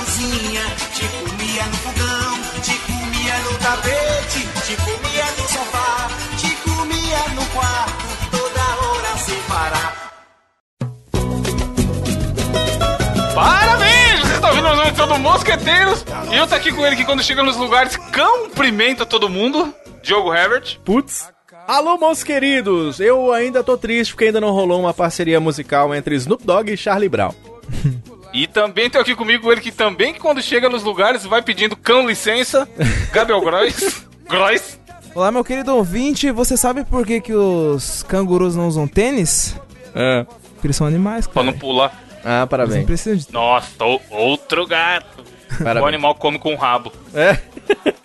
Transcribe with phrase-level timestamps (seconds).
[0.00, 0.62] cozinha,
[0.94, 7.44] te comia no fogão, te comia no tapete, te comia no sofá, te comia no
[7.46, 10.10] quarto, toda hora sem parar.
[13.34, 14.20] Parabéns!
[14.20, 16.04] Vocês estão ouvindo mais uma edição do Mosqueteiros.
[16.30, 19.74] E eu tô aqui com ele que quando chega nos lugares cumprimenta todo mundo.
[20.02, 20.78] Diogo Herbert.
[20.82, 21.28] Putz.
[21.68, 23.00] Alô, meus queridos!
[23.00, 26.76] Eu ainda tô triste porque ainda não rolou uma parceria musical entre Snoop Dogg e
[26.76, 27.34] Charlie Brown.
[28.32, 32.06] E também tô aqui comigo ele que também quando chega nos lugares vai pedindo cão
[32.06, 32.68] licença.
[33.12, 34.06] Gabriel Grois.
[34.28, 34.78] Grois.
[35.14, 39.56] Olá, meu querido ouvinte, você sabe por que, que os cangurus não usam tênis?
[39.94, 40.24] Ah,
[40.54, 41.46] Porque eles são animais, Pra cara.
[41.52, 41.88] não pular.
[42.24, 42.86] ah Eles não parabéns.
[42.86, 43.32] precisam de...
[43.32, 45.24] Nossa, o- outro gato.
[45.52, 45.88] O parabéns.
[45.88, 46.92] animal come com o rabo.
[47.12, 47.36] É.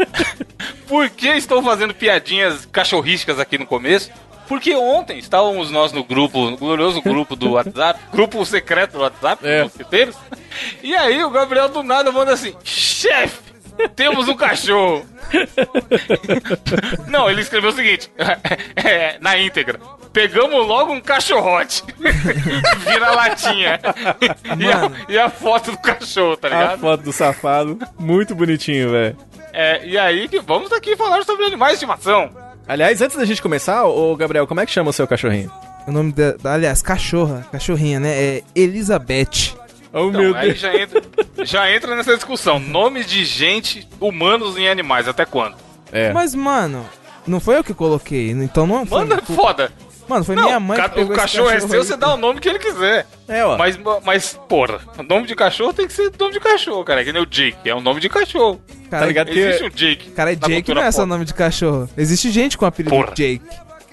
[0.87, 4.09] Por que estou fazendo piadinhas cachorrísticas aqui no começo?
[4.47, 9.45] Porque ontem estávamos nós no grupo, no glorioso grupo do WhatsApp, grupo secreto do WhatsApp,
[9.47, 9.63] É.
[9.63, 10.15] mosqueteiros.
[10.83, 13.39] E aí o Gabriel do nada manda assim: chefe,
[13.95, 15.05] temos um cachorro.
[17.07, 18.11] Não, ele escreveu o seguinte:
[18.75, 19.79] é, na íntegra.
[20.13, 21.83] Pegamos logo um cachorrote.
[21.97, 23.79] Vira latinha.
[24.57, 26.79] E a, e a foto do cachorro, tá A ligado?
[26.79, 27.77] foto do safado.
[27.99, 29.17] Muito bonitinho, velho.
[29.51, 32.29] É, e aí que vamos aqui falar sobre animais de estimação.
[32.67, 35.51] Aliás, antes da gente começar, ô Gabriel, como é que chama o seu cachorrinho?
[35.87, 36.31] O nome da...
[36.33, 38.09] da- Aliás, cachorra, cachorrinha, né?
[38.11, 39.53] É Elizabeth.
[39.93, 41.01] Oh, Então, aí já entra,
[41.43, 42.59] já entra nessa discussão.
[42.59, 45.55] Nomes de gente, humanos e animais, até quando?
[45.91, 46.11] É.
[46.11, 46.85] Mas, mano,
[47.27, 48.99] não foi eu que coloquei, então não foi...
[48.99, 49.71] Manda foda.
[50.07, 51.85] Mano, foi Não, minha mãe ca- que pegou o esse cachorro é seu, aí.
[51.85, 53.07] você dá o nome que ele quiser.
[53.27, 53.57] É, ó.
[53.57, 57.03] Mas, mas, porra, o nome de cachorro tem que ser nome de cachorro, cara.
[57.03, 58.61] Que nem o Jake, é um nome de cachorro.
[58.89, 59.29] Cara, tá ligado?
[59.29, 60.11] Existe um Jake.
[60.11, 61.89] Cara, é Jake não é só nome de cachorro.
[61.97, 63.13] Existe gente com apelido Porra.
[63.15, 63.41] Jake.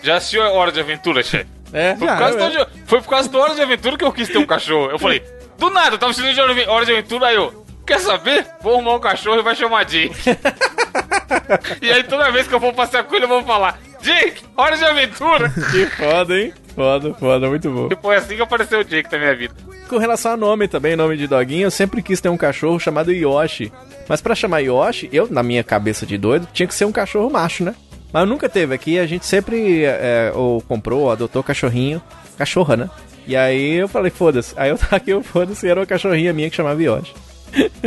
[0.03, 1.47] Já assistiu a Hora de Aventura, chefe?
[1.73, 1.97] É.
[1.97, 2.39] Foi, Já, por causa é.
[2.39, 4.47] do Hora de- foi por causa do Hora de Aventura que eu quis ter um
[4.47, 4.91] cachorro.
[4.91, 5.23] Eu falei,
[5.59, 8.47] do nada, eu tava assistindo de Hora de- Hora de Aventura, aí eu, quer saber?
[8.61, 10.13] Vou arrumar um cachorro e vai chamar Jake.
[11.81, 14.77] e aí toda vez que eu for passear com ele, eu vou falar, Jake, Hora
[14.77, 15.49] de Aventura.
[15.71, 16.53] Que foda, hein?
[16.75, 17.89] Foda, foda, muito bom.
[17.91, 19.55] e foi assim que apareceu o Jake na minha vida.
[19.89, 23.13] Com relação a nome também, nome de doguinho, eu sempre quis ter um cachorro chamado
[23.13, 23.71] Yoshi.
[24.09, 27.31] Mas pra chamar Yoshi, eu, na minha cabeça de doido, tinha que ser um cachorro
[27.31, 27.75] macho, né?
[28.13, 32.03] Mas nunca teve aqui, a gente sempre é, ou comprou, ou adotou cachorrinho,
[32.37, 32.91] cachorra, né?
[33.27, 34.53] E aí eu falei, foda-se.
[34.57, 37.13] Aí eu tava aqui, eu foda-se, era uma cachorrinha minha que chamava Yoshi.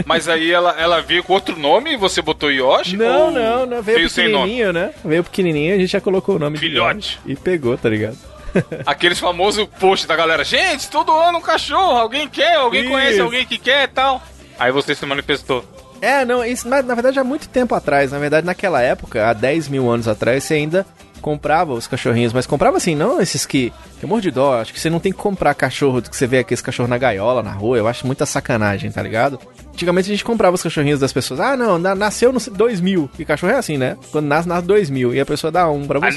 [0.05, 2.97] Mas aí ela, ela veio com outro nome e você botou Yoshi?
[2.97, 4.43] Não, não, não, veio, sem nome?
[4.43, 4.93] pequenininho, né?
[5.03, 7.19] Veio pequenininho, a gente já colocou o nome Filhote.
[7.25, 8.17] E pegou, tá ligado?
[8.85, 10.43] Aqueles famosos posts da galera.
[10.43, 11.97] Gente, todo ano um cachorro.
[11.97, 12.55] Alguém quer?
[12.55, 12.91] Alguém Isso.
[12.91, 14.21] conhece alguém que quer e tal?
[14.57, 15.65] Aí você se manifestou.
[16.01, 18.11] É, não, isso na, na verdade há muito tempo atrás.
[18.11, 20.85] Na verdade, naquela época, há 10 mil anos atrás, você ainda
[21.25, 23.73] comprava os cachorrinhos, mas comprava assim, não esses que.
[23.99, 26.39] Que morro de dó, acho que você não tem que comprar cachorro que você vê
[26.39, 29.39] aqueles cachorros na gaiola, na rua, eu acho muita sacanagem, tá ligado?
[29.73, 33.25] Antigamente a gente comprava os cachorrinhos das pessoas, ah não, na- nasceu no 2000, e
[33.25, 33.97] cachorro é assim, né?
[34.11, 36.07] Quando nasce, nasce 2000, e a pessoa dá um pra você.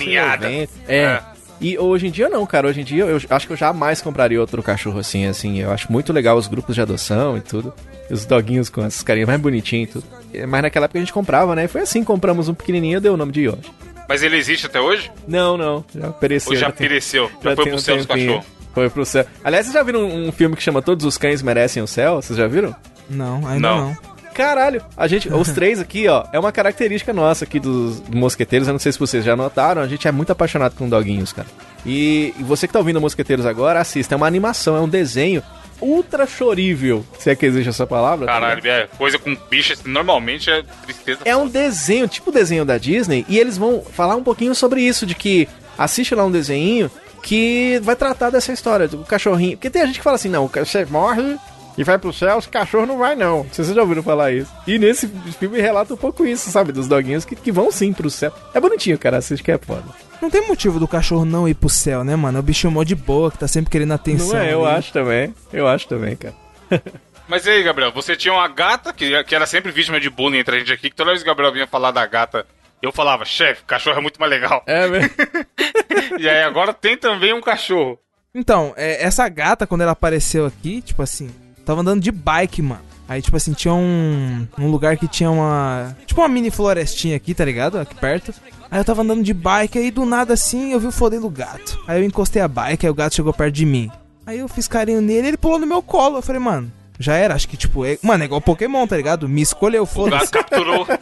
[0.45, 0.71] Evento.
[0.87, 0.95] É.
[1.05, 1.23] É.
[1.61, 2.69] E hoje em dia não, cara.
[2.69, 5.59] Hoje em dia eu acho que eu jamais compraria outro cachorro assim, assim.
[5.59, 7.73] Eu acho muito legal os grupos de adoção e tudo.
[8.11, 10.05] Os doguinhos com essas carinhas mais bonitinhos e tudo.
[10.33, 11.65] É, Mas naquela época a gente comprava, né?
[11.65, 13.73] E foi assim, compramos um pequenininho e deu o nome de Yoshi.
[14.09, 15.11] Mas ele existe até hoje?
[15.27, 15.85] Não, não.
[15.95, 16.53] Já pereceu.
[16.53, 17.25] Ou já tem- pereceu?
[17.43, 18.47] Já, foi tem pro um céu dos cachorros?
[18.75, 19.27] Foi pro céu.
[19.45, 22.17] Aliás, vocês já viram um, um filme que chama Todos os Cães Merecem o Céu?
[22.17, 22.75] Vocês já viram?
[23.11, 23.89] Não, ainda Não.
[23.91, 23.97] não.
[24.35, 28.69] Caralho, a gente, os três aqui, ó, é uma característica nossa aqui dos mosqueteiros.
[28.69, 31.49] Eu não sei se vocês já notaram, a gente é muito apaixonado com doguinhos, cara.
[31.85, 34.15] E, e você que tá ouvindo Mosqueteiros agora, assista.
[34.15, 35.43] É uma animação, é um desenho
[35.81, 38.27] ultra chorível, se é que existe essa palavra.
[38.27, 38.83] tá Caralho, ligado?
[38.83, 41.21] é, coisa com bichos normalmente é tristeza.
[41.25, 45.07] É um desenho, tipo desenho da Disney, e eles vão falar um pouquinho sobre isso,
[45.07, 46.91] de que assiste lá um desenho
[47.23, 49.57] que vai tratar dessa história do cachorrinho.
[49.57, 51.37] Porque tem a gente que fala assim, não, você morre
[51.79, 53.45] e vai pro céu, os cachorros não vai não.
[53.45, 54.53] Vocês já ouviram falar isso.
[54.67, 55.07] E nesse
[55.39, 56.73] filme relata um pouco isso, sabe?
[56.73, 58.33] Dos doguinhos que, que vão sim pro céu.
[58.53, 59.85] É bonitinho, cara, assiste que é foda.
[60.21, 62.39] Não tem motivo do cachorro não ir pro céu, né, mano?
[62.39, 64.31] É o bicho mó de boa, que tá sempre querendo atenção.
[64.31, 64.77] Não é, eu ali.
[64.77, 65.33] acho também.
[65.53, 66.35] Eu acho também, cara.
[67.29, 70.39] Mas e aí, Gabriel, você tinha uma gata que, que era sempre vítima de bullying
[70.39, 72.45] entre a gente aqui, que toda vez que o Gabriel vinha falar da gata,
[72.83, 74.65] eu falava, chefe, cachorro é muito mais legal.
[74.67, 75.11] É mesmo?
[76.19, 77.99] E aí agora tem também um cachorro.
[78.35, 81.31] Então, é, essa gata, quando ela apareceu aqui, tipo assim,
[81.69, 82.81] tava andando de bike, mano.
[83.07, 85.95] Aí, tipo assim, tinha um, um lugar que tinha uma.
[86.07, 87.79] Tipo uma mini florestinha aqui, tá ligado?
[87.79, 88.33] Aqui perto.
[88.71, 91.31] Aí eu tava andando de bike, aí do nada assim eu vi o fodendo do
[91.31, 91.79] gato.
[91.87, 93.91] Aí eu encostei a bike, aí o gato chegou perto de mim.
[94.27, 96.19] Aí eu fiz carinho nele ele pulou no meu colo.
[96.19, 97.97] Eu falei, mano, Já era, acho que, tipo, é...
[98.03, 99.29] mano, é igual Pokémon, tá ligado?
[99.29, 100.87] Me escolheu, O gato capturou.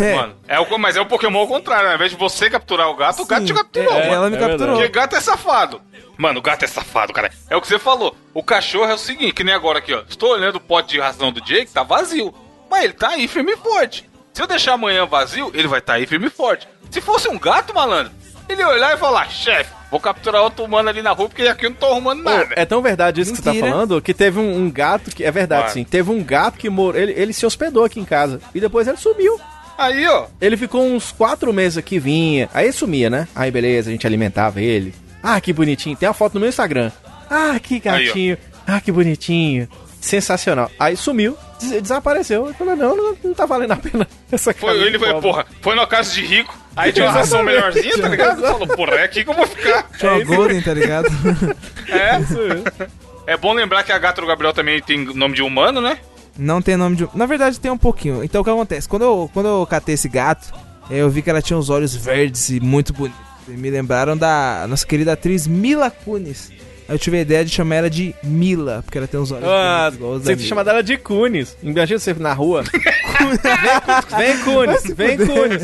[0.00, 0.14] É.
[0.14, 1.90] Mano, é o, mas é o Pokémon ao contrário, né?
[1.90, 4.08] Ao invés de você capturar o gato, o gato te Sim, capturou, é.
[4.08, 4.76] Ela me É capturou.
[4.76, 5.80] Porque gato é safado.
[6.16, 7.30] Mano, o gato é safado, cara.
[7.48, 8.14] É o que você falou.
[8.32, 10.02] O cachorro é o seguinte, que nem agora aqui, ó.
[10.08, 12.32] Estou olhando o pote de ração do Jake, tá vazio.
[12.70, 14.08] Mas ele tá aí firme e forte.
[14.32, 16.68] Se eu deixar amanhã vazio, ele vai estar tá aí firme e forte.
[16.90, 18.12] Se fosse um gato, malandro,
[18.48, 21.66] ele ia olhar e falar, chefe, vou capturar outro humano ali na rua porque aqui
[21.66, 22.48] eu não tô arrumando nada.
[22.56, 23.70] é tão verdade isso que você tá Mentira.
[23.72, 25.24] falando que teve um, um gato que.
[25.24, 25.70] É verdade, Vai.
[25.72, 25.84] sim.
[25.84, 27.00] Teve um gato que morou.
[27.00, 28.40] Ele, ele se hospedou aqui em casa.
[28.54, 29.38] E depois ele sumiu.
[29.78, 30.26] Aí, ó.
[30.40, 32.48] Ele ficou uns quatro meses aqui, vinha.
[32.52, 33.26] Aí sumia, né?
[33.34, 34.94] Aí beleza, a gente alimentava ele.
[35.22, 35.96] Ah, que bonitinho.
[35.96, 36.90] Tem uma foto no meu Instagram.
[37.30, 38.36] Ah, que gatinho.
[38.66, 39.66] ah, que bonitinho.
[40.00, 40.70] Sensacional.
[40.78, 42.46] Aí sumiu, des- desapareceu.
[42.46, 45.22] Eu falei, não, não, não tá valendo a pena essa Foi, ele foi, pobre.
[45.22, 48.40] porra, foi na casa de rico, aí tinha uma ração melhorzinha, tá ligado?
[48.40, 49.88] Falou, porra, é aqui que eu vou ficar.
[49.98, 51.08] Tinha uma Golden, tá ligado?
[51.90, 53.32] É.
[53.32, 55.98] É bom lembrar que a gata do Gabriel também tem nome de humano, né?
[56.38, 57.08] Não tem nome de.
[57.14, 58.22] Na verdade, tem um pouquinho.
[58.22, 58.88] Então o que acontece?
[58.88, 60.52] Quando eu, quando eu catei esse gato,
[60.88, 63.20] eu vi que ela tinha os olhos verdes e muito bonitos.
[63.48, 66.52] E me lembraram da nossa querida atriz Mila Kunis.
[66.90, 69.44] Aí eu tive a ideia de chamar ela de Mila, porque ela tem os olhos
[69.48, 70.48] Ah, igual os você tem Mila.
[70.48, 71.56] chamado ela de Cunes.
[71.62, 72.64] Imagina você na rua.
[74.18, 75.62] vem, Cunes, vem, Cunes.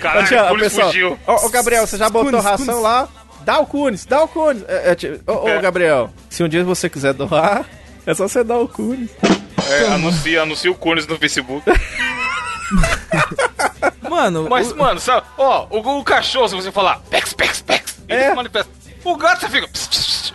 [0.00, 1.18] Caralho, Ô, tia, o ô, Cunis pessoal, fugiu.
[1.28, 2.82] Ô, ô, Gabriel, você já botou Cunes, ração Cunes.
[2.82, 3.08] lá?
[3.44, 4.28] Dá o Cunes, dá o.
[4.66, 5.58] É, é, tia- ô, ô, É.
[5.62, 7.64] Gabriel, se um dia você quiser doar,
[8.04, 9.10] é só você dar o Cunes.
[9.70, 11.62] É, anuncia, anuncia o Cunis no Facebook.
[14.08, 17.96] Mano, Mas, o- mano, sabe, ó, o, o cachorro, se você falar pex, pex, pex,
[18.08, 18.30] ele É.
[18.30, 18.70] se manifesta.
[19.04, 19.68] O gato, você fica.
[19.68, 19.83] pss.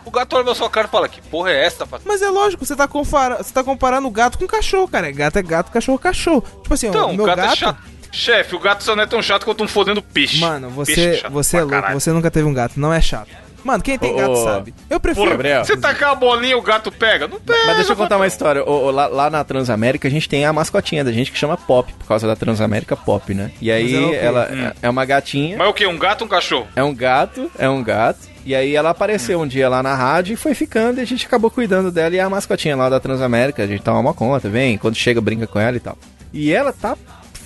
[0.10, 2.02] O gato olha na sua cara e fala: Que porra é essa, rapaz?
[2.06, 3.38] mas é lógico, você tá, compara...
[3.38, 5.12] você tá comparando o gato com o cachorro, cara.
[5.12, 6.44] Gato é gato, cachorro é cachorro.
[6.64, 7.54] Tipo assim, Então, o o meu gato, gato.
[7.54, 7.80] é chato.
[8.12, 10.40] Chefe, o gato só não é tão chato quanto um fodendo peixe.
[10.40, 12.00] Mano, Peixe você, chato você é pra louco, caralho.
[12.00, 13.30] você nunca teve um gato, não é chato.
[13.64, 14.44] Mano, quem tem Ô, gato ô.
[14.44, 14.74] sabe.
[14.90, 15.26] Eu prefiro.
[15.26, 15.66] Porra, Gabriel.
[15.66, 17.28] você tacar a bolinha o gato pega?
[17.28, 17.66] Não pega.
[17.68, 18.26] Mas deixa eu contar uma patrão.
[18.26, 18.64] história.
[18.64, 21.58] Ô, ô, lá, lá na Transamérica a gente tem a mascotinha da gente que chama
[21.58, 23.52] Pop, por causa da Transamérica Pop, né?
[23.62, 24.72] E aí ela é ela Hum.
[24.82, 25.86] é uma gatinha, Mas o que?
[25.86, 26.68] Um gato ou um cachorro?
[26.74, 28.29] é um gato, é um gato.
[28.46, 31.26] E aí ela apareceu um dia lá na rádio e foi ficando e a gente
[31.26, 34.50] acabou cuidando dela e é a mascotinha lá da Transamérica, a gente toma uma conta,
[34.50, 35.98] vem, quando chega brinca com ela e tal.
[36.34, 36.96] E ela tá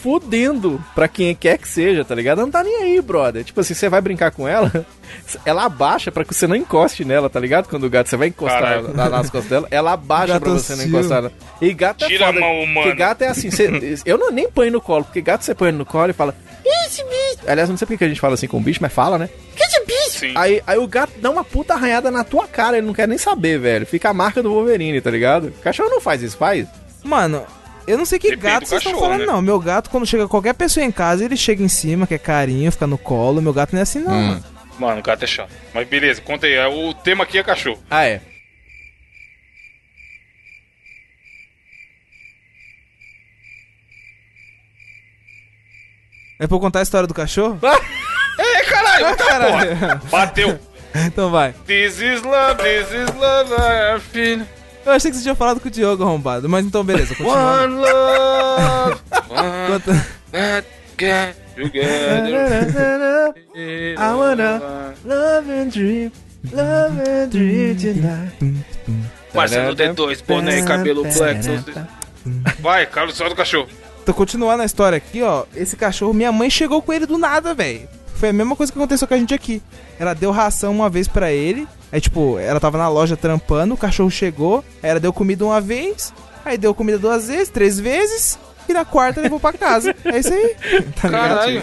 [0.02, 2.40] fudendo pra quem quer que seja, tá ligado?
[2.40, 3.44] Ela não tá nem aí, brother.
[3.44, 4.86] Tipo assim, você vai brincar com ela,
[5.46, 7.70] ela abaixa pra que você não encoste nela, tá ligado?
[7.70, 10.76] Quando o gato, você vai encostar lá nas costas dela, ela abaixa Gato pra você
[10.76, 11.34] não encostar nela.
[11.62, 12.82] E gato é Tira a foda, mão humana.
[12.82, 15.72] porque gato é assim, você- eu não, nem ponho no colo, porque gato você põe
[15.72, 16.36] no colo e fala,
[16.66, 17.40] esse bicho.
[17.48, 19.30] Aliás, não sei porque que a gente fala assim com o bicho, mas fala, né?
[20.28, 20.34] Sim.
[20.36, 23.18] Aí, aí o gato dá uma puta arranhada na tua cara, ele não quer nem
[23.18, 23.86] saber, velho.
[23.86, 25.48] Fica a marca do Wolverine, tá ligado?
[25.48, 26.68] O cachorro não faz isso, faz?
[27.04, 27.46] Mano,
[27.86, 29.26] eu não sei que Depende gato vocês estão falando, né?
[29.26, 29.42] não.
[29.42, 32.88] Meu gato, quando chega qualquer pessoa em casa, ele chega em cima, quer carinho, fica
[32.88, 33.42] no colo.
[33.42, 34.28] Meu gato não é assim, não, Hum.
[34.28, 34.44] mano.
[34.80, 35.52] Mano, o gato é chato.
[35.74, 36.58] Mas beleza, conta aí.
[36.74, 37.80] O tema aqui é cachorro.
[37.92, 38.22] Ah, é.
[46.40, 47.60] É pra eu contar a história do cachorro?
[48.54, 49.78] É, caralho, Caralho.
[49.78, 50.02] porra.
[50.12, 50.60] Bateu.
[51.06, 51.54] então vai.
[51.66, 54.46] This is love, this is love, I feeling.
[54.86, 57.64] Eu achei que você tinha falado com o Diogo arrombado, mas então beleza, continua.
[57.64, 59.82] One love, one
[60.32, 60.68] that
[60.98, 63.34] get together.
[63.98, 66.12] I wanna love and dream,
[66.52, 68.66] love and dream tonight.
[69.34, 71.40] Marcelo D2, boné e cabelo black.
[72.60, 73.68] Vai, Carlos, só do cachorro.
[74.02, 75.46] Então, continuando a história aqui, ó.
[75.56, 77.88] Esse cachorro, minha mãe chegou com ele do nada, velho.
[78.16, 79.62] Foi a mesma coisa que aconteceu com a gente aqui.
[80.00, 81.68] Ela deu ração uma vez pra ele.
[81.92, 84.64] Aí, tipo, ela tava na loja trampando, o cachorro chegou.
[84.82, 86.14] Aí ela deu comida uma vez.
[86.46, 88.40] Aí deu comida duas vezes, três vezes.
[88.68, 89.94] E na quarta levou pra casa.
[90.06, 90.56] É isso aí.
[91.02, 91.10] Tá?
[91.10, 91.62] Caralho.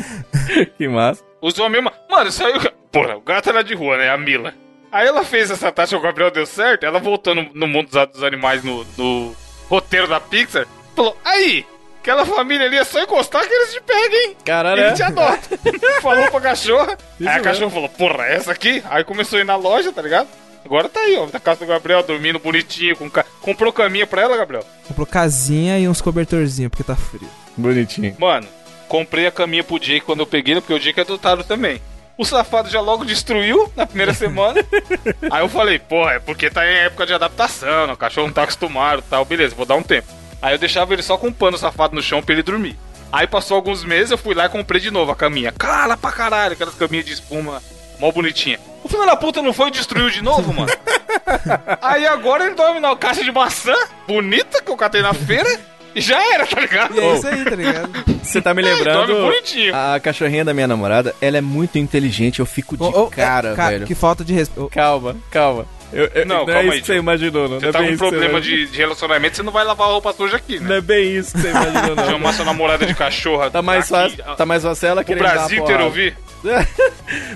[0.76, 1.22] Que massa.
[1.40, 1.92] Usou a mesma.
[2.10, 2.52] Mano, isso aí.
[2.92, 4.10] Porra, o gato era de rua, né?
[4.10, 4.52] A Mila.
[4.92, 6.84] Aí ela fez essa taxa, o Gabriel deu certo.
[6.84, 9.34] Ela voltando no mundo dos- dos animais no, no
[9.68, 10.66] roteiro da Pixar.
[10.94, 11.64] Falou: Aí,
[12.00, 14.36] aquela família ali é só encostar que eles te pegam, hein?
[14.44, 14.92] Caralho, Ele é?
[14.94, 15.58] te adota.
[16.02, 16.98] Falou pra cachorra.
[17.20, 17.44] aí a mesmo.
[17.44, 18.82] cachorra falou: Porra, essa aqui?
[18.90, 20.28] Aí começou a ir na loja, tá ligado?
[20.64, 21.26] Agora tá aí, ó.
[21.32, 22.96] Na casa do Gabriel, dormindo bonitinho.
[22.96, 23.24] Com ca...
[23.40, 24.64] Comprou caminha pra ela, Gabriel?
[24.86, 27.28] Comprou casinha e uns cobertorzinhos, porque tá frio.
[27.56, 28.14] Bonitinho.
[28.18, 28.46] Mano,
[28.88, 31.80] comprei a caminha pro Jake quando eu peguei, porque o Jake é adotado também.
[32.18, 34.62] O safado já logo destruiu na primeira semana.
[35.32, 38.42] Aí eu falei, porra, é porque tá em época de adaptação, o cachorro não tá
[38.42, 39.24] acostumado e tal.
[39.24, 40.06] Beleza, vou dar um tempo.
[40.42, 42.76] Aí eu deixava ele só com um pano safado no chão pra ele dormir.
[43.12, 45.52] Aí passou alguns meses, eu fui lá e comprei de novo a caminha.
[45.52, 47.60] Cala pra caralho, aquelas caminhas de espuma
[47.98, 48.58] mó bonitinha.
[48.82, 50.72] O filho da puta não foi e destruiu de novo, mano?
[51.82, 53.74] Aí agora ele dorme na caixa de maçã,
[54.06, 55.60] bonita, que eu catei na feira,
[55.94, 56.94] e já era, tá ligado?
[56.96, 57.90] E é isso aí, tá ligado?
[58.22, 59.14] Você tá me Dorme lembrando.
[59.22, 59.74] bonitinho.
[59.74, 63.50] A cachorrinha da minha namorada, ela é muito inteligente, eu fico de Ô, ô, cara,
[63.50, 63.86] é, velho.
[63.86, 64.70] Que falta de respeito.
[64.70, 65.66] Calma, calma.
[65.92, 67.58] Eu- eu- Não, não é isso aí, que você imaginou, não.
[67.58, 69.88] Você não é tá bem com você problema de, de relacionamento, você não vai lavar
[69.88, 70.76] a roupa suja aqui, Não né?
[70.78, 72.06] é bem isso que você imaginou, não.
[72.06, 73.50] Chamar sua namorada de cachorra.
[73.50, 76.16] Tá mais aqui, fácil, tá mais fácil ela O Brasil inteiro ouvir.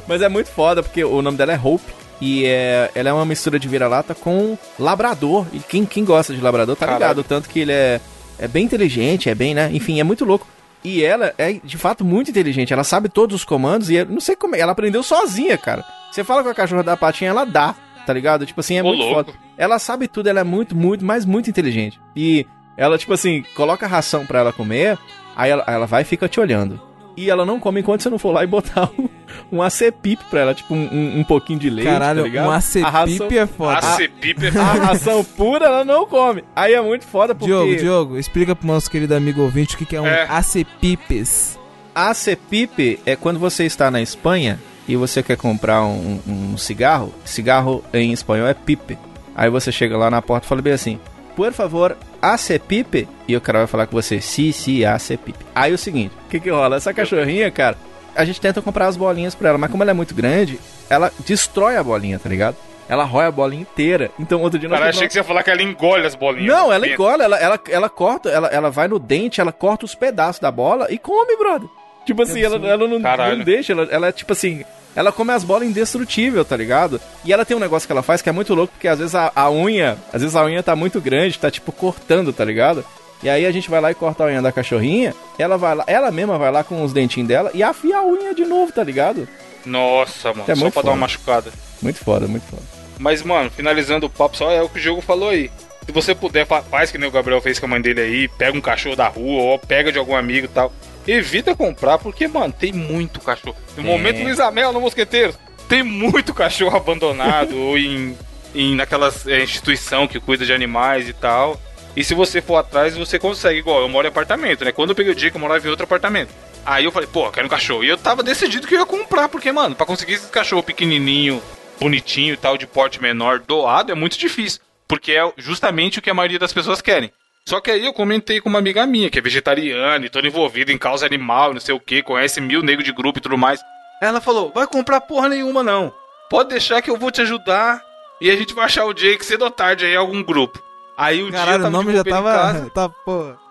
[0.06, 1.84] Mas é muito foda, porque o nome dela é Hope.
[2.20, 5.46] E é, ela é uma mistura de vira-lata com labrador.
[5.52, 7.02] E quem, quem gosta de labrador tá Caralho.
[7.02, 7.24] ligado.
[7.24, 8.00] Tanto que ele é,
[8.38, 9.68] é bem inteligente, é bem, né?
[9.72, 10.46] Enfim, é muito louco.
[10.82, 12.72] E ela é, de fato, muito inteligente.
[12.72, 14.60] Ela sabe todos os comandos e eu não sei como é.
[14.60, 15.84] Ela aprendeu sozinha, cara.
[16.10, 18.46] Você fala com a cachorra da patinha, ela dá, tá ligado?
[18.46, 19.32] Tipo assim, é Ô, muito louco.
[19.32, 19.38] foda.
[19.56, 22.00] Ela sabe tudo, ela é muito, muito, mas muito inteligente.
[22.14, 22.46] E
[22.76, 24.98] ela, tipo assim, coloca ração pra ela comer,
[25.36, 26.80] aí ela, ela vai e fica te olhando.
[27.16, 29.08] E ela não come enquanto você não for lá e botar um,
[29.52, 32.46] um acepip pra ela, tipo um, um, pouquinho de leite, tá Caralho, ligado?
[32.46, 33.78] um A ração, acepip é foda.
[33.78, 36.42] A Cepipe é a ração pura ela não come.
[36.56, 37.46] Aí é muito foda porque...
[37.46, 40.26] Diogo, Diogo, explica pro nosso querido amigo ouvinte o que, que é um É.
[40.28, 41.56] acepipes.
[41.94, 44.58] Acepip é quando você está na Espanha
[44.88, 47.12] e você quer comprar um, um cigarro.
[47.24, 48.98] Cigarro em espanhol é pipe.
[49.34, 51.00] Aí você chega lá na porta e fala bem assim:
[51.34, 53.08] Por favor, acepip.
[53.26, 55.34] E o cara vai falar com você: Si, si, acepip.
[55.54, 56.76] Aí o seguinte: O que que rola?
[56.76, 57.76] Essa cachorrinha, cara,
[58.14, 61.12] a gente tenta comprar as bolinhas pra ela, mas como ela é muito grande, ela
[61.26, 62.56] destrói a bolinha, tá ligado?
[62.86, 64.10] Ela rói a bolinha inteira.
[64.18, 66.54] Então outro dia nós Cara, achei que você ia falar que ela engole as bolinhas.
[66.54, 67.02] não, ela Dentro.
[67.02, 70.50] engole, ela, ela, ela corta, ela, ela vai no dente, ela corta os pedaços da
[70.50, 71.68] bola e come, brother.
[72.04, 73.38] Tipo assim, ela, ela não, Caralho.
[73.38, 77.00] não deixa, ela, ela é tipo assim, ela come as bolas indestrutível, tá ligado?
[77.24, 79.14] E ela tem um negócio que ela faz que é muito louco, porque às vezes
[79.14, 82.84] a, a unha, às vezes a unha tá muito grande, tá tipo cortando, tá ligado?
[83.22, 85.84] E aí a gente vai lá e corta a unha da cachorrinha, ela vai lá,
[85.86, 88.84] ela mesma vai lá com os dentinhos dela e afia a unha de novo, tá
[88.84, 89.26] ligado?
[89.64, 90.96] Nossa, mano, É só pra dar uma foda.
[90.96, 91.50] machucada.
[91.80, 92.62] Muito foda, muito foda.
[92.98, 95.50] Mas, mano, finalizando o papo, só é o que o jogo falou aí.
[95.86, 98.28] Se você puder, fa- faz que nem o Gabriel fez com a mãe dele aí,
[98.28, 100.72] pega um cachorro da rua ou pega de algum amigo e tal.
[101.06, 103.56] Evita comprar, porque, mano, tem muito cachorro.
[103.76, 105.34] No momento Luiz Amel no Mosqueteiro,
[105.68, 108.16] tem muito cachorro abandonado ou em,
[108.54, 111.60] em naquelas é, instituição que cuida de animais e tal.
[111.96, 113.60] E se você for atrás, você consegue.
[113.60, 114.72] Igual, eu moro em apartamento, né?
[114.72, 116.30] Quando eu peguei o dia que eu morava em outro apartamento.
[116.66, 117.84] Aí eu falei, pô, eu quero um cachorro.
[117.84, 121.42] E eu tava decidido que eu ia comprar, porque, mano, pra conseguir esse cachorro pequenininho,
[121.78, 124.60] bonitinho e tal, de porte menor, doado, é muito difícil.
[124.88, 127.12] Porque é justamente o que a maioria das pessoas querem.
[127.46, 130.72] Só que aí eu comentei com uma amiga minha, que é vegetariana e toda envolvida
[130.72, 133.60] em causa animal, não sei o que, conhece mil negros de grupo e tudo mais.
[134.00, 135.92] Ela falou, vai comprar porra nenhuma não.
[136.30, 137.82] Pode deixar que eu vou te ajudar
[138.18, 140.62] e a gente vai achar o Jake cedo ou tarde aí em algum grupo.
[140.96, 142.70] Aí um dia eu Caralho, tava o nome já tava.
[142.74, 142.90] Tá.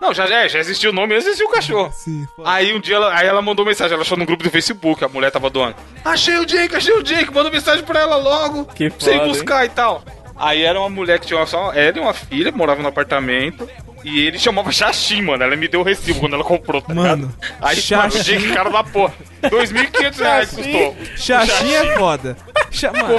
[0.00, 1.92] Não, já, já, já existiu o nome, já existiu o cachorro.
[1.94, 2.26] Sim.
[2.44, 5.08] Aí um dia ela, aí ela mandou mensagem, ela achou no grupo do Facebook, a
[5.08, 5.76] mulher tava doando.
[6.04, 8.64] Achei o Jake, achei o Jake, mandou mensagem pra ela logo.
[8.64, 10.02] Que foda, buscar e tal.
[10.36, 13.68] Aí era uma mulher que tinha só ela e uma filha, morava no apartamento.
[14.04, 15.42] E ele chamava Xaxim, mano.
[15.42, 17.56] Ela me deu o recibo quando ela comprou, tá Mano, ligado?
[17.62, 17.94] Aí, Xaxim.
[17.94, 19.14] mano, o Jake, cara da porra.
[19.44, 20.96] 2.500 reais custou.
[21.16, 22.36] Xaxim é foda.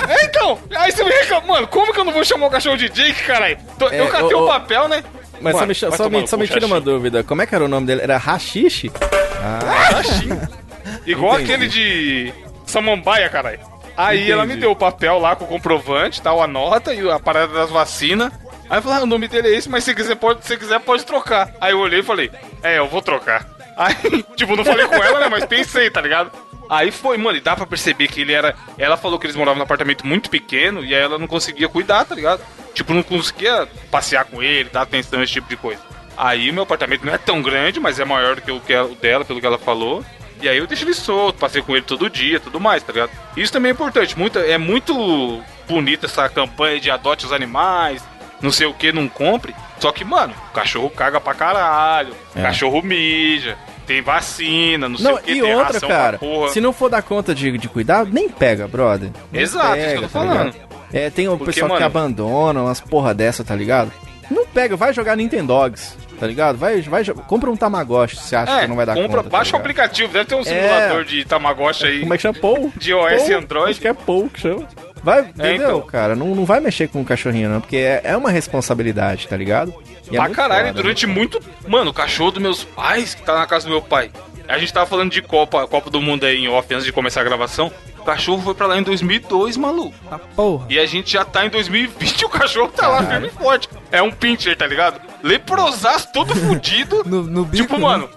[0.10, 2.78] É, então, aí você me reclama, mano, como que eu não vou chamar o cachorro
[2.78, 3.58] de Jake, caralho?
[3.92, 5.04] É, Eu catei o papel, né?
[5.42, 7.24] Mas só Mano, me, cha- vai só me, só me tira uma dúvida.
[7.24, 8.02] Como é que era o nome dele?
[8.02, 8.92] Era Rachixe?
[9.92, 10.30] Xaxim.
[11.06, 11.54] Igual Entendi.
[11.54, 12.34] aquele de
[12.66, 13.60] Samambaia, caralho.
[13.98, 14.32] Aí Entendi.
[14.32, 17.54] ela me deu o papel lá com o comprovante, tal, a nota e a parada
[17.54, 18.32] das vacinas.
[18.70, 20.80] Aí eu falei, ah, o nome dele é esse, mas se quiser pode, se quiser
[20.80, 21.54] pode trocar.
[21.62, 23.46] Aí eu olhei e falei, é, eu vou trocar.
[23.78, 26.32] Aí, tipo, não falei com ela, né, mas pensei, tá ligado?
[26.70, 28.56] Aí foi, mano, e dá pra perceber que ele era.
[28.78, 32.06] Ela falou que eles moravam num apartamento muito pequeno e aí ela não conseguia cuidar,
[32.06, 32.42] tá ligado?
[32.74, 35.82] Tipo, não conseguia passear com ele, dar atenção, esse tipo de coisa.
[36.18, 38.96] Aí meu apartamento não é tão grande, mas é maior do que o, que o
[38.96, 40.04] dela, pelo que ela falou.
[40.46, 43.10] E aí eu deixo ele solto, passei com ele todo dia, tudo mais, tá ligado?
[43.36, 44.18] Isso também é importante.
[44.18, 48.04] Muito, é muito bonita essa campanha de adote os animais,
[48.42, 49.56] não sei o que, não compre.
[49.80, 52.42] Só que, mano, o cachorro caga pra caralho, É.
[52.44, 56.20] cachorro mija, tem vacina, não sei Não, o que, e tem outra, cara,
[56.52, 59.10] se não for dar conta de, de cuidar, nem pega, brother.
[59.32, 60.54] Nem Exato, isso que eu tô tá falando.
[60.54, 60.66] ligado?
[60.94, 63.92] É, tem o pessoal que mano- abandona umas porra dessa, tá ligado?
[64.30, 66.58] Não pega, vai jogar Nintendogs, tá ligado?
[66.58, 69.24] Vai, vai, compra um Tamagotchi, se acha É, que não vai dar compra, conta.
[69.24, 69.62] tá baixa o ligado?
[69.62, 71.04] aplicativo, deve ter um simulador É.
[71.04, 72.00] de Tamagotchi aí.
[72.02, 72.40] Como é que chama?
[72.40, 72.72] Pou?
[72.76, 73.30] De iOS Pou?
[73.30, 73.72] e Android.
[73.72, 74.68] Acho que é Pou que chama.
[75.04, 75.82] Vai, entendeu, então.
[75.82, 76.16] cara?
[76.16, 79.74] Não, não vai mexer com o cachorrinho, não, porque é, é uma responsabilidade, tá ligado?
[80.12, 81.40] E é pra caralho, foda, durante muito.
[81.68, 84.10] Mano, o cachorro dos meus pais, que tá na casa do meu pai.
[84.48, 87.22] A gente tava falando de Copa, Copa do Mundo aí em off antes de começar
[87.22, 87.72] a gravação.
[88.00, 89.96] O cachorro foi pra lá em 2002, maluco.
[90.08, 90.68] tá porra.
[90.70, 93.68] E a gente já tá em 2020 e o cachorro tá lá firme e forte.
[93.98, 95.00] É um pincher, tá ligado?
[95.24, 97.04] Leprosaço todo fudido.
[97.06, 97.82] No, no bico, tipo, né?
[97.82, 98.10] mano,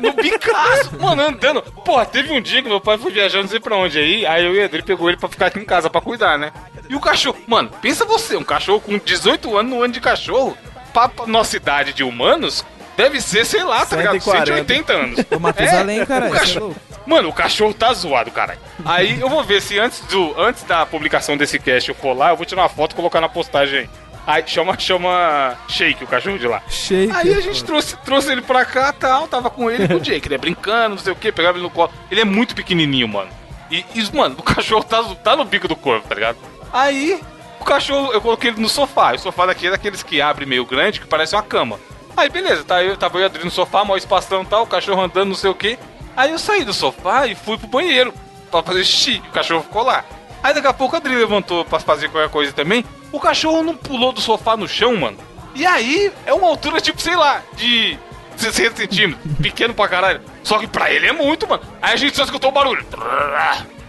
[0.00, 1.62] no bicaço, mano, andando.
[1.62, 4.24] Porra, teve um dia que meu pai foi viajando, não sei pra onde aí.
[4.26, 6.52] Aí eu e pegou ele pra ficar aqui em casa pra cuidar, né?
[6.88, 10.56] E o cachorro, mano, pensa você, um cachorro com 18 anos no ano de cachorro,
[10.92, 12.64] pra nossa idade de humanos,
[12.96, 14.20] deve ser, sei lá, tá ligado?
[14.20, 14.46] 140.
[14.46, 15.24] 180 anos.
[15.40, 16.80] Matusalém, É, o Isso é cachorro- louco.
[17.06, 18.58] Mano, o cachorro tá zoado, caralho.
[18.84, 22.30] Aí eu vou ver se antes, do, antes da publicação desse cast eu for lá,
[22.30, 23.90] eu vou tirar uma foto e colocar na postagem aí.
[24.26, 26.60] Aí chama, chama Shake, o cachorro de lá.
[26.68, 27.12] Shake.
[27.14, 30.28] Aí a gente trouxe, trouxe ele pra cá tal, tava com ele com o Jake,
[30.28, 30.36] né?
[30.36, 31.92] Brincando, não sei o que, pegava ele no colo.
[32.10, 33.30] Ele é muito pequenininho, mano.
[33.70, 36.38] E, e, mano, o cachorro tá, tá no bico do corpo, tá ligado?
[36.72, 37.20] Aí,
[37.60, 39.14] o cachorro, eu coloquei ele no sofá.
[39.14, 41.78] O sofá daqui é daqueles que abre meio grande, que parece uma cama.
[42.16, 44.66] Aí, beleza, tá, eu, tava eu e Adri no sofá, maior espação e tal, o
[44.66, 45.78] cachorro andando, não sei o que.
[46.16, 48.12] Aí eu saí do sofá e fui pro banheiro
[48.50, 49.22] pra fazer xixi.
[49.28, 50.04] O cachorro ficou lá.
[50.42, 52.84] Aí daqui a pouco a Adri levantou pra fazer qualquer coisa também.
[53.16, 55.16] O cachorro não pulou do sofá no chão, mano.
[55.54, 57.98] E aí é uma altura, tipo, sei lá, de
[58.36, 59.32] 60 centímetros.
[59.40, 60.20] Pequeno pra caralho.
[60.44, 61.62] Só que pra ele é muito, mano.
[61.80, 62.84] Aí a gente só escutou o barulho.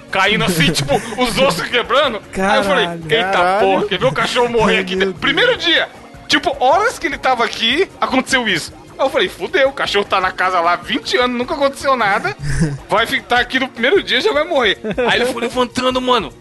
[0.10, 2.22] Caindo assim, tipo, os ossos quebrando.
[2.38, 3.04] aí eu falei, Caralho.
[3.12, 3.68] eita Caralho.
[3.68, 4.96] porra, quer ver o cachorro morrer aqui?
[5.16, 5.90] Primeiro dia.
[6.30, 8.72] Tipo, horas que ele tava aqui, aconteceu isso.
[8.98, 11.98] Aí eu falei, fudeu, o cachorro tá na casa lá há 20 anos, nunca aconteceu
[11.98, 12.34] nada.
[12.88, 14.80] Vai ficar aqui no primeiro dia já vai morrer.
[15.12, 16.32] Aí ele foi levantando, mano.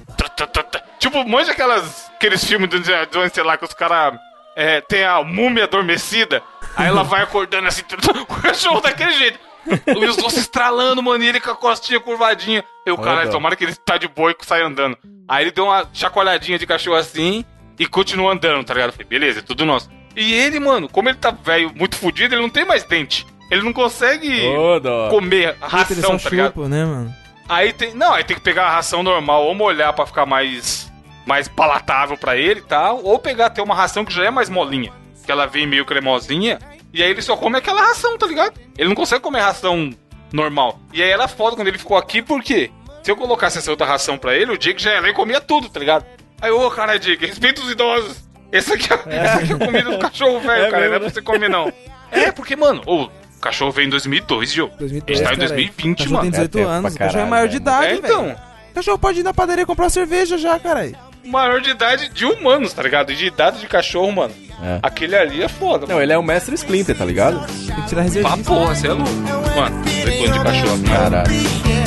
[0.98, 4.18] Tipo, manja aquelas, aqueles filmes do Indiana Jones, sei lá, que os caras
[4.56, 6.42] é, tem a múmia adormecida.
[6.76, 7.82] Aí ela vai acordando assim,
[8.22, 9.38] o cachorro daquele jeito.
[9.86, 12.64] E os ossos estralando, mano, e ele com a costinha curvadinha.
[12.84, 13.32] Eu, caralho, dó.
[13.32, 14.96] tomara que ele tá de boa e sai andando.
[15.28, 17.44] Aí ele deu uma chacoalhadinha de cachorro assim
[17.78, 18.90] e continua andando, tá ligado?
[18.90, 19.90] Eu falei, beleza, é tudo nosso.
[20.14, 23.26] E ele, mano, como ele tá velho, muito fudido, ele não tem mais dente.
[23.50, 24.40] Ele não consegue
[24.82, 25.08] dó.
[25.10, 26.54] comer ração, tá ligado?
[26.54, 27.14] chupa, né, mano?
[27.48, 27.94] Aí tem.
[27.94, 30.90] Não, aí tem que pegar a ração normal ou molhar pra ficar mais.
[31.26, 33.00] mais palatável pra ele e tal.
[33.02, 34.92] Ou pegar até uma ração que já é mais molinha.
[35.24, 36.58] Que ela vem meio cremosinha.
[36.92, 38.54] E aí ele só come aquela ração, tá ligado?
[38.78, 39.90] Ele não consegue comer ração
[40.32, 40.78] normal.
[40.92, 42.70] E aí era foda quando ele ficou aqui, porque
[43.02, 45.40] se eu colocasse essa outra ração pra ele, o Jake já ia lá e comia
[45.40, 46.06] tudo, tá ligado?
[46.40, 48.24] Aí, ô, cara, Jake, respeita os idosos.
[48.52, 50.82] Esse aqui é, esse aqui é comida do cachorro velho, É cara.
[50.82, 51.72] mesmo, Não é pra você comer, não.
[52.10, 53.10] É, porque, mano, ô, o
[53.46, 54.74] cachorro veio em 2002, Diogo.
[54.78, 56.22] 2003, A gente tá em cara, 2020, cachorro mano.
[56.22, 57.62] tem 18 É anos, o pra cachorro é maior de velho.
[57.62, 58.04] idade, É, velho.
[58.04, 58.36] então.
[58.70, 60.96] O cachorro pode ir na padaria comprar cerveja já, caralho.
[61.24, 63.10] maior de idade de humanos, tá ligado?
[63.12, 64.34] E de idade de cachorro, mano.
[64.62, 64.78] É.
[64.82, 66.02] Aquele ali é foda, Não, mano.
[66.02, 67.38] ele é o mestre Splinter, tá ligado?
[67.46, 68.36] Tem que tirar Pá, reservista.
[68.44, 69.10] porra, você é louco.
[69.56, 70.82] Mano, de cachorro.
[70.84, 71.85] Caralho.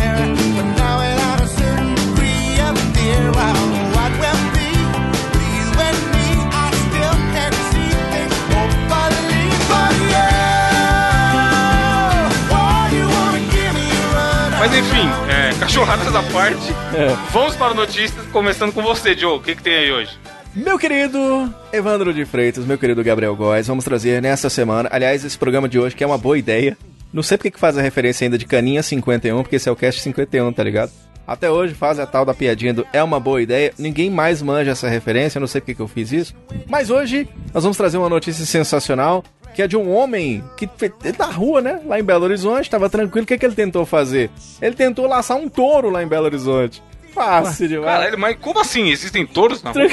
[14.59, 17.15] Mas enfim, é, cachorradas à parte, É.
[17.31, 19.37] vamos para notícias, começando com você, Joe.
[19.37, 20.11] O que, que tem aí hoje?
[20.53, 25.37] Meu querido Evandro de Freitas, meu querido Gabriel Góes, vamos trazer nessa semana, aliás, esse
[25.37, 26.77] programa de hoje que é uma boa ideia.
[27.13, 29.75] Não sei porque que faz a referência ainda de Caninha 51, porque esse é o
[29.75, 30.91] cast 51, tá ligado?
[31.25, 34.71] Até hoje faz a tal da piadinha do é uma boa ideia, ninguém mais manja
[34.71, 36.35] essa referência, eu não sei porque que eu fiz isso.
[36.67, 40.69] Mas hoje nós vamos trazer uma notícia sensacional, que é de um homem que
[41.03, 43.85] ele na rua, né, lá em Belo Horizonte, tava tranquilo, o que, que ele tentou
[43.85, 44.29] fazer?
[44.61, 46.81] Ele tentou laçar um touro lá em Belo Horizonte.
[47.13, 47.91] Fácil demais.
[47.91, 48.89] Caralho, mas como assim?
[48.89, 49.87] Existem touros na rua?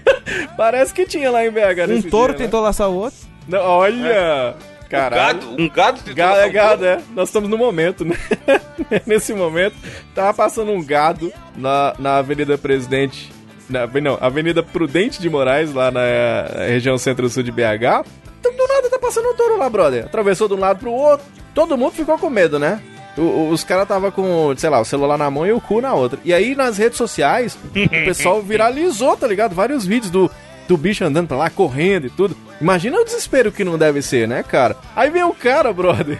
[0.56, 2.44] Parece que tinha lá em BH Um touro dia, né?
[2.44, 3.18] tentou laçar o outro.
[3.48, 4.54] Não, olha!
[4.88, 5.40] Caralho.
[5.40, 5.62] Gado?
[5.62, 7.00] Um gado tentou Gado laçar é um gado, touro?
[7.00, 7.02] é.
[7.14, 8.16] Nós estamos no momento, né?
[9.06, 9.76] Nesse momento,
[10.14, 13.30] tava passando um gado na, na Avenida Presidente.
[13.68, 18.04] Na, não, Avenida Prudente de Moraes, lá na eh, região centro-sul de BH.
[18.42, 20.04] Do nada tá passando um touro lá, brother.
[20.06, 21.26] Atravessou de um lado pro outro.
[21.54, 22.80] Todo mundo ficou com medo, né?
[23.18, 25.92] O- os caras tava com, sei lá, o celular na mão e o cu na
[25.94, 26.18] outra.
[26.24, 29.54] E aí nas redes sociais, o pessoal viralizou, tá ligado?
[29.54, 30.30] Vários vídeos do,
[30.68, 32.36] do bicho andando pra lá, correndo e tudo.
[32.60, 34.76] Imagina o desespero que não deve ser, né, cara?
[34.94, 36.18] Aí vem o cara, brother,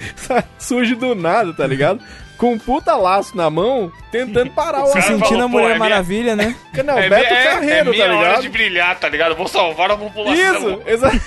[0.58, 2.00] surge do nada, tá ligado?
[2.42, 5.78] Com um puta laço na mão, tentando parar o Se sentindo a Mulher é minha-
[5.78, 6.56] Maravilha, né?
[6.84, 8.42] Não, É, Beto é, Carreiro, é tá hora ligado?
[8.42, 9.36] de brilhar, tá ligado?
[9.36, 10.34] Vou salvar a população.
[10.34, 11.20] Isso, exato.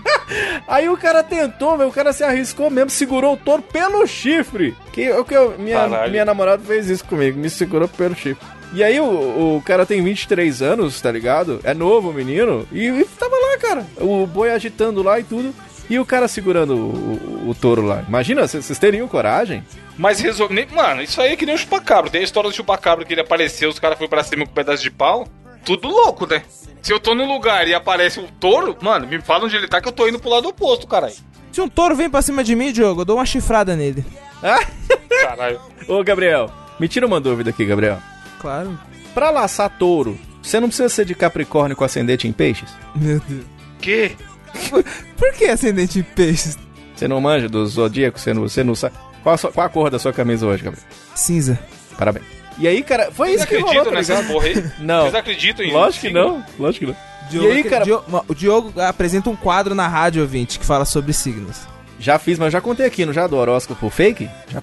[0.66, 4.74] Aí o cara tentou, meu, o cara se arriscou mesmo, segurou o touro pelo chifre.
[4.90, 6.10] Que o que eu, minha, Caralho.
[6.10, 8.42] minha namorada fez isso comigo, me segurou pelo chifre.
[8.72, 11.60] E aí o, o cara tem 23 anos, tá ligado?
[11.62, 12.66] É novo o menino.
[12.72, 13.86] E, e tava lá, cara.
[14.00, 15.54] O boi agitando lá e tudo.
[15.90, 18.02] E o cara segurando o, o- o touro lá.
[18.08, 19.62] Imagina, vocês teriam coragem?
[19.98, 20.66] Mas resolve.
[20.74, 22.10] Mano, isso aí é que nem o chupacabra.
[22.10, 24.54] Tem a história do chupacabra que ele apareceu, os caras foram pra cima com um
[24.54, 25.26] pedaço de pau.
[25.64, 26.42] Tudo louco, né?
[26.82, 29.80] Se eu tô num lugar e aparece um touro, mano, me fala onde ele tá
[29.80, 31.14] que eu tô indo pro lado oposto, caralho.
[31.52, 34.04] Se um touro vem pra cima de mim, Diogo, eu dou uma chifrada nele.
[34.42, 34.60] Ah?
[35.22, 35.58] Caralho.
[35.88, 37.98] Ô, Gabriel, me tira uma dúvida aqui, Gabriel.
[38.38, 38.78] Claro.
[39.14, 42.68] Pra laçar touro, você não precisa ser de Capricórnio com ascendente em peixes?
[42.94, 43.44] Meu Deus.
[43.80, 44.14] Que?
[45.16, 46.58] Por que ascendente em peixes?
[46.94, 48.18] Você não manja do zodíaco?
[48.18, 48.94] Você não, você não sabe?
[49.22, 50.86] Qual a, sua- qual a cor da sua camisa hoje, Gabriel?
[51.14, 51.58] Cinza.
[51.98, 52.24] Parabéns.
[52.58, 54.32] E aí, cara, foi Vocês isso que rolou, acreditam tá ligado?
[54.32, 54.64] porra aí?
[54.84, 55.02] Não.
[55.02, 56.96] Vocês acreditam em Lógico que não, lógico que não.
[57.30, 60.84] Diogo, E aí, cara- Diogo- o Diogo apresenta um quadro na rádio ouvinte que fala
[60.84, 61.62] sobre signos.
[61.98, 64.28] Já fiz, mas já contei aqui, não já do horóscopo fake?
[64.52, 64.62] Já,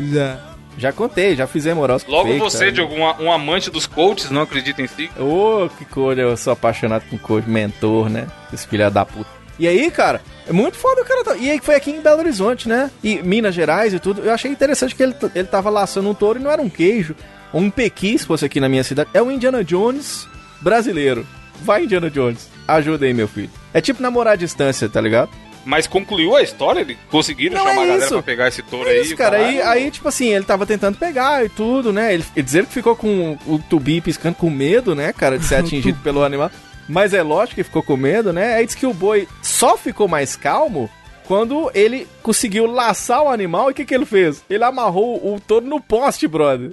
[0.00, 0.40] Já.
[0.78, 2.70] Já contei, já fizemos horóscopo Logo fake, você, tá?
[2.70, 5.10] Diogo, um, um amante dos coaches, não acredita em si.
[5.18, 8.26] Ô, que coisa, eu sou apaixonado com coach, mentor, né?
[8.52, 9.28] Esse filho da puta.
[9.58, 11.24] E aí, cara, é muito foda o cara.
[11.24, 12.90] tá- E aí foi aqui em Belo Horizonte, né?
[13.02, 14.22] E Minas Gerais e tudo.
[14.22, 17.16] Eu achei interessante que ele, ele tava laçando um touro e não era um queijo.
[17.52, 19.10] Ou um pequi, se fosse aqui na minha cidade.
[19.12, 20.28] É o Indiana Jones
[20.60, 21.26] brasileiro.
[21.62, 22.48] Vai, Indiana Jones.
[22.68, 23.50] Ajuda aí, meu filho.
[23.74, 25.30] É tipo namorar à distância, tá ligado?
[25.68, 26.80] Mas concluiu a história?
[26.80, 29.00] Ele conseguiram Não, chamar é a galera pra pegar esse touro É aí?
[29.02, 29.36] isso, cara.
[29.36, 32.14] Aí, aí, tipo assim, ele tava tentando pegar e tudo, né?
[32.14, 35.56] Ele, ele dizer que ficou com o tubi piscando com medo, né, cara, de ser
[35.60, 36.50] atingido pelo animal.
[36.88, 38.54] Mas é lógico que ficou com medo, né?
[38.54, 40.88] Aí diz que o boi só ficou mais calmo
[41.26, 43.68] quando ele conseguiu laçar o animal.
[43.68, 44.42] E o que, que ele fez?
[44.48, 46.70] Ele amarrou o touro no poste, brother.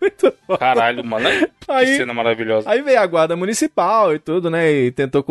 [0.00, 0.58] Muito foda.
[0.58, 1.28] Caralho, mano.
[1.68, 2.68] Aí- que cena maravilhosa.
[2.70, 4.70] Aí veio a guarda municipal e tudo, né?
[4.70, 5.24] E tentou.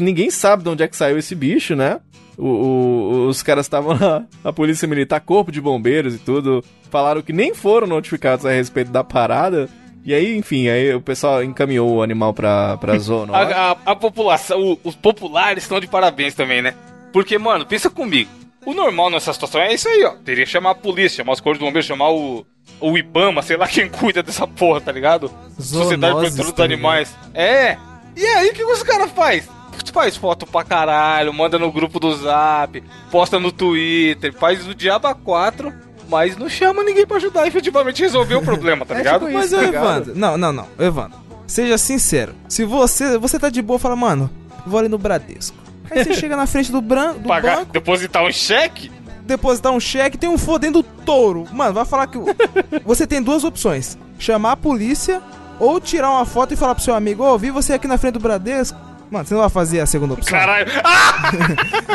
[0.00, 2.00] Ninguém sabe de onde é que saiu esse bicho, né?
[2.36, 7.20] O- o- os caras estavam lá, a polícia militar, corpo de bombeiros e tudo, falaram
[7.22, 9.68] que nem foram notificados a respeito da parada.
[10.04, 13.36] E aí, enfim, aí o pessoal encaminhou o animal pra, pra zona.
[13.36, 16.74] A, a- a população, o- os populares estão de parabéns também, né?
[17.12, 18.30] Porque, mano, pensa comigo.
[18.64, 20.10] O normal nessa situação é isso aí, ó.
[20.24, 22.46] Teria que chamar a polícia, chamar os corpos de bombeiros, chamar o,
[22.80, 25.30] o Ibama, sei lá quem cuida dessa porra, tá ligado?
[25.58, 27.14] Sociedade Zoonoses, Protetora dos tá Animais.
[27.34, 27.76] É.
[28.16, 29.48] E aí, o que os caras faz?
[29.92, 35.14] Faz foto pra caralho, manda no grupo do Zap, posta no Twitter, faz o Diaba
[35.14, 35.72] 4,
[36.08, 39.22] mas não chama ninguém pra ajudar a efetivamente resolver o problema, tá É ligado?
[39.26, 39.84] tipo Mas, isso, ligado?
[39.84, 42.34] Evandro, não, não, não, Evandro, seja sincero.
[42.48, 44.30] Se você, você tá de boa, fala, mano,
[44.66, 45.56] vou ali no Bradesco.
[45.90, 48.90] Aí você chega na frente do, bran, do Pagar, banco, depositar um cheque?
[49.28, 51.46] Depositar um cheque, tem um fodendo touro.
[51.52, 52.18] Mano, vai falar que
[52.84, 55.22] você tem duas opções: chamar a polícia
[55.60, 58.14] ou tirar uma foto e falar pro seu amigo, ô, vi você aqui na frente
[58.14, 58.78] do Bradesco.
[59.10, 60.38] Mano, você não vai fazer a segunda opção?
[60.38, 60.70] Caralho.
[60.84, 61.30] Ah!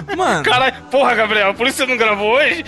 [0.18, 2.64] Mano, Caralho, porra, Gabriel, por isso você não gravou hoje?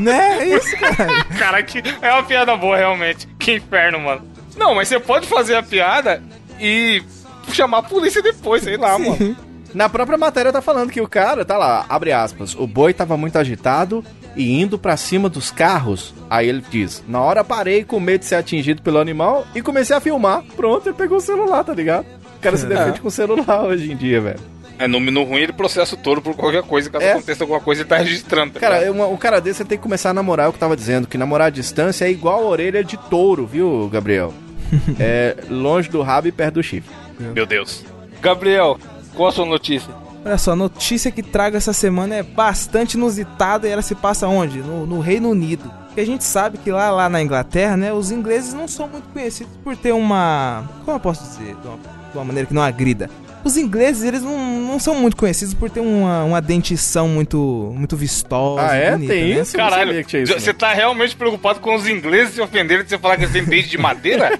[0.00, 0.38] né?
[0.40, 1.24] É isso, cara.
[1.38, 3.26] Cara, que é uma piada boa, realmente.
[3.38, 4.22] Que inferno, mano.
[4.56, 6.22] Não, mas você pode fazer a piada
[6.60, 7.02] e
[7.50, 9.36] chamar a polícia depois, sei lá, mano.
[9.74, 13.16] Na própria matéria tá falando que o cara, tá lá, abre aspas, o boi tava
[13.16, 14.04] muito agitado
[14.36, 16.12] e indo pra cima dos carros.
[16.28, 19.94] Aí ele diz: Na hora parei com medo de ser atingido pelo animal e comecei
[19.94, 20.42] a filmar.
[20.56, 22.04] Pronto, ele pegou o celular, tá ligado?
[22.36, 24.40] O cara se defende com o celular hoje em dia, velho.
[24.78, 26.88] É, no, no ruim ele processa o touro por qualquer coisa.
[26.88, 27.12] Caso É.
[27.12, 28.54] aconteça alguma coisa, ele tá registrando.
[28.54, 30.56] Tá Cara, uma- um cara desse ele tem que começar a namorar, é o que
[30.56, 34.32] eu tava dizendo, que namorar à distância é igual a orelha de touro, viu, Gabriel?
[34.98, 36.90] é longe do rabo e perto do chifre.
[37.18, 37.84] Meu Deus.
[38.22, 38.78] Gabriel,
[39.14, 39.90] qual a sua notícia?
[40.24, 44.28] Olha só, a notícia que trago essa semana é bastante inusitada e ela se passa
[44.28, 44.58] onde?
[44.58, 45.70] No, no Reino Unido.
[45.96, 49.08] E a gente sabe que lá, lá na Inglaterra, né, os ingleses não são muito
[49.12, 50.64] conhecidos por ter uma.
[50.84, 51.56] Como eu posso dizer?
[51.56, 53.08] De uma, de uma maneira que não agrida.
[53.42, 57.96] Os ingleses, eles não, não são muito conhecidos por ter uma, uma dentição muito, muito
[57.96, 58.66] vistosa.
[58.70, 58.90] Ah, é?
[58.92, 59.40] bonita, Tem né?
[59.40, 59.56] isso?
[59.56, 63.16] Caralho, tinha isso, você tá realmente preocupado com os ingleses se ofenderem de você falar
[63.16, 64.38] que eles têm dente de madeira?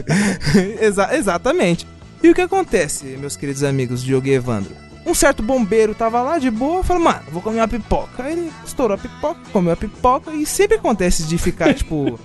[0.80, 1.86] Exa- exatamente.
[2.22, 4.74] E o que acontece, meus queridos amigos Diogo e Evandro?
[5.04, 8.22] Um certo bombeiro tava lá de boa, falou, mano, vou comer uma pipoca.
[8.22, 12.18] Aí ele estourou a pipoca, comeu a pipoca e sempre acontece de ficar, tipo.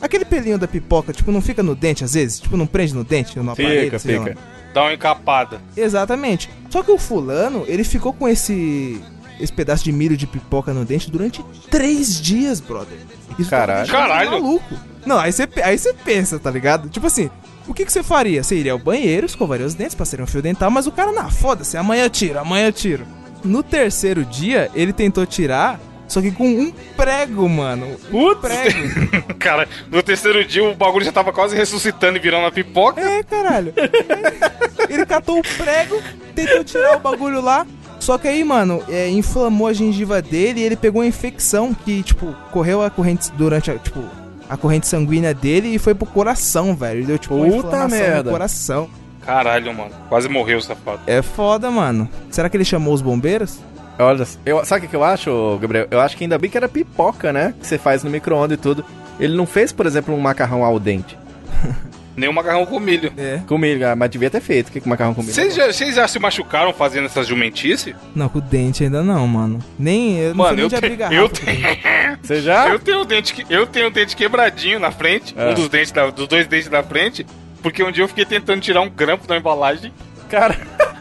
[0.00, 2.38] Aquele pelinho da pipoca, tipo, não fica no dente às vezes?
[2.38, 4.36] Tipo, não prende no dente, no aparelho, Fica, fica.
[4.74, 5.60] Dá uma encapada.
[5.76, 6.50] Exatamente.
[6.68, 9.02] Só que o fulano, ele ficou com esse
[9.40, 12.98] esse pedaço de milho de pipoca no dente durante três dias, brother.
[13.38, 13.90] Isso tá Caralho.
[13.90, 14.30] Caralho.
[14.32, 14.74] maluco.
[15.06, 16.88] Não, aí você aí você pensa, tá ligado?
[16.88, 17.30] Tipo assim,
[17.68, 18.42] o que que você faria?
[18.42, 21.30] Você iria ao banheiro, escovaria os dentes, passaria um fio dental, mas o cara, na
[21.30, 23.06] foda-se, amanhã eu tiro, amanhã eu tiro.
[23.44, 25.78] No terceiro dia, ele tentou tirar,
[26.08, 27.96] só que com um prego, mano.
[28.10, 28.78] Um prego.
[29.38, 33.00] Cara, no terceiro dia o bagulho já tava quase ressuscitando e virando a pipoca.
[33.00, 33.72] É, caralho.
[34.88, 36.02] Ele catou o prego,
[36.34, 37.66] tentou tirar o bagulho lá.
[38.00, 42.02] Só que aí, mano, é, inflamou a gengiva dele e ele pegou uma infecção que,
[42.02, 44.02] tipo, correu a corrente durante a, tipo,
[44.48, 47.00] a corrente sanguínea dele e foi pro coração, velho.
[47.00, 48.22] Ele deu, tipo, uma Puta inflamação merda.
[48.24, 48.90] no coração.
[49.24, 49.90] Caralho, mano.
[50.08, 51.00] Quase morreu, safado.
[51.06, 52.08] É foda, mano.
[52.30, 53.58] Será que ele chamou os bombeiros?
[53.98, 55.86] Olha, eu, sabe o que que eu acho, Gabriel?
[55.90, 57.52] Eu acho que ainda bem que era pipoca, né?
[57.60, 58.84] Que você faz no micro-ondas e tudo.
[59.18, 61.18] Ele não fez, por exemplo, um macarrão ao dente.
[62.18, 63.12] Nem o macarrão com milho.
[63.16, 63.40] É.
[63.46, 64.68] Com milho, ah, mas devia ter feito.
[64.68, 65.32] O que que macarrão com milho?
[65.32, 67.94] Vocês já, vocês já se machucaram fazendo essas jumentices?
[68.14, 69.58] Não, com o dente ainda não, mano.
[69.78, 70.18] Nem.
[70.18, 71.16] Eu não Mano, eu, de te- abrir garrafa.
[71.20, 71.58] eu, tenho,
[72.22, 72.68] Você já?
[72.68, 75.50] eu tenho o dente que- eu tenho o dente quebradinho na frente, É.
[75.50, 77.24] um dos dentes da- dos dois dentes da frente,
[77.62, 79.92] porque um dia eu fiquei tentando tirar um grampo da embalagem,
[80.28, 80.58] Cara,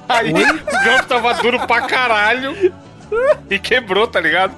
[0.08, 2.56] aí o grampo tava duro pra caralho
[3.50, 4.54] e quebrou, tá ligado?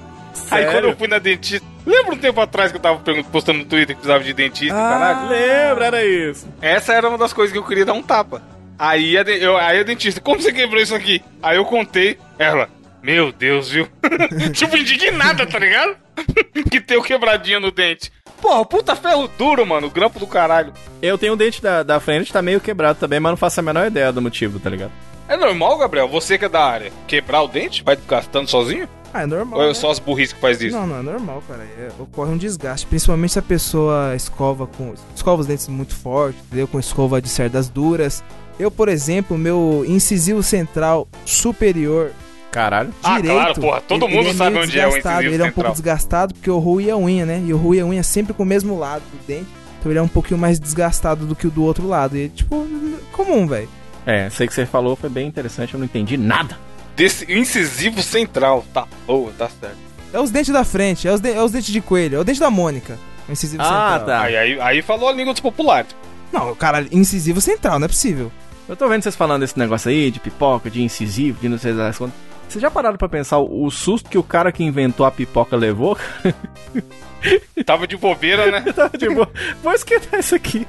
[0.52, 3.00] Aí quando eu fui na dentista, lembra um tempo atrás que eu tava
[3.32, 4.90] postando no Twitter que precisava de dentista, Ah.
[4.90, 5.30] caralho?
[5.30, 6.48] lembra, era isso.
[6.62, 8.42] Essa era uma das coisas que eu queria dar um tapa.
[8.78, 11.22] Aí a, eu, aí a dentista, como você quebrou isso aqui?
[11.44, 12.70] Aí eu contei, ela,
[13.04, 13.88] meu Deus, viu?
[14.54, 15.96] tipo, indignada, tá ligado?
[16.72, 18.12] que tem o quebradinho no dente.
[18.42, 19.90] Porra, puta ferro duro, mano.
[19.90, 20.72] Grampo do caralho.
[21.02, 23.64] Eu tenho o dente da, da frente, tá meio quebrado também, mas não faço a
[23.64, 24.92] menor ideia do motivo, tá ligado?
[25.28, 26.08] É normal, Gabriel?
[26.08, 27.84] Você que é da área, quebrar o dente?
[27.84, 28.88] Vai gastando sozinho?
[29.14, 29.60] Ah, é normal.
[29.60, 29.74] Ou é né?
[29.74, 30.76] só as burrices que faz isso?
[30.78, 31.64] Não, não é normal, cara.
[31.64, 32.86] É- ocorre um desgaste.
[32.88, 34.94] Principalmente se a pessoa escova com.
[35.16, 36.68] Escova os dentes muito forte, entendeu?
[36.68, 38.24] Com escova de cerdas duras.
[38.60, 42.12] Eu, por exemplo, meu incisivo central superior
[42.52, 42.92] Caralho.
[43.04, 43.36] Ah, direito.
[43.36, 45.32] claro, porra, todo ele- mundo ele sabe meio onde é o incisivo Ele é um
[45.32, 45.54] central.
[45.54, 47.44] pouco desgastado porque eu ruí a unha, né?
[47.46, 49.48] E eu ruí a unha sempre com o mesmo lado do dente.
[49.80, 52.18] Então ele é um pouquinho mais desgastado do que o do outro lado.
[52.18, 52.68] E, tipo,
[53.14, 53.70] comum, velho.
[54.06, 56.58] É, sei que você falou, foi bem interessante, eu não entendi nada.
[57.00, 58.66] Desse incisivo central.
[58.74, 59.78] Tá boa, tá certo.
[60.12, 62.24] É os dentes da frente, é os, de- é os dentes de coelho, é o
[62.26, 62.98] dente da Mônica.
[63.28, 64.06] O incisivo Ah, central.
[64.06, 64.22] tá.
[64.24, 65.96] Aí, aí, aí falou a língua dos populares.
[66.34, 68.30] Não, cara, incisivo central, não é possível.
[68.68, 71.74] Eu tô vendo vocês falando desse negócio aí, de pipoca, de incisivo, de não sei
[71.74, 72.16] das quantas.
[72.50, 75.98] Vocês já pararam pra pensar o, susto que o cara que inventou a pipoca levou?
[77.66, 78.62] Tava de bobeira, né?
[78.74, 79.28] Tava tipo,
[79.64, 80.68] vou esquentar isso aqui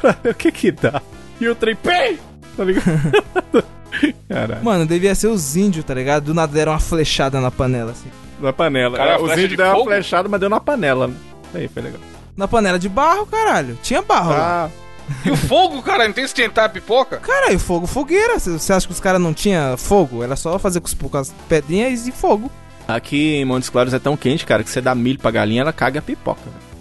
[0.00, 1.02] pra ver o que que dá.
[1.40, 1.76] E o trem!
[2.56, 3.64] Tá ligado?
[4.28, 4.64] Caralho.
[4.64, 6.24] Mano, devia ser os índios, tá ligado?
[6.24, 8.08] Do nada deram uma flechada na panela, assim.
[8.40, 8.96] Na panela.
[8.98, 11.10] Cara, É, Os índios de deram uma flechada, mas deu na panela.
[11.54, 12.00] aí foi legal.
[12.36, 13.78] Na panela de barro, caralho.
[13.82, 14.32] Tinha barro.
[14.32, 14.68] Ah,
[15.24, 17.16] E o fogo, cara, não tem que esquentar a pipoca?
[17.18, 18.38] Caralho, fogo, fogueira.
[18.38, 20.22] Você acha que os caras não tinham fogo?
[20.22, 22.50] Era só fazer com, as pedrinhas e fogo.
[22.86, 25.72] aqui em Montes Claros é tão quente, cara, que você dá milho pra galinha, ela
[25.72, 26.40] caga a pipoca.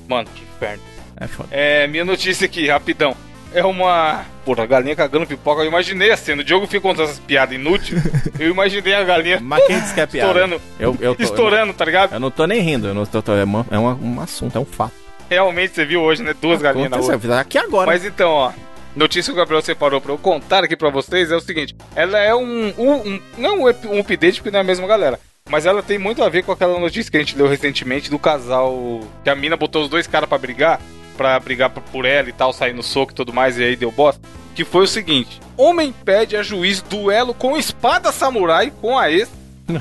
[0.09, 0.83] Mano, que inferno.
[1.17, 1.49] É foda.
[1.51, 3.15] É, minha notícia aqui, rapidão.
[3.55, 4.25] É uma.
[4.43, 5.61] Porra, galinha cagando pipoca.
[5.63, 6.41] Eu imaginei a cena.
[6.41, 8.03] O Diogo fica contando essas piadas inúteis.
[8.37, 10.27] Eu imaginei a galinha Mas quem disse que é piada?
[10.29, 12.13] estourando, Eu, eu tô, estourando, tá ligado?
[12.13, 14.57] Eu não tô nem rindo, eu não tô, tô- é, uma- é uma- um assunto,
[14.57, 14.91] é um fato.
[15.29, 16.33] Realmente você viu hoje, né?
[16.39, 17.87] Duas galinhas na fiz aqui agora.
[17.87, 18.51] Mas então, ó.
[18.95, 22.19] Notícia que o Gabriel separou pra eu contar aqui pra vocês é o seguinte: ela
[22.19, 22.73] é um.
[22.77, 25.19] um, um- não um, ep- um update, porque não é a mesma galera.
[25.49, 28.17] Mas ela tem muito a ver com aquela notícia que a gente leu recentemente do
[28.19, 29.01] casal.
[29.23, 30.79] Que a mina botou os dois caras pra brigar.
[31.17, 33.75] Pra brigar por- por ela e tal, sair no soco e tudo mais, e aí
[33.75, 34.21] deu bosta.
[34.53, 39.29] Que foi o seguinte: Homem pede a juiz duelo com espada samurai com a ex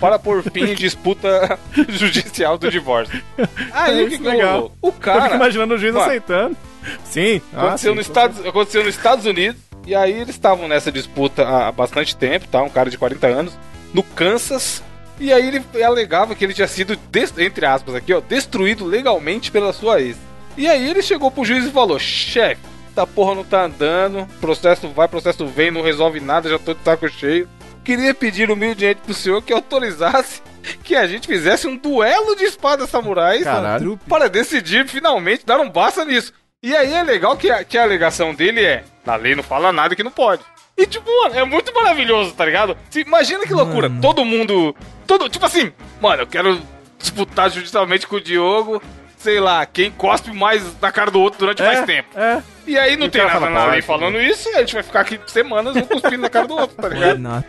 [0.01, 3.21] para pôr fim em disputa judicial do divórcio.
[3.73, 4.55] Aí o que, que é legal.
[4.55, 4.73] rolou?
[4.83, 5.35] O Eu cara.
[5.37, 6.07] imaginando o juiz Mano.
[6.07, 6.57] aceitando.
[7.05, 7.41] Sim.
[7.53, 9.61] ah, Aconteceu, sim, nos com Estados, aconteceu nos Estados Unidos.
[9.87, 12.63] E aí eles estavam nessa disputa há bastante tempo, tá?
[12.63, 13.53] Um cara de 40 anos.
[13.93, 14.83] No Kansas.
[15.21, 16.99] E aí ele alegava que ele tinha sido,
[17.39, 20.17] entre aspas aqui, ó, destruído legalmente pela sua ex.
[20.57, 24.89] E aí ele chegou pro juiz e falou: chefe, essa porra não tá andando, processo
[24.89, 27.49] vai, processo vem, não resolve nada, já tô de saco cheio.
[27.85, 30.41] Queria pedir humildemente pro senhor que autorizasse
[30.83, 33.99] que a gente fizesse um duelo de espadas samurais Caralho.
[34.09, 36.33] para decidir finalmente dar um basta nisso.
[36.63, 39.71] E aí é legal que a, que a alegação dele é: na lei não fala
[39.73, 40.43] nada que não pode.
[40.79, 42.77] E tipo, mano, é muito maravilhoso, tá ligado?
[42.91, 44.01] Se- imagina que loucura, Mano.
[44.01, 44.75] todo mundo.
[45.07, 46.61] Todo, tipo assim, mano, eu quero
[46.99, 48.83] disputar judicialmente com o Diogo.
[49.25, 52.09] Sei lá, quem cospe mais na cara do outro durante mais É, tempo.
[52.15, 52.43] É.
[52.67, 54.83] E aí não E tem nada fala, na lei falando isso, e a gente vai
[54.83, 57.19] ficar aqui semanas um cuspindo na cara do outro, tá ligado?
[57.19, 57.47] not?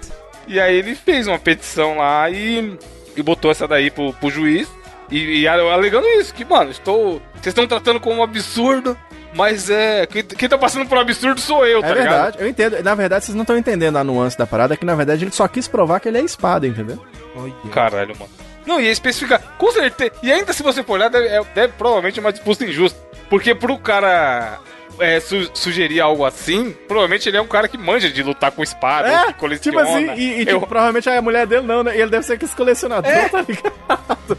[0.47, 2.77] E aí ele fez uma petição lá e,
[3.17, 4.69] e botou essa daí pro, pro juiz.
[5.11, 7.21] E, e alegando isso, que, mano, estou.
[7.33, 8.97] Vocês estão tratando como um absurdo,
[9.35, 10.05] mas é.
[10.05, 12.09] Quem, quem tá passando por um absurdo sou eu, tá É ligado?
[12.09, 12.81] verdade, eu entendo.
[12.83, 15.45] Na verdade, vocês não estão entendendo a nuance da parada, que na verdade ele só
[15.47, 17.03] quis provar que ele é espada, entendeu?
[17.35, 17.53] Olha.
[17.71, 18.31] Caralho, mano.
[18.65, 20.11] Não, e especificar, com certeza.
[20.23, 22.99] E ainda se você for olhar, deve, é- deve provavelmente uma disputa injusta.
[23.29, 24.59] Porque pro cara
[24.99, 28.63] é, su- sugerir algo assim, provavelmente ele é um cara que manja de lutar com
[28.63, 31.95] espada, que tipo assim, e, e, tipo, Eu- provavelmente a mulher dele não, né?
[31.97, 33.29] E ele deve ser aquele colecionador, É.
[33.29, 34.37] tá ligado?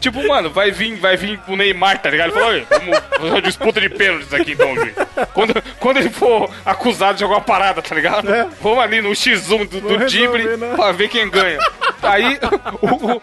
[0.00, 2.28] Tipo, mano, vai vir, vai vir o Neymar, tá ligado?
[2.30, 4.94] Ele falou, "Oi, vamos fazer uma disputa de pênaltis aqui então, juiz.
[5.34, 8.32] Quando, quando ele for acusado de alguma parada, tá ligado?
[8.32, 8.46] É.
[8.62, 10.72] Vamos ali no X1 do, do Dibre né?
[10.76, 11.58] pra ver quem ganha.
[12.00, 12.38] Aí
[12.80, 13.22] o, o-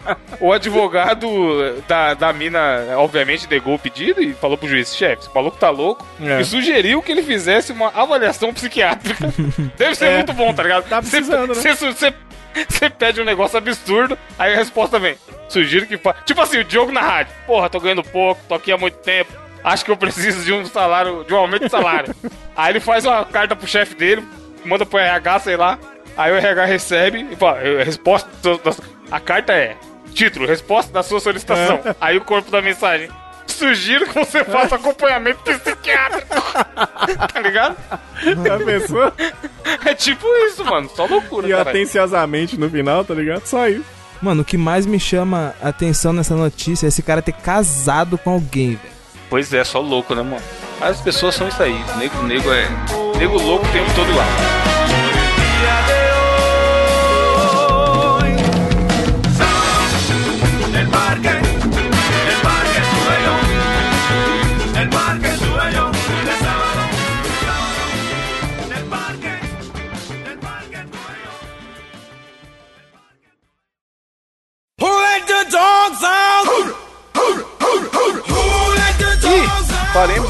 [0.49, 5.29] o advogado da, da mina, obviamente, negou o pedido e falou pro juiz, chefe, esse
[5.33, 6.05] maluco tá louco.
[6.21, 6.41] É.
[6.41, 9.33] E sugeriu que ele fizesse uma avaliação psiquiátrica.
[9.77, 10.15] Deve ser É.
[10.15, 10.87] muito bom, tá ligado?
[10.87, 11.55] Tá Você- precisando, né?
[12.69, 15.15] você- pede um negócio absurdo, aí a resposta vem.
[15.49, 15.97] Sugiro que.
[15.97, 17.33] fa- Tipo assim, o Diogo na rádio.
[17.45, 19.31] Porra, tô ganhando pouco, tô aqui há muito tempo.
[19.63, 22.15] Acho que eu preciso de um salário, de um aumento de salário.
[22.55, 24.23] aí ele faz uma carta pro chefe dele,
[24.63, 25.77] manda pro RH, sei lá.
[26.17, 28.29] Aí o RH recebe e fala: "Eh, resposta.
[28.41, 28.73] da-
[29.11, 29.75] A carta é:
[30.13, 31.79] título, resposta da sua solicitação.
[31.99, 33.09] Aí o corpo da mensagem.
[33.57, 36.35] Sugiro que você faça acompanhamento psiquiátrico.
[37.33, 37.77] tá ligado?
[38.43, 39.13] Já pensou?
[39.85, 40.89] É tipo isso, mano.
[40.95, 41.69] Só loucura, E cara.
[41.69, 43.45] atenciosamente no final, tá ligado?
[43.45, 43.85] Só isso.
[44.21, 48.17] Mano, o que mais me chama a atenção nessa notícia é esse cara ter casado
[48.17, 48.95] com alguém, velho.
[49.29, 50.41] Pois é, só louco, né, mano?
[50.81, 51.77] As pessoas são isso aí.
[51.97, 52.67] Nego, nego é.
[53.17, 54.25] Nego louco o tempo todo lá.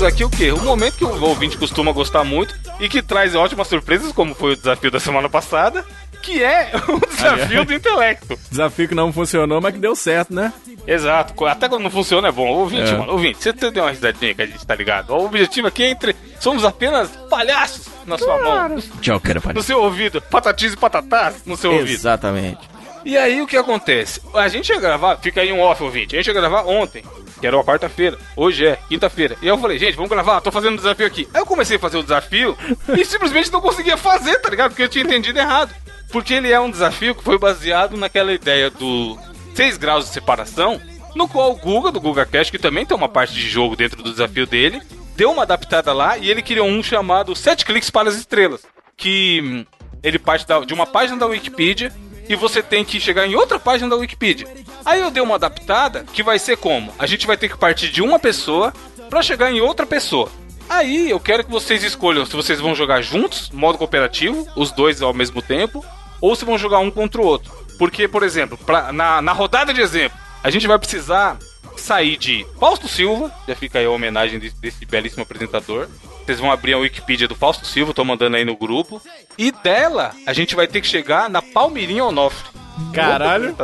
[0.05, 0.51] Aqui o quê?
[0.51, 4.53] O momento que o ouvinte costuma gostar muito e que traz ótimas surpresas, como foi
[4.53, 5.85] o desafio da semana passada,
[6.21, 8.37] que é o desafio do intelecto.
[8.49, 10.51] Desafio que não funcionou, mas que deu certo, né?
[10.87, 12.47] Exato, até quando não funciona é bom.
[12.47, 12.97] Ouvinte, É.
[12.97, 15.11] mano, ouvinte, você deu uma risadinha que a gente tá ligado.
[15.11, 16.15] O objetivo aqui é entre.
[16.39, 21.71] Somos apenas palhaços na sua mão, Joker, no seu ouvido, patatis e patatás no seu
[21.71, 21.89] ouvido.
[21.91, 22.59] Exatamente.
[23.05, 24.19] E aí o que acontece?
[24.33, 26.15] A gente ia gravar, fica aí um off, ouvinte.
[26.15, 27.03] A gente ia gravar ontem,
[27.39, 28.17] que era uma quarta-feira.
[28.35, 29.37] Hoje é quinta-feira.
[29.43, 31.27] E eu falei, gente, vamos gravar, tô fazendo um desafio aqui.
[31.33, 32.57] Aí eu comecei a fazer o desafio
[32.97, 34.71] e simplesmente não conseguia fazer, tá ligado?
[34.71, 35.71] Porque eu tinha entendido errado.
[36.11, 39.17] Porque ele é um desafio que foi baseado naquela ideia do
[39.53, 40.81] 6 graus de separação,
[41.13, 44.01] no qual o Guga, do Guga Cash, que também tem uma parte de jogo dentro
[44.01, 44.81] do desafio dele,
[45.15, 48.61] deu uma adaptada lá e ele criou um chamado 7 cliques para as estrelas.
[48.97, 49.65] Que
[50.01, 51.91] ele parte da- de uma página da Wikipedia
[52.27, 54.47] e você tem que chegar em outra página da Wikipedia.
[54.83, 56.93] Aí eu dei uma adaptada que vai ser como?
[56.99, 58.73] A gente vai ter que partir de uma pessoa
[59.09, 60.29] para chegar em outra pessoa.
[60.67, 65.01] Aí eu quero que vocês escolham se vocês vão jogar juntos, modo cooperativo, os dois
[65.01, 65.85] ao mesmo tempo,
[66.19, 67.51] ou se vão jogar um contra o outro.
[67.77, 71.37] Porque, por exemplo, pra- na, na rodada de exemplo, a gente vai precisar
[71.77, 75.87] sair de Fausto Silva, já fica aí a homenagem desse, desse belíssimo apresentador.
[76.25, 79.01] Vocês vão abrir a Wikipedia do Fausto Silva, tô mandando aí no grupo.
[79.37, 82.49] E dela, a gente vai ter que chegar na Palmeirinha Onofre.
[82.93, 83.55] Caralho.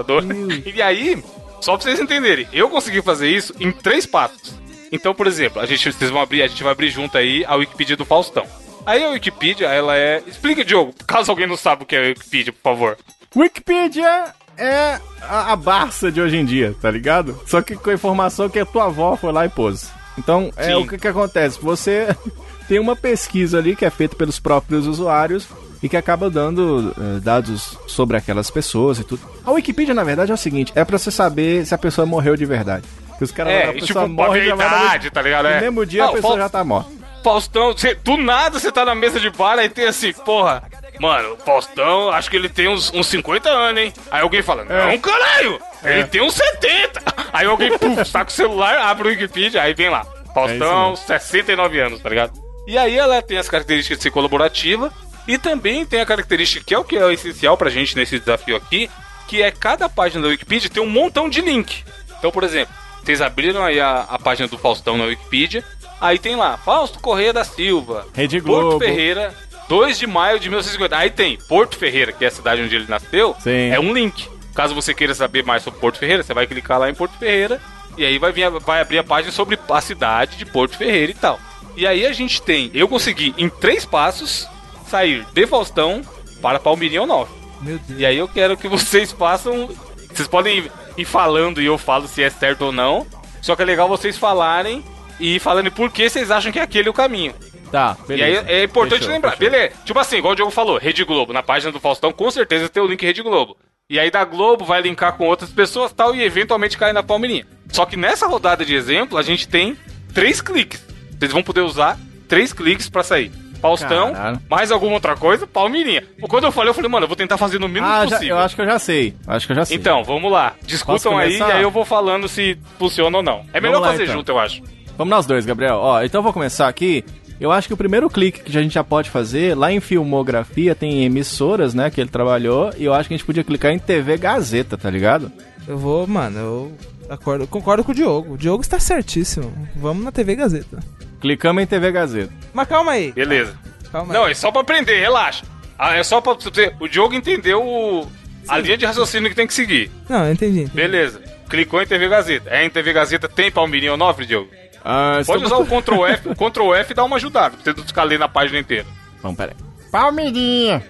[0.73, 1.23] E aí,
[1.59, 4.53] só pra vocês entenderem, eu consegui fazer isso em três passos.
[4.91, 7.55] Então, por exemplo, a gente, vocês vão abrir, a gente vai abrir junto aí a
[7.55, 8.45] Wikipedia do Faustão.
[8.85, 10.21] Aí a Wikipedia, ela é.
[10.27, 12.97] Explica, Diogo, caso alguém não saiba o que é a Wikipedia, por favor.
[13.35, 17.39] Wikipedia é a, a Barça de hoje em dia, tá ligado?
[17.45, 19.89] Só que com a informação que a tua avó foi lá e pôs.
[20.17, 20.73] Então, é Sim.
[20.75, 21.59] o que que acontece?
[21.61, 22.15] Você
[22.67, 25.47] tem uma pesquisa ali que é feita pelos próprios usuários
[25.81, 29.21] e que acaba dando eh, dados sobre aquelas pessoas e tudo.
[29.43, 32.35] A Wikipedia, na verdade, é o seguinte, é pra você saber se a pessoa morreu
[32.35, 32.85] de verdade.
[33.07, 35.43] Porque os caras É, a e pessoa tipo, morre e já vai tá ligado?
[35.45, 35.61] No É.
[35.61, 36.89] mesmo dia Não, a pessoa Faust- já tá morta.
[37.23, 40.63] Faustão, cê- do nada você tá na mesa de bar aí tem assim, porra.
[41.01, 43.93] Mano, o Faustão, acho que ele tem uns, uns 50 anos, hein?
[44.11, 45.59] Aí alguém fala, não, caralho!
[45.83, 47.01] Ele tem uns 70!
[47.33, 50.05] Aí alguém, puf, saca o celular, abre o Wikipedia, aí vem lá.
[50.31, 52.33] Faustão, 69 anos, tá ligado?
[52.67, 54.93] E aí ela tem as características de ser colaborativa
[55.27, 58.55] e também tem a característica que é o que é essencial pra gente nesse desafio
[58.55, 58.89] aqui,
[59.27, 61.83] que é cada página da Wikipedia tem um montão de link.
[62.19, 65.63] Então, por exemplo, vocês abriram aí a, a página do Faustão na Wikipedia,
[65.99, 68.85] aí tem lá, Fausto Correia da Silva, Rede Porto Globo.
[68.85, 69.33] Ferreira,
[69.71, 70.97] 2 de maio de 1950.
[70.97, 73.69] Aí tem Porto Ferreira, que é a cidade onde ele nasceu, Sim.
[73.71, 74.27] é um link.
[74.53, 77.61] Caso você queira saber mais sobre Porto Ferreira, você vai clicar lá em Porto Ferreira
[77.97, 81.15] e aí vai, vir, vai abrir a página sobre a cidade de Porto Ferreira e
[81.15, 81.39] tal.
[81.77, 84.45] E aí a gente tem, eu consegui em três passos
[84.89, 86.01] sair de Faustão
[86.41, 87.31] para Palmeirinha 9.
[87.61, 87.97] Meu Deus.
[87.99, 89.69] E aí eu quero que vocês façam.
[90.13, 93.07] Vocês podem ir- ir falando e eu falo se é certo ou não.
[93.41, 94.83] Só que é legal vocês falarem
[95.21, 97.33] e falando por que vocês acham que é aquele o caminho.
[97.71, 98.41] Tá, E beleza.
[98.47, 99.49] aí é importante Fechou, lembrar, fechou.
[99.51, 99.73] beleza?
[99.85, 102.83] Tipo assim, igual o Diogo falou, Rede Globo, na página do Faustão, com certeza tem
[102.83, 103.55] o link Rede Globo.
[103.89, 107.45] E aí da Globo vai linkar com outras pessoas tal, e eventualmente cai na Palmeirinha.
[107.71, 109.77] Só que nessa rodada de exemplo, a gente tem
[110.13, 110.83] três cliques.
[111.17, 113.31] Vocês vão poder usar três cliques pra sair.
[113.61, 114.39] Faustão, Caralho.
[114.49, 116.03] mais alguma outra coisa, Palmeirinha.
[116.27, 118.35] Quando eu falei, eu falei, mano, eu vou tentar fazer no mínimo Ah, já, possível.
[118.37, 119.13] eu acho que eu já sei.
[119.27, 119.77] Acho que eu já sei.
[119.77, 120.55] Então, vamos lá.
[120.63, 123.45] Discutam aí e aí eu vou falando se funciona ou não.
[123.53, 124.15] É melhor lá, fazer então.
[124.15, 124.63] junto, eu acho.
[124.97, 125.75] Vamos nós dois, Gabriel.
[125.75, 127.03] Ó, então eu vou começar aqui.
[127.39, 130.75] Eu acho que o primeiro clique que a gente já pode fazer, lá em filmografia
[130.75, 133.79] tem emissoras, né, que ele trabalhou, e eu acho que a gente podia clicar em
[133.79, 135.31] TV Gazeta, tá ligado?
[135.67, 136.71] Eu vou, mano, eu
[137.09, 138.33] acordo, concordo com o Diogo.
[138.33, 139.51] O Diogo está certíssimo.
[139.75, 140.79] Vamos na TV Gazeta.
[141.19, 142.31] Clicamos em TV Gazeta.
[142.53, 143.11] Mas calma aí.
[143.11, 143.55] Beleza.
[143.91, 144.31] Calma Não, aí.
[144.31, 145.43] é só pra aprender, relaxa.
[145.79, 146.71] Ah, é só pra você.
[146.79, 148.07] O Diogo entendeu o-
[148.47, 149.89] a linha de raciocínio que tem que seguir.
[150.07, 150.59] Não, eu entendi.
[150.61, 150.75] entendi.
[150.75, 151.21] Beleza.
[151.49, 152.49] Clicou em TV Gazeta.
[152.51, 154.49] É em TV Gazeta tem Palmeirinha Onofre, Diogo?
[154.83, 156.29] Ah, Pode usar o Ctrl F.
[156.29, 158.85] O Ctrl F dá uma ajudada, pra você não ficar lendo a página inteira.
[159.21, 159.55] Vamos, peraí.
[159.91, 160.83] Palmeirinha.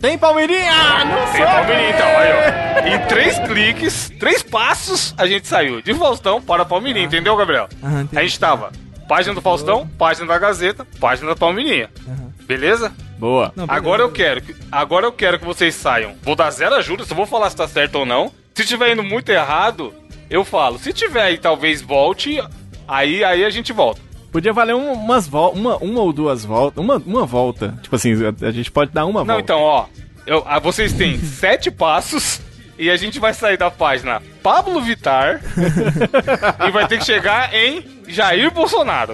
[0.00, 0.70] Tem Palmeirinha?
[0.72, 2.06] Ah, não Tem Palmeirinha, então.
[2.08, 2.88] Aí, ó.
[2.96, 7.68] Em três cliques, três passos, a gente saiu de Faustão para Palmeirinha, entendeu, Gabriel?
[7.82, 8.18] Entendi.
[8.18, 8.72] A gente tava
[9.08, 11.88] página do Faustão, página da Gazeta, página da Palmeirinha.
[12.08, 12.32] Aham.
[12.46, 12.92] Beleza?
[13.18, 13.52] Boa.
[13.54, 13.72] Não, beleza.
[13.78, 16.14] Agora eu quero, que- agora eu quero que vocês saiam.
[16.22, 18.32] Vou dar zero ajuda, só vou falar se tá certo ou não.
[18.54, 19.94] Se tiver indo muito errado,
[20.28, 20.78] eu falo.
[20.78, 22.42] Se tiver aí, talvez volte.
[22.86, 24.00] Aí, aí a gente volta.
[24.30, 26.82] Podia valer um- umas vol uma, uma ou duas voltas.
[26.82, 27.78] Uma, uma volta.
[27.82, 29.42] Tipo assim, a, a gente pode dar uma Não, volta.
[29.42, 29.86] então, ó.
[30.26, 32.40] eu- ah, vocês têm sete passos
[32.78, 35.40] e a gente vai sair da página Pablo Vitar
[36.66, 39.12] e vai ter que chegar em Jair Bolsonaro.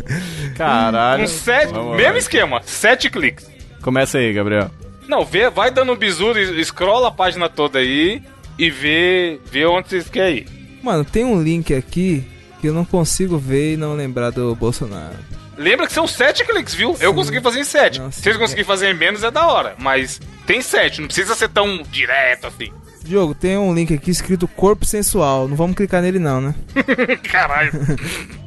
[0.56, 1.22] Caralho.
[1.22, 1.96] Com sete, Vamos lá.
[1.96, 3.50] mesmo esquema, sete cliques.
[3.82, 4.70] Começa aí, Gabriel.
[5.08, 8.22] Não, vê, vai dando um bisu, e- scrolla a página toda aí
[8.58, 10.46] e vê, vê onde vocês querem ir.
[10.82, 12.24] Mano, tem um link aqui
[12.62, 15.16] que eu não consigo ver e não lembrar do Bolsonaro.
[15.58, 16.96] Lembra que são sete cliques, viu?
[16.98, 17.98] Eu consegui fazer em sete.
[18.00, 18.22] Não, Se sim.
[18.22, 19.74] vocês conseguirem fazer em menos, é da hora.
[19.78, 22.72] Mas tem sete, não precisa ser tão direto assim.
[23.04, 25.46] Diogo, tem um link aqui escrito corpo sensual.
[25.48, 26.54] Não vamos clicar nele não, né?
[27.30, 27.72] Caralho.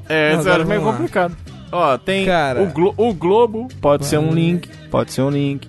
[0.09, 0.91] É, isso era meio vamos lá.
[0.93, 1.37] complicado.
[1.71, 2.63] Ó, tem Cara.
[2.63, 5.67] o, Glo- o Globo, pode ser um link, pode ser um link.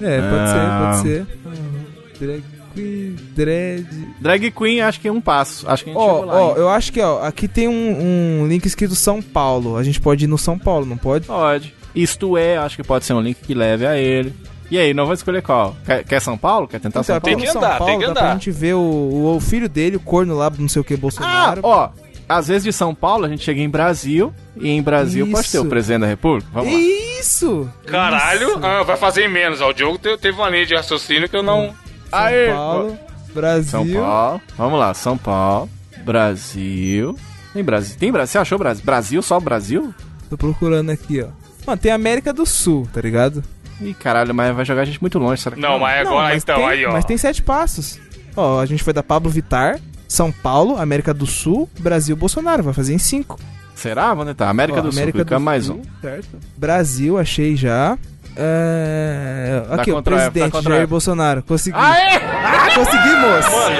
[0.00, 1.00] É, pode Ah.
[1.02, 2.42] ser, pode ser.
[2.76, 3.86] Drag queen, dread.
[4.20, 5.68] Drag Queen, acho que é um passo.
[5.68, 6.34] Acho que a gente Ó, chegou lá.
[6.42, 6.54] ó, hein?
[6.58, 9.76] eu acho que, ó, aqui tem um, um link escrito São Paulo.
[9.76, 11.26] A gente pode ir no São Paulo, não pode?
[11.26, 11.74] Pode.
[11.94, 14.34] Isto é, acho que pode ser um link que leve a ele.
[14.70, 15.76] E aí, não vou escolher qual.
[15.86, 16.66] Quer, quer São Paulo?
[16.68, 17.36] Quer tentar São Então, Paulo?
[17.36, 18.20] Tem que no São andar, Paulo, tem que dá andar.
[18.22, 20.94] pra gente ver o, o, o filho dele, o corno lá, não sei o que,
[20.94, 21.60] Ah, Bolsonaro.
[21.64, 21.90] ó.
[22.28, 24.34] Às vezes de São Paulo a gente chega em Brasil.
[24.56, 25.68] E em Brasil pode ter o Isso.
[25.70, 26.50] presidente da República.
[26.52, 26.78] Vamos lá.
[26.80, 27.70] Isso!
[27.86, 28.60] Caralho, Isso.
[28.66, 29.60] ah, vai fazer em menos.
[29.60, 31.72] Ó, o Diogo te- teve uma linha de raciocínio que eu não.
[32.10, 32.98] São Aê, Paulo,
[33.34, 33.70] Brasil.
[33.70, 34.40] São Paulo.
[34.56, 35.68] Vamos lá, São Paulo.
[36.04, 37.18] Brasil.
[37.52, 37.96] Tem Brasil.
[37.98, 38.32] Tem Brasil.
[38.32, 38.84] Você achou Brasil?
[38.84, 39.94] Brasil, só Brasil?
[40.28, 41.28] Tô procurando aqui, ó.
[41.66, 43.42] Mano, tem América do Sul, tá ligado?
[43.80, 46.28] Ih, caralho, mas vai jogar a gente muito longe, será que Não, mas Não, agora
[46.34, 46.92] mas então, tem, aí ó.
[46.92, 47.98] Mas tem sete passos.
[48.36, 49.78] Ó, a gente foi da Pablo Vittar,
[50.08, 52.62] São Paulo, América do Sul, Brasil, Bolsonaro.
[52.62, 53.38] Vai fazer em cinco.
[53.74, 54.08] Será?
[54.14, 54.48] Vamos tentar.
[54.48, 56.00] América Ó, do América Sul, clica do mais Sul, um.
[56.00, 56.38] Certo.
[56.56, 57.98] Brasil, achei já.
[58.38, 59.62] É...
[59.70, 60.86] Aqui, o presidente Jair F.
[60.86, 61.42] Bolsonaro.
[61.42, 61.76] Consegui.
[61.78, 62.16] Aê!
[62.16, 63.50] Ah, conseguimos!
[63.50, 63.76] Mano,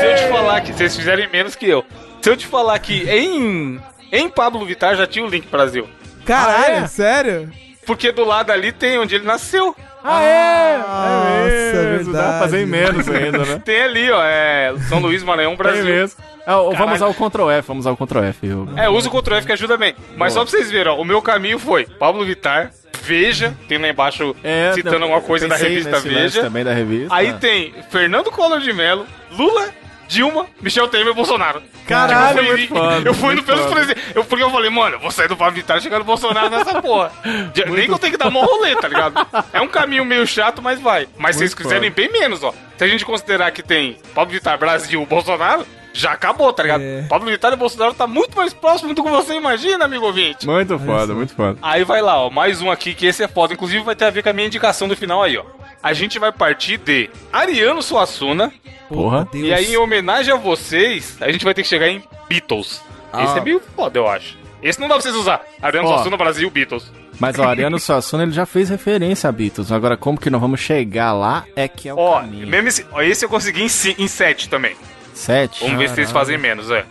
[0.00, 1.84] se eu te falar que vocês fizerem menos que eu.
[2.22, 3.80] Se eu te falar que em.
[4.10, 5.86] Em Pablo Vittar já tinha o link Brasil.
[6.24, 6.86] Caralho, Ah, é?
[6.86, 7.50] sério?
[7.86, 9.74] Porque do lado ali tem onde ele nasceu.
[10.04, 10.78] Aê!
[10.78, 12.38] Nossa, é mesmo, Dá pra verdade.
[12.44, 13.62] fazer em menos ainda, né?
[13.64, 15.84] Tem ali, ó, é São Luís, Maranhão, É Brasil.
[15.84, 16.22] mesmo.
[16.46, 18.46] Ah, ó, vamos usar o Ctrl F, vamos usar o Ctrl F.
[18.46, 18.68] Eu...
[18.76, 19.94] É, usa o Ctrl F que ajuda bem.
[20.16, 22.70] Mas só pra vocês verem, ó, o meu caminho foi Pablo Vittar,
[23.08, 26.42] Veja, tem lá embaixo É, citando não, alguma coisa da revista Veja.
[26.42, 27.14] também da revista.
[27.14, 29.70] Aí tem Fernando Collor de Mello, Lula,
[30.06, 31.62] Dilma, Michel Temer e Bolsonaro.
[31.86, 34.02] Caralho, Tipo, eu fui, foda, eu fui no pelos presidentes.
[34.14, 36.50] Eu, porque eu falei, mano, eu vou sair do Pablo Vittar e chegar no Bolsonaro
[36.50, 37.10] nessa porra.
[37.54, 39.14] De- Nem que eu tenho que dar mó rolê, tá ligado?
[39.54, 41.08] É um caminho meio chato, mas vai.
[41.16, 42.52] Mas se vocês quiserem bem menos, ó.
[42.76, 46.82] Se a gente considerar que tem Pablo Vittar, Brasil, Bolsonaro, já acabou, tá ligado?
[46.82, 47.02] É.
[47.08, 50.46] Pablo Vittar e Bolsonaro tá muito mais próximo do que você imagina, amigo ouvinte.
[50.46, 51.58] Muito foda, muito foda.
[51.62, 53.54] Aí vai lá, ó, mais um aqui que esse é foda.
[53.54, 55.44] Inclusive vai ter a ver com a minha indicação do final aí, ó.
[55.82, 58.52] A gente vai partir de Ariano Suassuna.
[58.88, 59.28] Porra.
[59.30, 59.46] Deus.
[59.48, 62.82] E aí, em homenagem a vocês, a gente vai ter que chegar em Beatles.
[63.14, 63.38] Esse Ah.
[63.38, 64.36] é meio foda, eu acho.
[64.62, 65.42] Esse não dá pra vocês usar.
[65.62, 65.94] Ariano Ó.
[65.94, 66.90] Suassuna, Brasil, Beatles.
[67.20, 69.70] Mas o Ariano Suassuna, ele já fez referência a Beatles.
[69.72, 72.46] Agora, como que nós vamos chegar lá é que é o Ó, caminho.
[72.46, 73.68] mesmo esse, ó, esse eu consegui em,
[74.02, 74.74] em 7 também.
[75.18, 75.60] Sete?
[75.64, 76.84] Vamos ver se vocês fazem menos, é.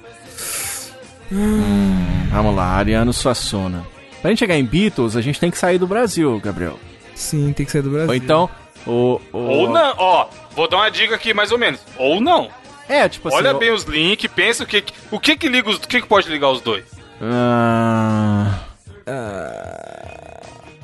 [2.31, 3.85] Vamos lá, Ariano Suassuna.
[4.21, 6.77] Pra gente chegar em Beatles, a gente tem que sair do Brasil, Gabriel.
[7.15, 8.09] Sim, tem que ser do Brasil.
[8.09, 8.49] Ou então,
[8.85, 9.21] o...
[9.31, 11.79] o- Ou não, ó, vou dar uma dica aqui mais ou menos.
[11.97, 12.49] Ou não.
[12.89, 13.37] É, tipo assim...
[13.37, 16.01] Olha o- bem os links, pensa o que o que que liga os, o que
[16.01, 16.83] que pode ligar os dois.
[17.21, 18.59] Ah,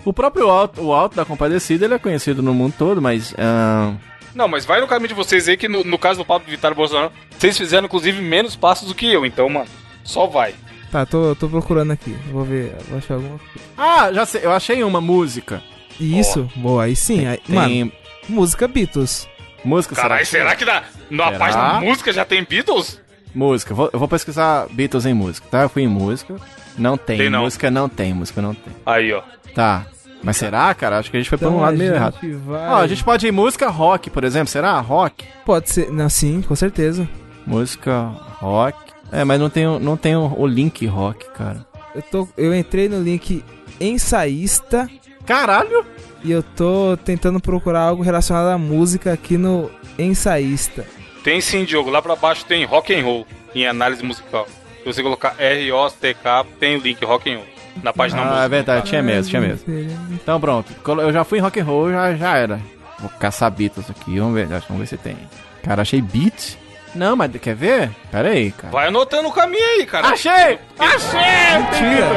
[0.05, 3.33] O próprio Alto, o Alto da Compadecida, ele é conhecido no mundo todo, mas...
[3.37, 3.93] ah,
[4.35, 6.71] Não, mas vai no caminho de vocês aí que no, no caso do Pablo Vittar
[6.71, 9.67] e Bolsonaro, vocês fizeram inclusive menos passos do que eu, então, mano,
[10.03, 10.55] só vai.
[10.91, 12.15] Tá, tô, tô procurando aqui.
[12.31, 13.59] Vou ver, vou achar alguma coisa.
[13.77, 15.61] Ah, já sei, eu achei uma música.
[15.99, 17.25] Isso, boa, aí sim.
[17.25, 17.91] Aí, Tem mano,
[18.29, 19.27] música Beatles.
[19.63, 21.37] música, Caralho, será que na, na Será?
[21.39, 22.99] página música já tem Beatles?
[23.33, 25.61] Música, vou- eu vou pesquisar Beatles em música, tá?
[25.63, 26.35] Eu fui em música,
[26.77, 27.41] não tem, Tem não.
[27.43, 28.73] música não tem, música não tem.
[28.85, 29.21] Aí, ó.
[29.55, 29.85] Tá,
[30.23, 30.97] mas será, cara?
[30.99, 32.17] Acho que a gente foi Então um lado a meio errado.
[32.45, 34.79] vai- Ó, a gente pode ir em música rock, por exemplo, será?
[34.79, 35.25] Rock?
[35.45, 37.07] Pode ser, não, sim, com certeza.
[37.45, 38.07] Música
[38.39, 38.77] rock.
[39.11, 41.65] É, mas não tem, o- não tem o, o link rock, cara.
[41.93, 43.43] Eu, tô, eu entrei no link
[43.79, 44.89] ensaísta
[45.25, 45.85] Caralho!
[46.23, 49.69] e eu tô tentando procurar algo relacionado à música aqui no
[49.99, 50.85] ensaísta.
[51.23, 51.89] Tem sim, Diogo.
[51.89, 54.47] Lá pra baixo tem rock and roll em análise musical.
[54.79, 57.45] Se você colocar R-O-C-K, tem o link rock and roll
[57.81, 58.49] na página Ah, é música.
[58.49, 59.63] verdade, tinha mesmo, tinha mesmo.
[60.11, 62.59] Então pronto, eu já fui em rock and roll, já, já era.
[62.99, 65.17] Vou caçar Beatles aqui, vamos ver, vamos ver se tem.
[65.63, 66.57] Cara, achei beat.
[66.95, 67.89] Não, mas quer ver?
[68.11, 68.71] Pera aí, cara.
[68.71, 70.09] Vai anotando o caminho aí, cara.
[70.09, 70.59] Achei!
[70.77, 71.19] Achei!
[71.59, 72.07] Mentira.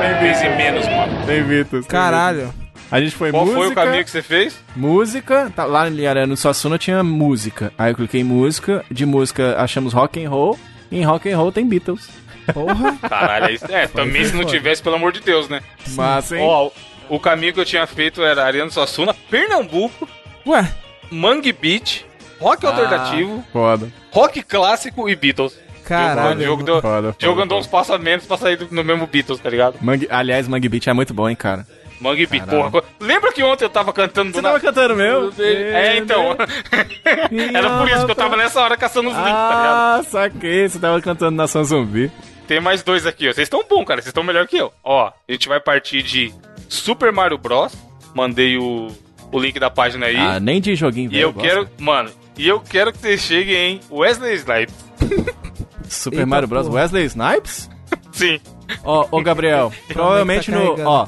[0.00, 1.26] Tem vezes e menos, mano.
[1.26, 1.86] Tem Beatles.
[1.86, 2.38] tem Caralho.
[2.42, 2.68] Beatles.
[2.90, 3.62] A gente foi Qual música.
[3.62, 4.58] foi o caminho que você fez?
[4.76, 7.72] Música, tá, lá em Arana Suassuna tinha música.
[7.78, 10.58] Aí eu cliquei em música, de música achamos rock and roll,
[10.90, 12.08] e em rock and roll tem Beatles.
[12.52, 12.96] Porra.
[13.08, 14.52] Caralho, é, isso- é também se não foda.
[14.56, 15.60] tivesse, pelo amor de Deus, né?
[15.88, 16.42] Massa, hein?
[16.44, 16.70] Ó,
[17.08, 20.08] o caminho que eu tinha feito era Ariano Suassuna, Pernambuco,
[20.46, 20.68] Ué,
[21.10, 22.06] Mangue Beach,
[22.40, 22.70] rock Ah.
[22.70, 23.88] alternativo, Foda.
[24.10, 25.58] rock clássico e Beatles.
[25.84, 26.32] caralho.
[26.32, 28.84] O Diogo, deu, Foda, foda, Diogo andou uns passos a menos pra sair do- no
[28.84, 29.76] mesmo Beatles, tá ligado?
[29.80, 31.66] Mangue, aliás, Mangue Beat é muito bom, hein, cara.
[32.00, 32.70] Mangue Beach, Caralho.
[32.70, 32.84] porra.
[33.00, 35.32] Lembra que ontem eu tava cantando do Você tava cantando meu?
[35.38, 36.36] É, então.
[37.54, 39.74] Era por isso que eu tava nessa hora caçando os links, tá ligado?
[39.76, 40.68] Ah, saquei.
[40.68, 42.10] Você tava cantando Nação Zumbi.
[42.48, 43.32] Tem mais dois aqui, ó.
[43.32, 44.00] Vocês estão bom, cara.
[44.00, 44.72] Vocês estão melhor que eu.
[44.82, 46.32] Ó, a gente vai partir de
[46.68, 47.72] Super Mario Bros.
[48.14, 48.88] Mandei o,
[49.30, 50.16] o link da página aí.
[50.16, 51.22] Ah, nem de joguinho, e velho.
[51.22, 54.74] eu quero, mano, e eu quero que vocês cheguem em Wesley Snipes.
[55.88, 56.66] Super Eita, Mario Bros.
[56.66, 56.80] porra.
[56.80, 57.70] Wesley Snipes?
[58.12, 58.40] Sim.
[58.84, 60.76] Ó, ô Gabriel, provavelmente Tá no.
[60.84, 61.06] Ó,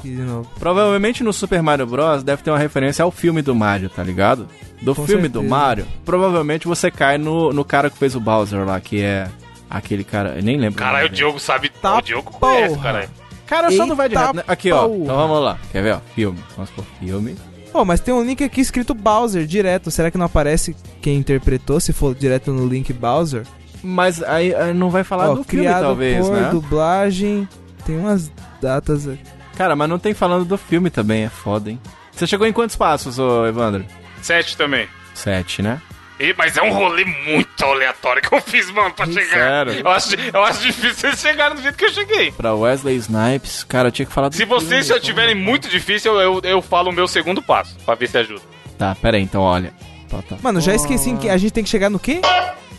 [0.59, 2.23] provavelmente no Super Mario Bros.
[2.23, 4.47] deve ter uma referência ao filme do Mario, tá ligado?
[4.81, 5.49] Do Com filme do certeza.
[5.55, 9.29] Mario, provavelmente você cai no, no cara que fez o Bowser lá, que é
[9.71, 10.35] aquele cara.
[10.35, 10.77] Eu nem lembro.
[10.77, 11.09] Caralho, o.
[11.09, 11.69] Diogo sabe.
[11.69, 12.83] Tá o Diogo conhece, porra.
[12.83, 13.09] caralho.
[13.47, 14.43] Cara, só não vai de reto, né?
[14.47, 14.87] Aqui, ó.
[14.87, 15.03] porra.
[15.03, 15.57] Então vamos lá.
[15.71, 15.99] Quer ver, ó?
[16.13, 16.39] Filme.
[16.55, 17.35] Vamos por filme.
[17.71, 19.89] Pô, mas tem um link aqui escrito Bowser direto.
[19.89, 23.45] Será que não aparece quem interpretou se for direto no link Bowser?
[23.83, 26.49] Mas aí, aí não vai falar Ó, do filme, criado talvez, por né?
[26.51, 27.47] dublagem.
[27.85, 29.23] Tem umas datas aqui.
[29.57, 31.79] Cara, mas não tem falando do filme também, é foda, hein?
[32.11, 33.85] Você chegou em quantos passos, ô Evandro?
[34.21, 34.87] Sete também.
[35.13, 35.81] Sete, né?
[36.21, 39.65] E- mas é um rolê muito aleatório que eu fiz, mano, pra chegar.
[39.65, 39.73] Sério?
[39.73, 42.31] Eu acho, eu acho difícil vocês chegarem do jeito que eu cheguei.
[42.31, 46.13] Pra Wesley Snipes, cara, eu tinha que falar do Se vocês já tiverem muito difícil,
[46.19, 48.41] eu, eu, falo o meu segundo passo, pra ver se ajuda.
[48.77, 49.73] Tá, pera aí, então olha.
[50.09, 50.37] Tá, tá.
[50.41, 52.21] Mano, já esqueci que a gente tem que chegar no quê?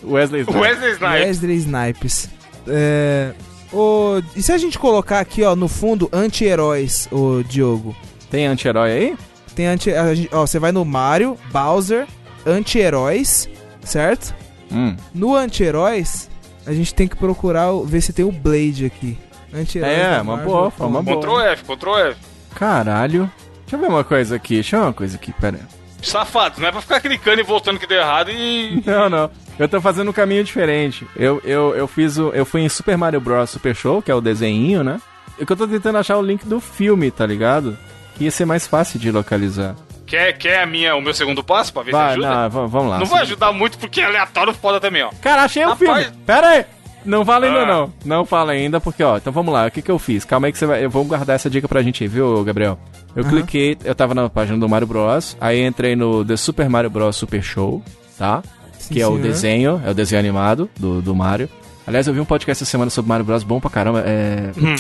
[0.05, 0.61] Wesley Snipes.
[0.63, 1.21] Wesley Snipes.
[1.27, 2.31] Wesley Snipes.
[2.69, 3.33] É.
[3.73, 7.97] Ô, e se a gente colocar aqui, ó, no fundo, anti-heróis, ô Diogo?
[8.31, 9.17] Tem anti-herói aí?
[9.55, 9.91] Tem anti.
[9.93, 12.07] a gente- Ó, você vai no Mario, Bowser,
[12.47, 13.49] anti-heróis,
[13.83, 14.35] certo?
[14.71, 14.97] Hum.
[15.15, 16.31] No anti-heróis,
[16.67, 19.19] a gente tem que procurar o- ver se tem o Blade aqui.
[19.53, 19.93] Anti-heróis.
[19.99, 21.17] É, da uma boa, foi uma boa.
[21.21, 22.17] Ctrl F, Ctrl F.
[22.55, 23.31] Caralho.
[23.63, 25.63] Deixa eu ver uma coisa aqui, deixa eu ver uma coisa aqui, pera aí.
[26.03, 28.83] Safados, não é pra ficar clicando e voltando que deu errado e.
[28.87, 29.31] Não, não.
[29.59, 31.07] Eu tô fazendo um caminho diferente.
[31.15, 32.31] Eu, eu, eu fiz o.
[32.31, 33.51] Eu fui em Super Mario Bros.
[33.51, 35.01] Super Show, que é o desenho, né?
[35.39, 37.79] E que eu tô tentando achar o link do filme, tá ligado?
[38.17, 39.77] Que ia ser mais fácil de localizar.
[40.13, 42.29] Quer, quer a minha, o meu segundo passo pra ver se Vai, ajuda?
[42.51, 42.99] não, vamos lá.
[42.99, 45.11] Não vai ajudar muito porque é aleatório foda também, ó.
[45.23, 46.19] Cara, achei o Rapaz- filme.
[46.27, 46.65] Pera aí.
[47.03, 47.67] Não fala ainda Ah.
[47.67, 47.93] não.
[48.05, 49.67] Não fala ainda, porque, ó, então vamos lá.
[49.67, 50.23] O que que eu fiz?
[50.27, 50.85] Calma aí que você vai.
[50.85, 52.79] Eu vou guardar essa dica pra gente aí, viu, Gabriel?
[53.17, 53.31] Eu Aham.
[53.31, 55.35] cliquei, eu tava na página do Mario Bros.
[55.41, 57.17] Aí entrei no The Super Mario Bros.
[57.17, 57.83] Super Show,
[58.19, 58.43] tá?
[58.79, 59.23] Sim, que é o senhor.
[59.23, 61.49] desenho, é o desenho animado do, do Mario.
[61.87, 63.43] Aliás, eu vi um podcast essa semana sobre Mario Bros.
[63.45, 64.05] bom pra caramba.
[64.07, 64.51] É.
[64.59, 64.77] Hum.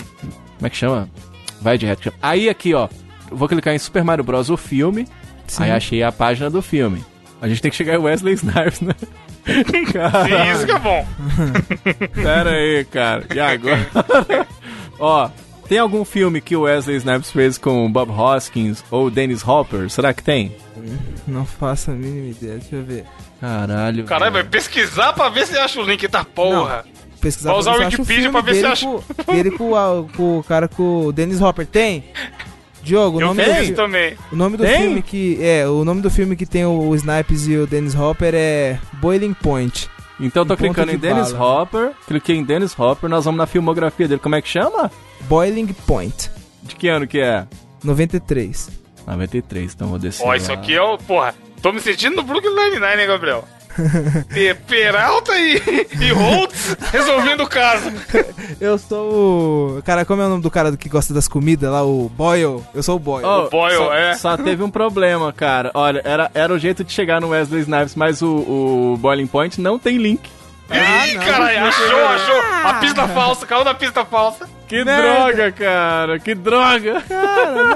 [0.59, 1.09] Como é que chama?
[1.63, 2.13] Vai de reto.
[2.21, 2.87] Aí aqui, ó.
[3.35, 4.49] Vou clicar em Super Mario Bros.
[4.51, 5.07] o filme.
[5.47, 5.65] Sim.
[5.65, 7.05] Aí achei a página do filme.
[7.41, 8.95] A gente tem que chegar em Wesley Snipes, né?
[9.45, 10.53] Sim, Caralho.
[10.57, 11.07] isso que é bom.
[12.15, 13.25] Pera aí, cara.
[13.35, 13.89] E agora?
[14.99, 15.29] Ó,
[15.69, 19.47] tem algum filme que o Wesley Snipes fez com o Bob Hoskins ou o Dennis
[19.47, 19.91] Hopper?
[19.91, 20.55] Será que tem?
[21.27, 23.05] Não faço a mínima ideia, deixa eu ver.
[23.41, 24.05] Caralho.
[24.05, 26.85] Caralho, vai pesquisar pra ver se acha o link da porra.
[27.21, 28.87] Pesquisar Vai usar pra o ver se acha Wikipedia filme pra ver se dele acha.
[29.27, 31.67] Com, dele com, a- com o cara com o Dennis Hopper.
[31.67, 32.05] Tem?
[32.83, 34.17] Diogo, o nome, do, isso também.
[34.33, 34.81] o nome do Tem?
[34.83, 35.39] filme que.
[35.41, 39.35] É, o nome do filme que tem o Snipes e o Dennis Hopper é Boiling
[39.35, 39.89] Point.
[40.21, 41.63] Então eu tô Um clicando em de Dennis bala.
[41.63, 41.93] Hopper.
[42.07, 43.09] Cliquei em Dennis Hopper.
[43.09, 44.21] Nós vamos na filmografia dele.
[44.21, 44.91] Como é que chama?
[45.23, 46.31] Boiling Point.
[46.63, 47.47] De que ano que é?
[47.83, 48.71] 93.
[49.07, 50.25] 93, então vou descer.
[50.27, 50.55] Ó, isso lá.
[50.55, 50.97] aqui é o.
[50.99, 53.45] Porra, tô me sentindo no Brooklyn Nine-Nine, né, Gabriel?
[54.29, 57.91] Pe- Peralta e, e Holtz resolvendo o caso.
[58.61, 59.83] Eu sou o.
[59.83, 61.83] Cara, como é o nome do cara que gosta das comidas lá?
[61.83, 62.63] O Boyle.
[62.75, 63.27] Eu sou o Boyle.
[63.27, 64.15] Oh, Boyle, só, é.
[64.15, 65.71] só teve um problema, cara.
[65.75, 68.29] Olha, era, era o jeito de chegar no Wesley Snipes, mas o,
[68.95, 70.29] o Boiling Point não tem link.
[70.73, 72.41] Ih, caralho, achou, achou.
[72.65, 74.49] A pista falsa, caiu na pista falsa.
[74.69, 75.03] Que Merda.
[75.03, 76.19] droga, cara.
[76.19, 77.03] Que droga.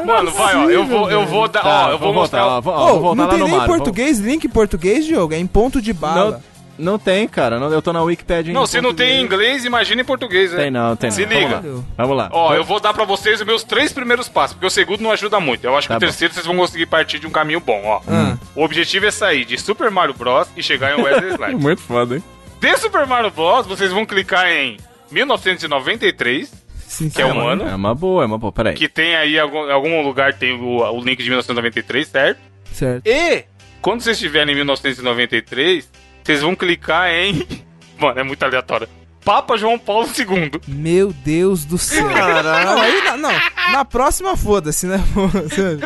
[0.05, 2.43] Mano, vai, ó, eu vou, eu vou dar, ó, eu vou mostrar.
[2.61, 5.05] voltar ó, Ô, vamos voltar não lá tem no nem Mario, português, link em português,
[5.05, 5.35] Diogo.
[5.35, 6.43] É em ponto de bala.
[6.79, 7.59] Não, não tem, cara.
[7.61, 10.53] Não, eu tô na Wikipedia em Não, se não tem em inglês, imagina em português,
[10.53, 10.57] né?
[10.65, 11.17] Tem não, tem não.
[11.17, 11.55] Se Vamos liga.
[11.57, 11.63] lá.
[11.99, 12.29] Vamos lá.
[12.33, 15.11] Ó, eu vou dar pra vocês os meus três primeiros passos, porque o segundo não
[15.11, 15.65] ajuda muito.
[15.65, 16.07] Eu acho que Tá o bom.
[16.07, 18.01] terceiro vocês vão conseguir partir de um caminho bom, ó.
[18.09, 18.37] Ah.
[18.55, 20.49] O objetivo é sair de Super Mario Bros.
[20.57, 21.61] e chegar em Wesley Snipes.
[21.61, 22.23] Muito foda, hein?
[22.67, 24.77] De Super Mario Bros, vocês vão clicar em
[25.13, 26.53] 1993,
[26.89, 27.65] Sim, que é um ano.
[27.69, 28.51] É uma boa, é uma boa.
[28.53, 28.75] Peraí.
[28.75, 32.41] que tem aí algum, algum lugar tem o, o link de 1993, certo?
[32.73, 33.07] Certo.
[33.07, 33.45] E
[33.81, 35.89] quando vocês estiverem em 1993,
[36.25, 37.47] vocês vão clicar em.
[37.99, 38.89] Mano, é muito aleatório.
[39.25, 40.61] Papa João Paulo II.
[40.67, 42.09] Meu Deus do céu.
[42.09, 43.33] Não, aí na, não.
[43.73, 45.03] Na próxima, foda-se, né?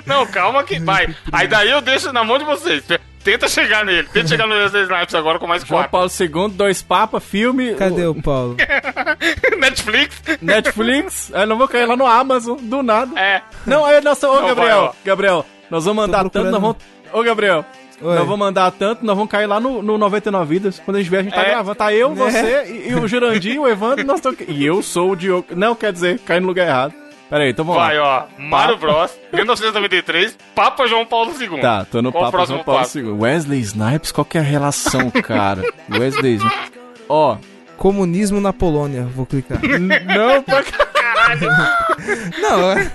[0.07, 1.14] Não, calma que vai.
[1.33, 2.85] Aí daí eu deixo na mão de vocês.
[3.22, 4.08] Tenta chegar nele.
[4.12, 5.90] Tenta chegar no Wesley Snipes agora com mais João quatro.
[5.90, 6.10] Paulo
[6.48, 7.74] II, dois papas, filme.
[7.74, 8.56] Cadê o Paulo?
[9.58, 10.22] Netflix.
[10.40, 11.30] Netflix.
[11.34, 13.18] Eu não vou cair lá no Amazon, do nada.
[13.20, 13.42] É.
[13.66, 14.92] Não, aí, nossa, ô Não, Gabriel, vai.
[15.04, 16.76] Gabriel, nós vamos mandar tanto, nós vamos.
[17.12, 17.64] Ô Gabriel,
[18.00, 18.08] Oi.
[18.14, 20.80] nós vamos mandar tanto, nós vamos cair lá no, no 99 Vidas.
[20.84, 21.50] Quando a gente vier, a gente tá É.
[21.50, 21.74] gravando.
[21.76, 22.14] Tá eu, É.
[22.14, 24.38] você e, e o Jurandir, o Evandro, nós estamos.
[24.48, 25.48] E eu sou o Diogo.
[25.54, 26.94] Não, quer dizer, caí no lugar errado.
[27.31, 28.26] Pera aí, então vamos Vai, lá.
[28.37, 28.41] ó.
[28.43, 29.12] Mario Bros.
[29.33, 30.37] 1993.
[30.55, 31.61] Papa João Paulo II.
[31.61, 32.99] Tá, tô no Qual próximo João Paulo passo?
[32.99, 33.12] II.
[33.12, 35.62] Wesley Snipes, qual que é a relação, cara?
[35.89, 36.72] Wesley Snipes.
[37.09, 37.37] Ó,
[37.76, 39.05] Comunismo na Polônia.
[39.14, 39.59] Vou clicar.
[39.62, 40.62] Não, pra
[42.43, 42.91] não, é-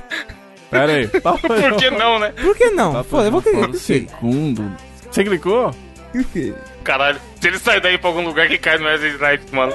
[0.70, 1.08] Pera aí.
[1.08, 2.34] Por que não, né?
[2.42, 3.04] por que não?
[3.06, 3.74] Pô, eu vou clicar.
[3.74, 4.70] Segundo.
[5.10, 5.72] Você clicou?
[6.12, 6.54] Cliquei.
[6.84, 9.72] Caralho, se ele sair daí pra algum lugar que cai no Wesley Snipes, mano.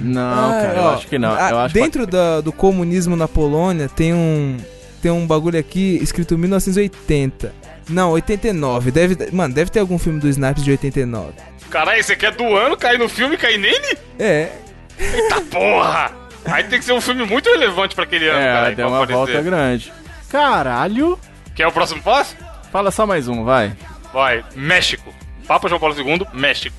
[0.00, 1.30] Não, Ah, cara, eu ó, acho que não.
[1.38, 4.56] eu acho dentro da- do comunismo na Polônia tem um
[5.02, 7.54] tem um bagulho aqui escrito 1980.
[7.88, 8.90] Não, 89.
[8.90, 11.32] Deve, mano, deve ter algum filme do Snipes de 89.
[11.70, 13.98] Caralho, você quer do ano cair no filme e cair nele?
[14.18, 14.50] É.
[14.98, 16.12] Eita porra!
[16.44, 18.76] Aí tem que ser um filme muito relevante pra aquele ano, É, caralho.
[18.76, 19.16] deu uma aparecer.
[19.16, 19.92] volta grande.
[20.30, 21.18] Caralho.
[21.54, 22.36] Quer o próximo passo?
[22.72, 23.72] Fala só mais um, vai.
[24.12, 25.12] Vai, México.
[25.46, 26.74] Papa João Paulo II, México.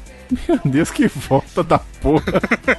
[0.47, 2.23] Meu Deus, que volta da porra.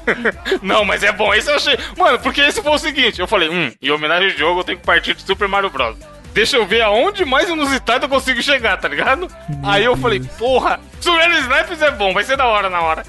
[0.63, 1.77] Não, mas é bom, esse eu achei.
[1.97, 4.79] Mano, porque esse foi o seguinte: eu falei, hum, em homenagem ao jogo eu tenho
[4.79, 5.97] que partir de Super Mario Bros.
[6.33, 9.29] Deixa eu ver aonde mais inusitado eu consigo chegar, tá ligado?
[9.63, 13.05] Aí eu falei, porra, Super Snipes é bom, vai ser da hora na hora.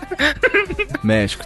[1.02, 1.46] México.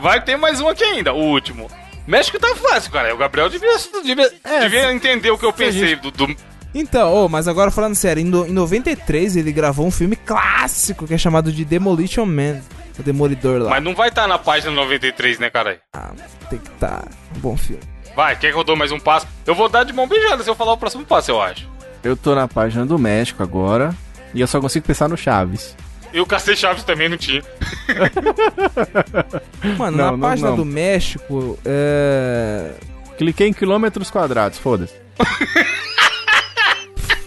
[0.00, 1.70] Vai ter mais um aqui ainda, o último.
[2.08, 3.14] México tá fácil, cara.
[3.14, 3.70] O Gabriel devia,
[4.02, 6.36] devia, É, devia entender o que eu pensei gente- do, do-
[6.74, 11.06] Então, ô, mas agora falando sério, em, no- em 93 ele gravou um filme clássico
[11.06, 12.60] que é chamado de Demolition Man.
[12.98, 13.70] O Demolidor lá.
[13.70, 15.78] Mas não vai estar na página 93, né, caralho?
[15.94, 16.10] Ah,
[16.50, 17.04] tem que tá.
[17.36, 17.82] Um bom filme.
[18.14, 19.26] Vai, quer que eu dou mais um passo?
[19.46, 21.66] Eu vou dar de mão beijada se eu falar o próximo passo, eu acho.
[22.04, 23.94] Eu tô na página do México agora.
[24.34, 25.74] E eu só consigo pensar no Chaves.
[26.12, 27.42] E o Cacete Chaves também não tinha.
[29.78, 30.56] Mano, Não, na não, página não.
[30.56, 32.70] do México, é.
[33.16, 34.94] Cliquei em quilômetros quadrados, foda-se.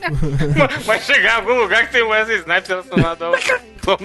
[0.85, 3.33] Vai chegar em algum lugar que tem Wesley Snipes relacionado ao.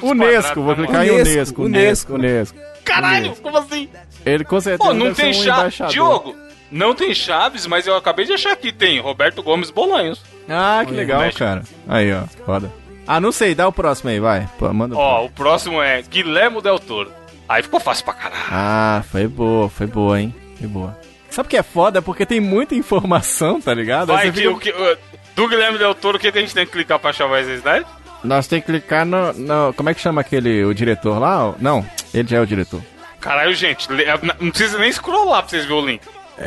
[0.03, 1.63] Unesco, vou quadrados, clicar em Unesco, Unesco.
[1.63, 2.15] Unesco.
[2.15, 2.59] Unesco.
[2.85, 3.89] Caralho, como assim?
[4.25, 5.79] Ele com certeza Pô, não tem um Chaves.
[5.91, 6.37] Diogo,
[6.71, 10.23] não tem Chaves, mas eu acabei de achar que tem Roberto Gomes Bolanhos.
[10.49, 11.39] Ah, que legal, México.
[11.39, 11.63] cara.
[11.89, 12.71] Aí, ó, foda.
[13.07, 14.49] Ah, não sei, dá o próximo aí, vai.
[14.59, 17.11] Pô, manda Ó, o próximo é Guilhermo Del Toro.
[17.49, 18.45] Aí ficou fácil pra caralho.
[18.51, 20.35] Ah, foi boa, foi boa, hein?
[20.59, 20.97] Foi boa.
[21.29, 22.03] Sabe o que é foda?
[22.03, 24.11] Porque tem muita informação, tá ligado?
[24.11, 24.99] Aí Vai que fica- o que.
[25.35, 27.31] Do Guilherme Del Toro, o que que a gente tem que clicar pra achar o
[27.31, 27.87] Wesley Snipes?
[28.23, 30.65] Nós tem que clicar no, no- Como é que chama aquele.
[30.65, 31.55] O diretor lá?
[31.59, 32.83] Não, ele já é o diretor.
[33.21, 34.05] Caralho, gente, le-
[34.41, 36.03] não precisa nem scrollar pra vocês verem o link.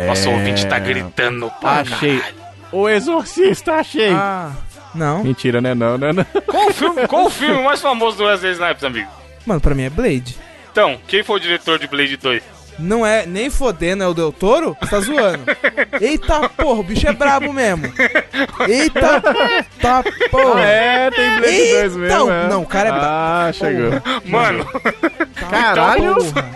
[0.07, 2.17] Nossa, o ouvinte tá gritando pra Achei.
[2.19, 2.35] caralho.
[2.71, 4.09] O Exorcista, achei.
[4.11, 4.51] Ah,
[4.95, 5.23] não.
[5.23, 5.75] Mentira, né?
[5.75, 6.11] Não, né?
[6.13, 6.25] Não.
[6.41, 9.09] Qual o, filme, qual o filme mais famoso do Wesley Snipes, amigo?
[9.45, 10.35] Mano, pra mim é Blade.
[10.71, 12.41] Então, quem foi o diretor de Blade 2?
[12.79, 14.75] Não é nem fodendo, é o Del Toro?
[14.81, 15.43] Você tá zoando.
[16.01, 17.85] Eita porra, o bicho é brabo mesmo.
[18.67, 19.21] Eita,
[19.81, 20.61] tá porra.
[20.61, 22.31] É, tem Blade Eita, 2 mesmo.
[22.31, 22.47] é.
[22.47, 23.05] não, o cara é brabo.
[23.07, 23.91] Ah, chegou.
[24.25, 24.65] Mano,
[25.39, 26.15] Tá Caralho.
[26.15, 26.49] porra.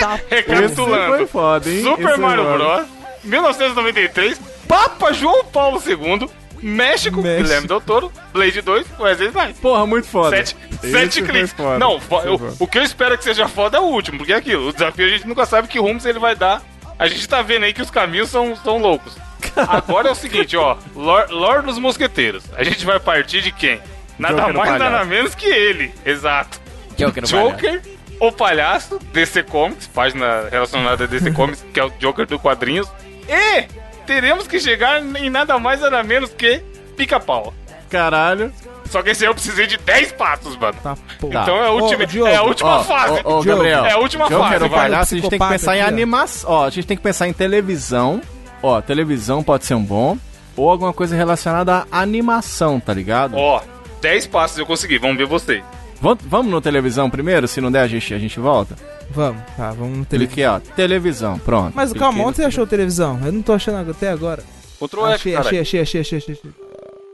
[0.00, 1.26] Tá Esse foi recapitulando.
[1.28, 1.82] foda, hein?
[1.82, 2.44] Super Esse Mario.
[2.44, 2.86] Bros.
[3.24, 6.28] 1993, Papa João Paulo II,
[6.62, 7.42] México, México.
[7.42, 9.58] Guilherme Del Toro, Blade 2, Wesley Snipes.
[9.60, 10.36] Porra, muito foda.
[10.36, 11.52] Sete, Esse sete cliques.
[11.52, 11.78] foda.
[11.78, 14.68] Não, eu- o que eu espero que seja foda é o último, porque é aquilo.
[14.68, 16.62] O desafio a gente nunca sabe que rumos ele vai dar.
[16.98, 19.16] A gente tá vendo aí que os caminhos são, são loucos.
[19.56, 20.76] Agora é o seguinte, ó.
[20.94, 22.44] Lord, Lord dos Mosqueteiros.
[22.56, 23.80] A gente vai partir de quem?
[24.18, 25.92] Nada Joker mais, nada menos que ele.
[26.04, 26.58] Exato.
[26.96, 27.82] Joker Joker,
[28.18, 32.88] o palhaço, DC Comics, página relacionada a DC Comics, que é o Joker do quadrinhos.
[33.28, 33.66] E
[34.06, 36.62] teremos que chegar em nada mais nada menos que
[36.96, 37.52] Pica-Pau.
[37.90, 38.52] Caralho.
[38.90, 40.76] Só que esse aí eu precisei de 10 passos, mano.
[40.82, 41.42] Tá porra.
[41.42, 43.20] Então é a última, Ô, Diogo, é a última Ó, fase.
[43.24, 43.84] Ó, Diogo, Gabriel.
[43.84, 45.92] é a última Joker fase, palhaço, a gente tem que pensar em aqui, ó.
[45.92, 46.50] animação.
[46.50, 48.20] Ó, a gente tem que pensar em televisão.
[48.62, 50.16] Ó, televisão pode ser um bom.
[50.56, 53.36] Ou alguma coisa relacionada à animação, tá ligado?
[53.36, 53.60] Ó,
[54.00, 55.62] 10 passos eu consegui, vamos ver você.
[56.00, 57.46] Vam- Vamos no televisão primeiro?
[57.48, 58.76] Se não der, a gente, a gente volta?
[59.10, 60.34] Vamos, tá, vamos no televisão.
[60.34, 60.58] Cliquei, ó.
[60.74, 61.72] Televisão, pronto.
[61.74, 63.20] Mas Cliquei calma, onde você achou televisão?
[63.24, 64.42] Eu não tô achando até agora.
[64.78, 65.48] Ctrl F, Achei, caralho.
[65.48, 66.50] achei, achei, achei, achei, achei, achei.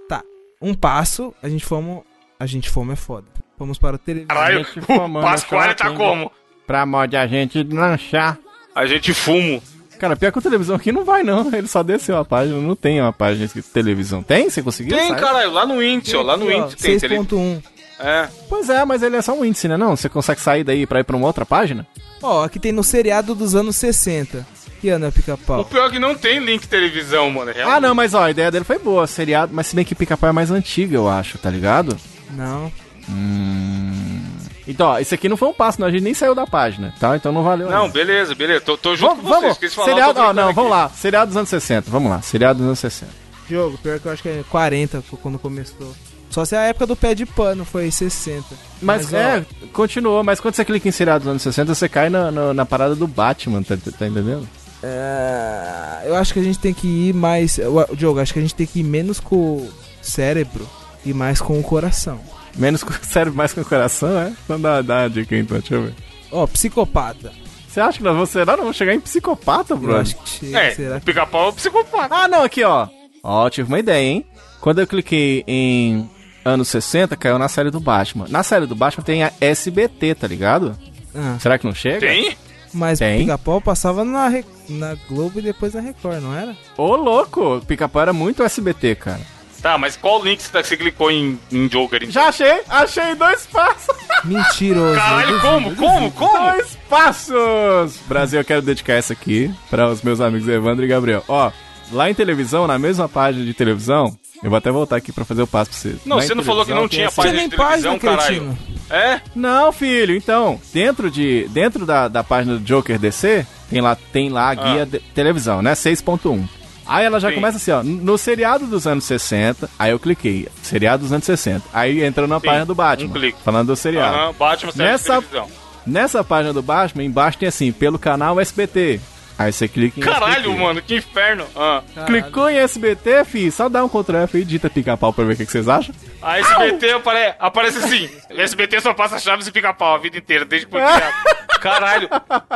[0.09, 0.23] Tá.
[0.61, 2.03] Um passo, a gente fomos.
[2.41, 3.27] A gente fomos é foda.
[3.57, 4.35] Fomos para o televisão.
[4.35, 6.33] Caralho, gente o Pasquale tá como?
[6.67, 8.39] Pra mod a gente lanchar.
[8.75, 9.63] A gente fumo.
[9.99, 11.55] Cara, pior que o televisão aqui não vai, não.
[11.55, 12.59] Ele só desceu a página.
[12.61, 14.21] Não tem uma página escrito televisão.
[14.21, 14.51] Tem?
[14.51, 14.97] Você conseguiu?
[14.97, 15.21] Tem, Sai?
[15.21, 17.19] caralho, lá no índice, ó, lá no índice tem tele...
[17.19, 17.63] 6.1.
[18.03, 18.29] É.
[18.49, 19.77] Pois é, mas ele é só um índice, né?
[19.77, 19.97] Não?
[19.97, 21.87] Você consegue sair daí pra ir pra uma outra página?
[22.23, 24.45] Ó, aqui tem no seriado dos anos 60.
[24.81, 25.65] Que ano é O pica-pau?
[25.65, 27.51] pior é que não tem link televisão, mano.
[27.51, 27.71] é real.
[27.71, 29.07] Ah, não, mas ó, a ideia dele foi boa.
[29.07, 31.97] Seriado, mas se bem que Pica-Pau é mais antigo, eu acho, tá ligado?
[32.33, 32.73] Não.
[33.09, 34.23] Hum.
[34.67, 35.87] Então, ó, esse aqui não foi um passo, não.
[35.89, 37.17] A gente nem saiu da página, tá?
[37.17, 37.69] Então não valeu.
[37.71, 37.93] Não, ainda.
[37.93, 38.61] beleza, beleza.
[38.61, 39.75] Tô, tô junto Vamos, com vocês.
[39.75, 39.75] vamos.
[39.75, 40.55] Falar, Seriado, ó, não, aqui.
[40.55, 40.89] vamos lá.
[40.89, 42.23] Seriado dos anos 60, vamos lá.
[42.23, 43.13] Seriado dos anos 60.
[43.49, 45.93] Jogo, pior que eu acho que é 40 foi quando começou.
[46.33, 48.45] Só se a época do pé de pano foi 60.
[48.81, 50.25] Mas, ó, é, continuou.
[50.25, 52.97] Mas quando você clica em seriado dos anos 60, você cai na, na, na parada
[52.97, 54.49] do Batman, tá, tá entendendo?
[54.83, 57.59] é, eu acho que a gente tem que ir mais.
[57.97, 60.67] Diogo, acho que a gente tem que ir menos com o cérebro
[61.05, 62.21] e mais com o coração.
[62.57, 64.33] Menos com o cérebro, mais com o coração, é?
[64.45, 65.95] Então dá, dá uma dica então, deixa eu ver.
[66.31, 67.33] Ó, psicopata.
[67.69, 68.53] Você acha que nós vamos, será?
[68.53, 70.03] Não vamos chegar em psicopata, Eu brother?
[70.03, 70.59] acho que chega.
[70.59, 72.15] É, Será pica-pau é psicopata.
[72.15, 72.89] Ah, não, aqui, ó.
[73.23, 74.27] Ó, tive uma ideia, hein?
[74.61, 76.09] Quando eu cliquei em
[76.45, 78.27] anos 60, caiu na série do Batman.
[78.29, 80.77] Na série do Batman tem a SBT, tá ligado?
[81.15, 82.01] Ah, Será que não chega?
[82.01, 82.37] Tem?
[82.75, 83.19] mas Tem.
[83.21, 86.57] pica-pau passava na, Re- na Globo e depois na Record, não era?
[86.79, 87.61] Ô, louco!
[87.67, 89.21] Pica-pau era muito SBT, cara.
[89.61, 91.99] Tá, mas qual link você, tá- você clicou em, em Joker?
[92.03, 92.11] então?
[92.13, 92.63] Já achei!
[92.69, 93.95] Achei dois passos!
[94.25, 94.97] Mentiroso.
[94.97, 95.77] Caralho, como?
[95.77, 96.11] Como?
[96.13, 96.51] Como?
[96.53, 97.99] Dois passos!
[98.09, 101.23] Brasil, eu quero dedicar essa aqui para os meus amigos Evandro e Gabriel.
[101.29, 101.51] Ó,
[101.93, 105.43] lá em televisão, na mesma página de televisão, eu vou até voltar aqui pra fazer
[105.43, 105.97] o passo pra vocês.
[106.05, 108.59] Não, em você não falou que não tinha Você página nem de televisão, página, caralho.
[108.91, 109.21] É?
[109.35, 114.29] Não, filho, então, dentro de dentro da, da página do Joker DC, tem lá, tem
[114.29, 114.87] lá a guia Ah.
[114.87, 115.73] de televisão, né?
[115.75, 116.47] 6.1.
[116.85, 117.37] Aí ela já Sim.
[117.37, 121.65] começa assim, ó, no seriado dos anos 60, aí eu cliquei, seriado dos anos 60.
[121.73, 123.39] Aí entra na Sim, página do um Batman, clique.
[123.45, 124.15] falando do seriado.
[124.17, 125.49] Aham, Batman Nessa- televisão.
[125.87, 129.01] Nessa página do Batman, embaixo tem assim, pelo canal SBT.
[129.43, 130.61] Aí você clica em Caralho, SBT.
[130.61, 131.47] mano, que inferno.
[131.57, 131.83] Ah.
[132.07, 135.37] Clicou em SBT, fi, só dá um Ctrl F e digita pica-pau pra ver o
[135.37, 135.93] que, que vocês acham.
[136.23, 137.35] A SBT apare...
[137.41, 138.09] aparece assim.
[138.31, 141.15] SBT só passa chaves e pica-pau a vida inteira, desde que foi criado.
[141.61, 142.09] Caralho.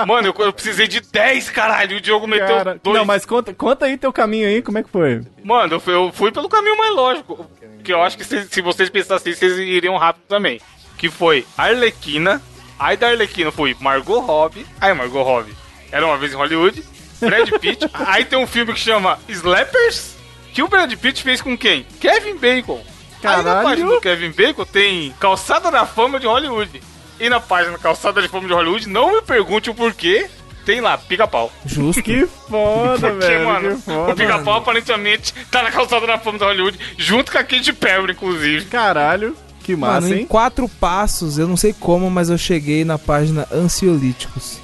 [0.06, 1.96] Mano, eu, eu precisei de 10, caralho.
[1.96, 2.96] O Diogo meteu Cara, dois.
[2.96, 5.22] não, mas conta, conta aí teu caminho aí, como é que foi?
[5.42, 7.50] Mano, eu fui, eu fui pelo caminho mais lógico.
[7.82, 10.60] Que eu acho que se, se vocês pensassem, vocês iriam rápido também.
[10.98, 12.40] Que foi Arlequina.
[12.78, 14.66] Aí da Arlequina foi Margot Robbie.
[14.80, 15.54] Aí Margot Robbie
[15.92, 16.82] era uma vez em Hollywood.
[17.20, 17.88] Brad Pitt.
[17.94, 20.14] aí tem um filme que chama Slappers.
[20.52, 21.86] Que o Brad Pitt fez com quem?
[22.00, 22.80] Kevin Bacon.
[23.24, 23.68] Aí na Caralho.
[23.68, 26.82] página do Kevin Bacon tem Calçada da Fama de Hollywood.
[27.18, 30.28] E na página Calçada de Fama de Hollywood, não me pergunte o porquê,
[30.66, 31.50] tem lá, pica-pau.
[31.64, 32.02] Justo.
[32.02, 34.12] Que foda, Porque, velho, mano, que foda.
[34.12, 38.12] o pica-pau aparentemente tá na calçada da fama da Hollywood, junto com a Katy Perry,
[38.12, 38.66] inclusive.
[38.66, 40.26] Caralho, que massa, Mano, em hein?
[40.26, 44.60] quatro passos, eu não sei como, mas eu cheguei na página Ansiolíticos.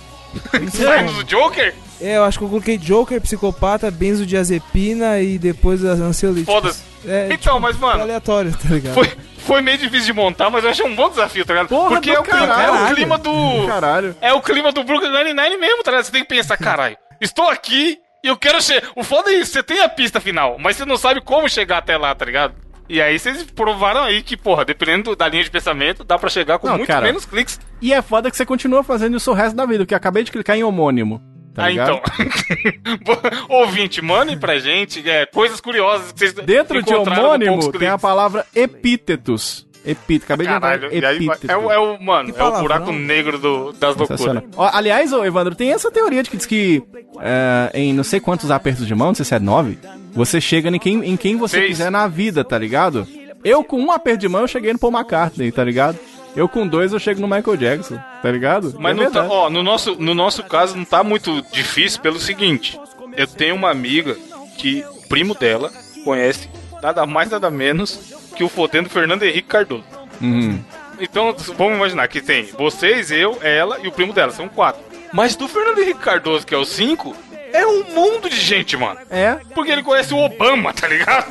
[0.71, 1.23] Saindo como.
[1.23, 1.75] do Joker?
[2.01, 6.53] É, eu acho que eu coloquei Joker, psicopata, benzodiazepina e depois as ansiolíticos.
[6.53, 6.83] Foda-se.
[7.07, 8.95] É, Então, mas, tipo, mano, aleatório, tá ligado?
[8.95, 11.69] Foi, foi meio difícil de montar, mas eu achei um bom desafio, tá ligado?
[11.69, 13.67] Porra Porque do é o, clima, é o clima do.
[13.67, 14.17] Caralho.
[14.21, 16.05] É o clima do Brooklyn Nine-Nine mesmo, tá ligado?
[16.07, 18.89] Você tem que pensar, caralho, estou aqui e eu quero chegar.
[18.97, 21.79] O foda é isso, você tem a pista final, mas você não sabe como chegar
[21.79, 22.55] até lá, tá ligado?
[22.93, 26.59] E aí vocês provaram aí que, porra, dependendo da linha de pensamento, dá pra chegar
[26.59, 27.07] com Não, muito cara.
[27.07, 27.59] menos cliques.
[27.81, 30.23] E é foda que você continua fazendo isso o resto da vida, porque eu acabei
[30.23, 31.19] de clicar em homônimo.
[31.55, 32.03] Tá ah, ligado?
[32.05, 33.17] então.
[33.49, 38.45] Ouvinte, mandem pra gente é, coisas curiosas que vocês Dentro de homônimo tem a palavha
[38.55, 39.67] epítetos.
[39.85, 42.61] Epíteto, acabei Caralho, de e entrar aí vai- é, o- é o, mano, é o
[42.61, 44.43] buraco negro do, das loucuras.
[44.57, 46.83] Ó, aliás, ô, Evandro, tem essa teoria de que diz que
[47.21, 49.79] é, em não sei quantos apertos de mão, não sei se é nove,
[50.13, 51.69] você chega em quem, em quem você Seis.
[51.71, 53.07] quiser na vida, tá ligado?
[53.45, 55.99] Eu com um aperto de mão eu cheguei no Paul McCartney, tá ligado?
[56.37, 58.75] Eu com dois eu chego no Michael Jackson, tá ligado?
[58.79, 62.19] Mas É não tá, ó, no nosso, no nosso caso não tá muito difícil pelo
[62.21, 62.79] seguinte.
[63.17, 64.17] Eu tenho uma amiga
[64.57, 65.71] que o primo dela
[66.05, 66.49] conhece
[66.81, 69.85] nada mais nada menos que o fodendo Fernando Henrique Cardoso.
[70.21, 70.61] Uhum.
[71.01, 74.83] Então, vamos imaginar que tem vocês, eu, ela e o primo dela, são quatro.
[75.13, 77.15] Mas do Fernando Henrique Cardoso, que é o cinco,
[77.53, 78.99] é um mundo de gente, mano.
[79.11, 81.27] É, Porque ele conhece o Obama, tá ligado?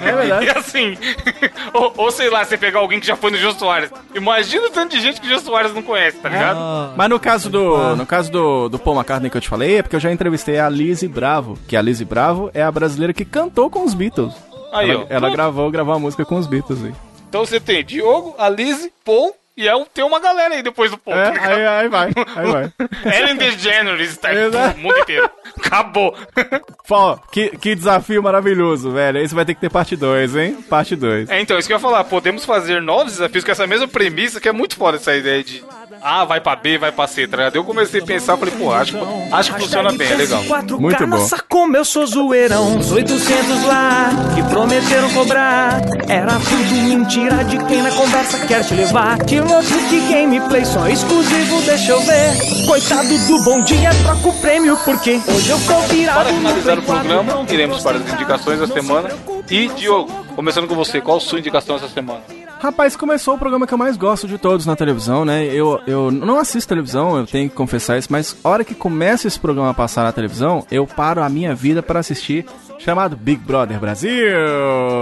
[0.00, 0.44] É verdade.
[0.44, 0.98] E assim,
[1.72, 3.90] ou, ou sei lá, você pegar alguém que já foi no Jô Soares.
[4.14, 6.58] Imagina o tanto de gente que o Jô Soares não conhece, tá ligado?
[6.58, 9.78] Ah, Mas no caso do, no caso do, do Paul McCartney que eu te falei,
[9.78, 13.12] é porque eu já entrevistei a Lizzie Bravo, que a Lizzie Bravo é a brasileira
[13.12, 14.34] que cantou com os Beatles.
[14.74, 15.06] Aí, ela, ó.
[15.08, 16.92] ela gravou, gravou a música com os Beatles aí.
[17.28, 20.98] Então você tem Diogo, Alice, Paul e é um, tem uma galera aí depois do
[20.98, 21.16] Paul.
[21.16, 22.72] É, tá aí, aí vai, aí vai.
[23.18, 24.30] Ellen DeGeneres tá
[24.76, 25.30] o mundo inteiro.
[25.56, 26.12] Acabou.
[26.88, 29.20] Pô, que, que desafio maravilhoso, velho.
[29.20, 30.58] Esse vai ter que ter parte 2, hein?
[30.68, 31.30] Parte 2.
[31.30, 32.02] É, então, isso que eu ia falar.
[32.02, 35.62] Podemos fazer novos desafios com essa mesma premissa, que é muito foda essa ideia de
[36.04, 37.56] A vai pra B, vai pra C, tá ligado?
[37.56, 38.94] Eu comecei a pensar, falei, pô, acho,
[39.32, 40.44] acho que funciona bem, é legal.
[40.44, 41.06] 4K, Muito bom.
[41.06, 42.76] Nossa, como eu sou zoeirão.
[42.76, 45.80] Os 800 lá que prometeram cobrar.
[46.06, 49.18] Era tudo mentira de quem na conversa quer te levar.
[49.20, 52.66] Que louco que gameplay só exclusivo, deixa eu ver.
[52.66, 56.82] Coitado do bom dia, troca o prêmio, porque hoje eu tô virado Para finalizar o
[56.82, 59.08] Play 4, programa, iremos para as indicações da semana.
[59.50, 60.24] E, Diogo.
[60.34, 62.22] Começando com você, qual a sua indicação essa semana?
[62.60, 65.44] Rapaz, começou o programa que eu mais gosto de todos na televisão, né?
[65.44, 69.28] Eu, eu não assisto televisão, eu tenho que confessar isso, mas a hora que começa
[69.28, 72.46] esse programa a passar na televisão, eu paro a minha vida para assistir,
[72.84, 74.36] chamado Big Brother Brasil.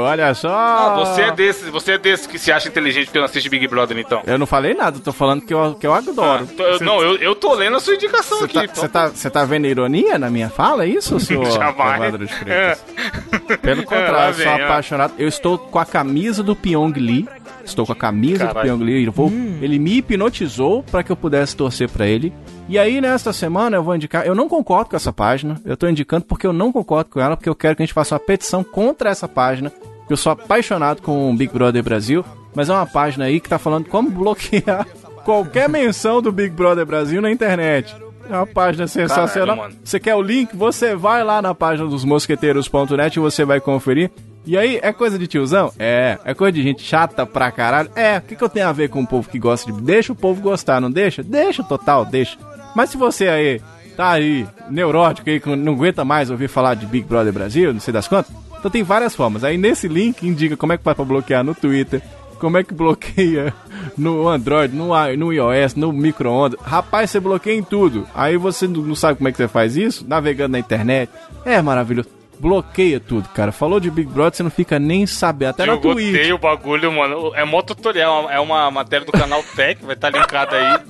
[0.05, 0.49] Olha só!
[0.53, 3.67] Ah, você é desse, você é desse que se acha inteligente porque não assiste Big
[3.67, 4.23] Brother, então.
[4.27, 6.45] Eu não falei nada, tô falando que eu, que eu adoro.
[6.51, 8.55] Ah, tô- eu- não, eu, eu tô lendo a sua indicação Você aqui.
[8.55, 8.75] tá, então.
[8.77, 12.13] você tá, você tá vendo ironia na minha fala, é isso, senhor Jamais.
[13.63, 14.65] Pelo É, contrário, eu sou vem, ó.
[14.67, 15.13] apaixonado.
[15.19, 17.29] Eu estou com a camisa do Pyong Lee
[17.65, 18.77] Estou com a camisa do Caralho.
[18.77, 19.05] Pyong Lee.
[19.05, 22.33] Eu vou- Ele me hipnotizou pra que eu pudesse torcer pra ele.
[22.69, 24.27] E aí, nesta semana, eu vou indicar.
[24.27, 25.61] Eu não concordo com essa página.
[25.65, 27.95] Eu tô indicando porque eu não concordo com ela, porque eu quero que a gente
[27.95, 29.73] faça uma petição contra essa página.
[30.11, 33.59] Eu sou apaixonado com o Big Brother Brasil, mas é uma página aí que tá
[33.59, 34.87] falando como bloquear
[35.25, 37.95] qualquer menção do Big Brother Brasil na internet.
[38.31, 39.57] É uma página sensacional.
[39.57, 39.75] mano.
[39.83, 40.55] Você quer o link?
[40.57, 44.11] Você vai lá na página dos mosqueteiros.net e você vai conferir.
[44.45, 45.73] E aí, é coisa de tiozão?
[45.79, 46.19] É.
[46.25, 47.91] É coisa de gente chata pra caralho?
[47.95, 48.19] É.
[48.19, 49.81] O que, que eu tenho a ver com o povo que gosta de.
[49.81, 51.23] Deixa o povo gostar, não deixa?
[51.23, 52.37] Deixa, total, deixa.
[52.75, 53.61] Mas se você aí
[53.97, 57.81] tá aí, neurótico aí, que não aguenta mais ouvir falar de Big Brother Brasil, não
[57.81, 59.45] sei das quantas, então tem várias formas.
[59.45, 62.01] Aí nesse link indica como é que faz pra bloquear no Twitter,
[62.39, 63.53] como é que bloqueia
[63.97, 66.59] no Android, no, no iOS, no micro-ondas.
[66.63, 68.07] Rapaz, você bloqueia em tudo.
[68.15, 70.05] Aí você não sabe como é que você faz isso?
[70.09, 71.11] Navegando na internet.
[71.45, 72.22] É maravilhoso.
[72.43, 73.53] Bloqueia tudo, cara.
[73.53, 75.51] Falou de Big Brother, você não fica nem sabendo.
[75.51, 76.13] Até na eu Twitch.
[76.13, 77.33] gostei o bagulho, mano.
[77.37, 80.81] É mó tutorial, é uma matéria do canal Tech, vai estar linkada aí.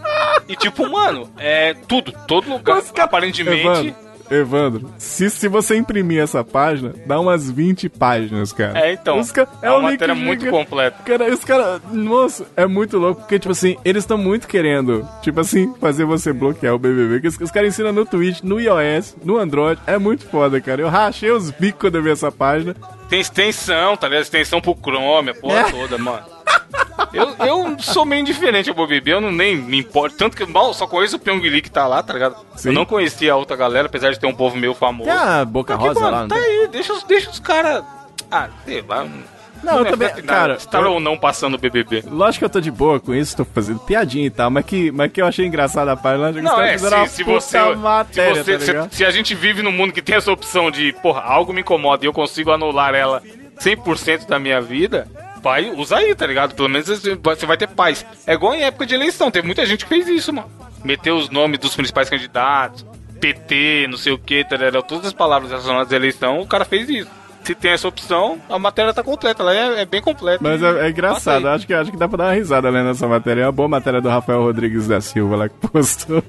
[0.49, 2.81] E tipo, mano, é tudo, todo lugar.
[2.83, 3.95] Cara- Aparentemente.
[4.35, 8.79] Evandro, se, se você imprimir essa página, dá umas 20 páginas, cara.
[8.79, 9.23] É, então.
[9.27, 10.97] Ca- é um uma matéria muito completa.
[11.05, 11.81] Cara, os caras.
[11.93, 16.33] Moço, é muito louco, porque, tipo assim, eles estão muito querendo, tipo assim, fazer você
[16.33, 17.21] bloquear o BBB.
[17.21, 19.81] Que os, os caras ensinam no Twitch, no iOS, no Android.
[19.87, 20.81] É muito foda, cara.
[20.83, 22.75] Eu rachei os bicos quando eu vi essa página.
[23.09, 24.23] Tem extensão, tá ligado?
[24.23, 25.71] Extensão pro Chrome, a porra É.
[25.71, 26.23] toda, mano.
[27.13, 30.17] Eu, eu sou meio indiferente ao BBB, eu não nem me importo.
[30.17, 32.37] Tanto que mal só conheço o Pyong Lee que tá lá, tá ligado?
[32.57, 32.69] Sim.
[32.69, 35.11] Eu não conhecia a outra galera, apesar de ter um povo meio famoso.
[35.11, 36.45] Tem a Boca Porque, Rosa mano, lá, não tá tem?
[36.45, 37.85] aí, deixa, os- deixa os caras.
[38.31, 39.07] Ah, sei lá.
[39.63, 40.23] Não, eu me também- nada.
[40.23, 42.03] cara, Estar eu- ou não passando o BBB.
[42.11, 44.91] Lógico que eu tô de boa com isso, tô fazendo piadinha e tal, mas que,
[44.91, 46.33] mas que eu achei engraçado a página.
[46.43, 47.61] Não, é, se, se você.
[47.77, 50.69] matéria, se, você tá se, se a gente vive num mundo que tem essa opção
[50.69, 53.23] de, porra, algo me incomoda e eu consigo anular ela
[53.61, 55.07] 100% da minha vida,
[55.43, 56.55] vai, usa aí, tá ligado?
[56.55, 58.05] Pelo menos você vai- ter paz.
[58.27, 60.49] É igual em época de eleição, teve muita gente que fez isso, mano.
[60.85, 62.85] Meteu os nomes dos principais candidatos,
[63.21, 64.45] PT, não sei o que,
[64.89, 67.11] todas as palavras relacionadas à eleição, o cara fez isso.
[67.45, 70.39] Se tem essa opção, a matéria tá completa, ela é, é bem completa.
[70.41, 73.09] Mas é, é engraçado, acho que, acho que dá pra dar uma risada lendo essa
[73.09, 73.43] matéria.
[73.43, 76.23] É uma boa matéria do Rafael Rodrigues da Silva lá que postou.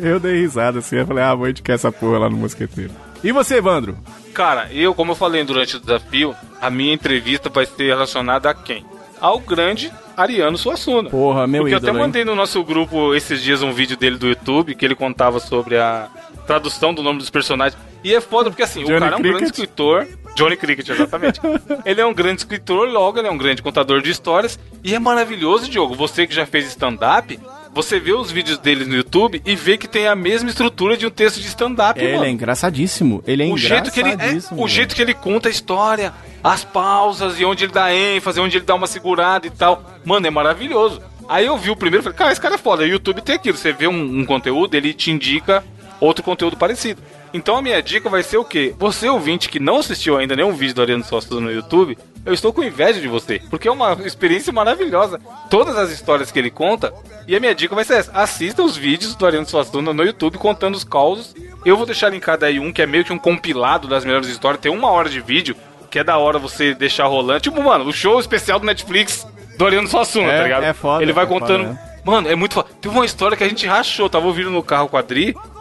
[0.00, 2.92] eu dei risada assim, eu falei, ah, vou indicar essa porra lá no Mosqueteiro.
[3.22, 3.96] E você, Evandro?
[4.32, 8.54] Cara, eu, como eu falei durante o desafio, a minha entrevista vai ser relacionada a
[8.54, 8.84] quem?
[9.20, 11.10] Ao grande Ariano Suassuna.
[11.10, 12.06] Porra, meu Porque eu ídolo, até hein?
[12.06, 15.78] mandei no nosso grupo esses dias um vídeo dele do YouTube que ele contava sobre
[15.78, 16.08] a
[16.46, 17.80] tradução do nome dos personagens.
[18.04, 20.06] E é foda porque assim, Johnny o cara é um grande escritor.
[20.36, 21.40] Johnny Cricket, exatamente.
[21.84, 24.58] ele é um grande escritor, logo ele é um grande contador de histórias.
[24.84, 25.94] E é maravilhoso, Diogo.
[25.94, 27.38] Você que já fez stand-up,
[27.76, 31.06] você vê os vídeos dele no YouTube e vê que tem a mesma estrutura de
[31.06, 33.22] um texto de stand-up, É, ele mano é engraçadíssimo.
[33.26, 36.10] Ele é o jeito que ele é, o jeito que ele conta a história,
[36.42, 39.84] as pausas e onde ele dá ênfase, onde ele dá uma segurada e tal.
[40.06, 41.02] Mano, é maravilhoso.
[41.28, 42.82] Aí eu vi o primeiro e falei, cara, esse cara é foda.
[42.82, 45.62] O YouTube tem aquilo, você vê um, um conteúdo, ele te indica
[46.00, 47.02] outro conteúdo parecido.
[47.36, 48.74] Então a minha dica vai ser o quê?
[48.78, 52.50] Você ouvinte que não assistiu ainda nenhum vídeo do Ariano Suassuna no YouTube, eu estou
[52.50, 55.20] com inveja de você, porque é uma experiência maravilhosa.
[55.50, 56.94] Todas as histórias que ele conta,
[57.28, 60.38] e a minha dica vai ser essa: assista os vídeos do Ariano Suassuna no YouTube
[60.38, 61.34] contando os causos.
[61.64, 64.60] Eu vou deixar linkado aí um que é meio que um compilado das melhores histórias,
[64.60, 65.54] tem uma hora de vídeo,
[65.90, 67.40] que é da hora você deixar rolando.
[67.40, 69.26] Tipo, mano, o show especial do Netflix
[69.58, 70.64] do Ariano Suassuna, É, tá ligado?
[70.64, 71.64] é foda, Ele vai é foda, contando.
[71.64, 71.78] né?
[72.02, 72.68] Mano, é muito foda.
[72.80, 75.04] Teve uma história que a gente rachou, tava ouvindo no carro com a.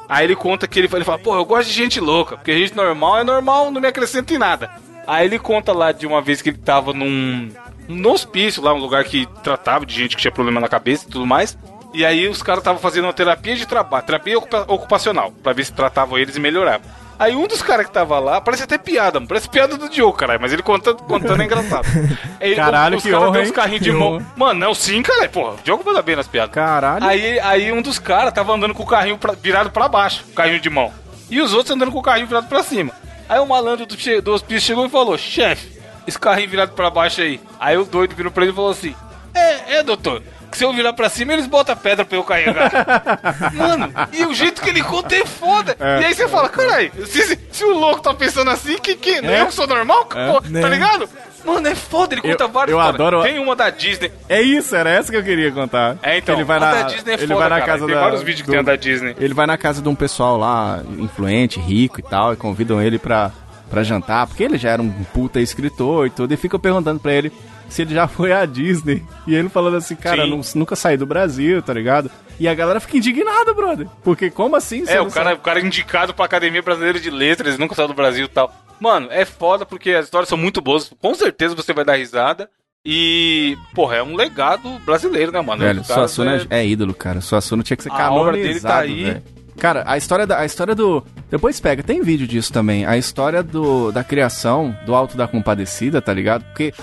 [0.08, 2.76] Aí ele conta que ele, ele fala, pô, eu gosto de gente louca, porque gente
[2.76, 4.70] normal é normal, não me acrescenta em nada.
[5.08, 7.50] Aí ele conta lá de uma vez que ele tava num,
[7.88, 11.12] num hospício, lá, um lugar que tratava de gente que tinha problema na cabeça e
[11.12, 11.58] tudo mais.
[11.94, 15.64] E aí os caras estavam fazendo uma terapia de trabalho, terapia ocupa- ocupacional, pra ver
[15.66, 16.86] se tratavam eles e melhoravam.
[17.18, 20.18] Aí um dos caras que tava lá, parece até piada, mano, parece piada do Diogo,
[20.18, 21.86] caralho, mas ele contando, contando é engraçado.
[22.42, 24.14] Aí, Caralho, os que caras honra, uns carrinhos de mão.
[24.16, 24.26] honra.
[24.36, 26.54] Mano, não, sim, cara, porra, o Diogo manda bem nas piadas.
[26.54, 27.06] Caralho.
[27.06, 30.34] Aí, aí um dos caras tava andando com o carrinho pra- virado pra baixo, o
[30.34, 30.92] carrinho de mão.
[31.30, 32.92] E os outros andando com o carrinho virado pra cima.
[33.30, 35.72] Aí o malandro do, do hospício chegou e falou: chefe,
[36.06, 37.40] esse carrinho virado pra baixo aí.
[37.60, 38.94] Aí o doido virou pra ele e falou assim:
[39.34, 40.22] É, é, doutor.
[40.56, 42.72] Que se eu virar pra cima, eles botam pedra pra eu carregar.
[43.54, 45.76] Mano, e o jeito que ele conta é foda.
[45.80, 46.02] É.
[46.02, 49.42] e aí você fala, caralho, se, se- o louco tá pensando assim, que, que É.
[49.42, 50.08] eu sou normal?
[50.16, 50.32] É.
[50.32, 51.10] Pô, tá ligado?
[51.44, 54.12] Mano, é foda, ele conta Eu- várias eu adoro- Tem uma da Disney.
[54.30, 55.98] É isso, era essa que eu queria contar.
[56.02, 57.72] É, então, ele vai na, da Disney é ele foda, vai na cara.
[57.74, 59.16] casa Tem da, vários vídeos que tem da Disney.
[59.20, 62.98] Ele vai na casa de um pessoal lá, influente, rico e tal, e convidam ele
[62.98, 63.32] pra,
[63.70, 67.14] pra jantar, porque ele já era um puta escritor e tudo, e ficam perguntando pra
[67.14, 67.32] ele
[67.70, 69.04] se ele já foi à Disney.
[69.28, 72.10] E ele falando assim, cara, nu- nunca saí do Brasil, tá ligado?
[72.40, 73.88] E a galera fica indignada, brother.
[74.04, 74.84] Porque como assim?
[74.88, 75.40] É, não o cara, sabe?
[75.40, 78.30] o cara é indicado pra Academia Brasileira de Letras, ele nunca saiu do Brasil e
[78.30, 78.54] tal.
[78.80, 80.92] Mano, é foda porque as histórias são muito boas.
[81.00, 82.50] Com certeza você vai dar risada.
[82.88, 85.64] E, porra, é um legado brasileiro, né, mano?
[85.64, 86.60] Velho, cara Suassuna é...
[86.60, 87.20] é ídolo, cara.
[87.20, 89.04] Suassuna tinha que ser A obra dele tá canonizado, aí.
[89.06, 89.24] velho.
[89.58, 91.04] Cara, a história, da, a história do...
[91.32, 92.86] Depois pega, tem vídeo disso também.
[92.86, 96.44] A história do, da criação do Alto da Compadecida, tá ligado?
[96.46, 96.74] Porque,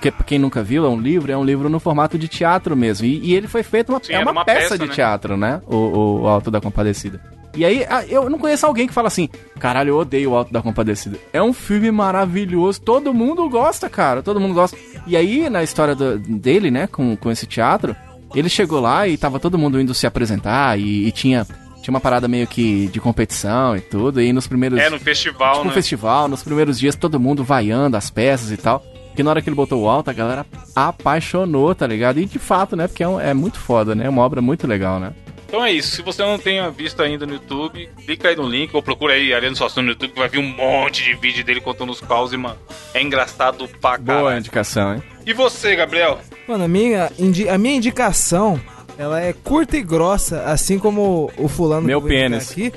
[0.00, 2.74] que, pra quem nunca viu, é um livro, é um livro no formato de teatro
[2.76, 3.06] mesmo.
[3.06, 4.94] E, e ele foi feito uma, Sim, é uma, uma peça, peça, de né?
[4.94, 5.60] teatro, né?
[5.66, 7.20] O, o Alto da Compadecida.
[7.54, 10.60] E aí, eu não conheço alguém que fala assim, caralho, eu odeio o Alto da
[10.60, 11.18] Compadecida.
[11.32, 14.76] É um filme maravilhoso, todo mundo gosta, cara, todo mundo gosta.
[15.06, 17.96] E aí, na história do- dele, né, com, com esse teatro,
[18.34, 21.46] ele chegou lá e tava todo mundo indo se apresentar e, e tinha,
[21.86, 24.20] tinha uma parada meio que de competição e tudo.
[24.20, 24.76] E nos primeiros.
[24.80, 25.74] É, no festival, tipo um né?
[25.74, 28.80] festival, nos primeiros dias todo mundo vaiando as peças e tal.
[29.08, 32.18] Porque na hora que ele botou o alto, a galera apaixonou, tá ligado?
[32.18, 32.88] E de fato, né?
[32.88, 34.06] Porque é, um- é muito foda, né?
[34.06, 35.12] É uma obra muito legal, né?
[35.46, 35.94] Então é isso.
[35.94, 39.32] Se você não tenha visto ainda no YouTube, clica aí no link ou procura aí
[39.32, 42.32] Ariano Suassuna no YouTube que vai vir um monte de vídeo dele contando os caos
[42.32, 42.56] e, mano,
[42.92, 44.38] é engraçado pra Boa caralho.
[44.38, 45.02] indicação, hein?
[45.24, 46.18] E você, Gabriel?
[46.48, 48.60] Mano, a minha, indi- a minha indicação,
[48.98, 52.50] ela é curta e grossa, assim como o fulano Meu eu pênis.
[52.50, 52.72] aqui.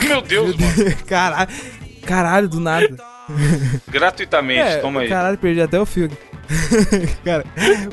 [0.00, 0.96] Meu Deus, mano.
[1.06, 1.48] Caralho,
[2.04, 2.96] caralho, do nada.
[3.88, 5.08] Gratuitamente, É, toma aí.
[5.08, 6.10] Caralho, perdi até o fio.
[7.24, 7.44] Cara,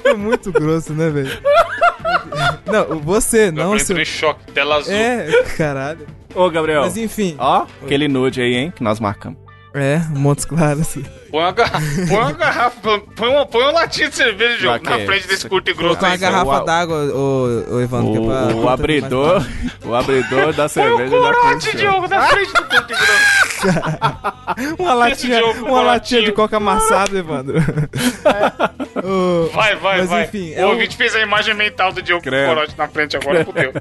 [0.01, 1.31] foi muito grosso, né, velho?
[2.65, 3.97] Não, você, não, Gabriel seu...
[3.99, 4.93] em choque, tela azul.
[4.93, 6.05] É, caralho.
[6.35, 6.81] Ô, Gabriel.
[6.81, 8.73] Mas enfim, Ó, aquele nude aí, hein?
[8.75, 9.39] Que nós marcamos.
[9.73, 10.97] É, Montes Claros.
[11.29, 15.05] Põe uma garrafa, põe uma garrafa, põe uma, põe uma latinha de cerveja, Pra na
[15.05, 18.21] frente desse curto e grosso Colocar uma garrafa o- d'água, ô, ô Evandro, que é
[18.21, 18.55] pra...
[18.55, 19.45] O, o abridor,
[19.85, 21.77] o abridor da cerveja já Corote, funciona.
[21.77, 24.79] Diogo, na frente do curto e grosso.
[24.79, 27.59] Uma latinha, jogo, uma um latinha de coca amassada, Evandro.
[29.03, 30.23] Ô, Vai, vai, Mas vai.
[30.25, 32.87] enfim, o é um- ouvinte fez a imagem mental do Diogo com o corote na
[32.87, 33.71] frente agora, fudeu.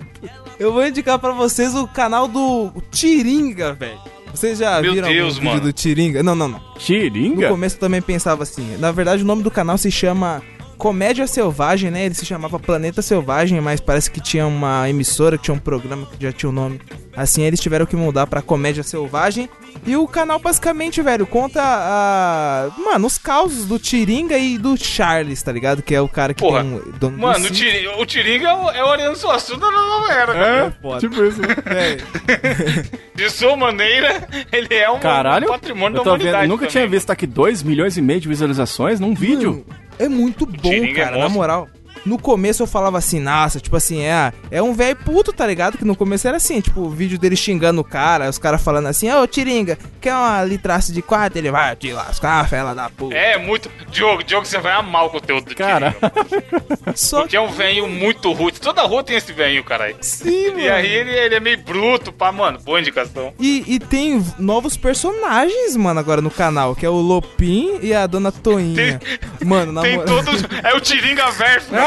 [0.58, 3.98] Eu vou indicar pra vocês o canal do Tiringa, velho.
[4.32, 5.60] Vocês já Meu viram Deus, algum vídeo mano.
[5.60, 6.22] do Tiringa?
[6.22, 6.58] Não, não, não.
[6.58, 7.48] No Tiringa?
[7.48, 8.76] começo eu também pensava assim.
[8.78, 10.42] Na verdade, o nome do canal se chama
[10.78, 12.06] Comédia Selvagem, né?
[12.06, 16.06] Ele se chamava Planeta Selvagem, mas parece que tinha uma emissora, que tinha um programa
[16.06, 16.80] que já tinha o nome.
[17.16, 19.50] Assim, eles tiveram que mudar pra Comédia Selvagem.
[19.84, 22.70] E o canal, basicamente, velho, conta a.
[22.78, 25.82] Mano, os causos do Tiringa e do Charles, tá ligado?
[25.82, 26.62] Que é o cara que Porra.
[26.62, 27.66] tem um dono do Mano, o, sítio.
[27.66, 30.76] Tiri, o Tiringa é o, é o Ariano Suassuna da nova era, cara.
[30.82, 31.40] É, tipo isso.
[33.14, 36.70] De sua maneira, ele é um Caralho, patrimônio eu da tô vendo, humanidade nunca também.
[36.70, 39.64] tinha visto aqui 2 milhões e meio de visualizações num vídeo.
[39.66, 41.38] Mano, é muito bom, Tiringa é cara, na monstro.
[41.38, 41.68] moral.
[42.04, 45.76] No começo eu falava assim, nossa, tipo assim, é, é um velho puto, tá ligado?
[45.78, 48.86] Que no começo era assim, tipo, o vídeo dele xingando o cara, os caras falando
[48.86, 51.38] assim, ô Tiringa, quer uma litraça de quatro?
[51.38, 53.14] Ele vai te lascar, fela da puta.
[53.14, 53.70] É, muito.
[53.90, 55.92] Diogo, Diogo, você vai amar o conteúdo do Cara.
[55.92, 56.92] Tiringa.
[56.96, 58.60] Só Porque é um velho muito rude.
[58.60, 59.96] Toda rua tem esse velho, caralho.
[60.00, 60.60] sim, mano.
[60.60, 62.58] E aí ele, ele é meio bruto, pá, mano.
[62.58, 63.32] Boa indicação.
[63.38, 68.06] E, e tem novos personagens, mano, agora no canal, que é o Lopin e a
[68.06, 69.00] Dona Toinha.
[69.44, 70.22] Mano, na Tem moral.
[70.24, 70.42] todos.
[70.64, 71.70] É o Tiringa Verso.
[71.72, 71.78] né?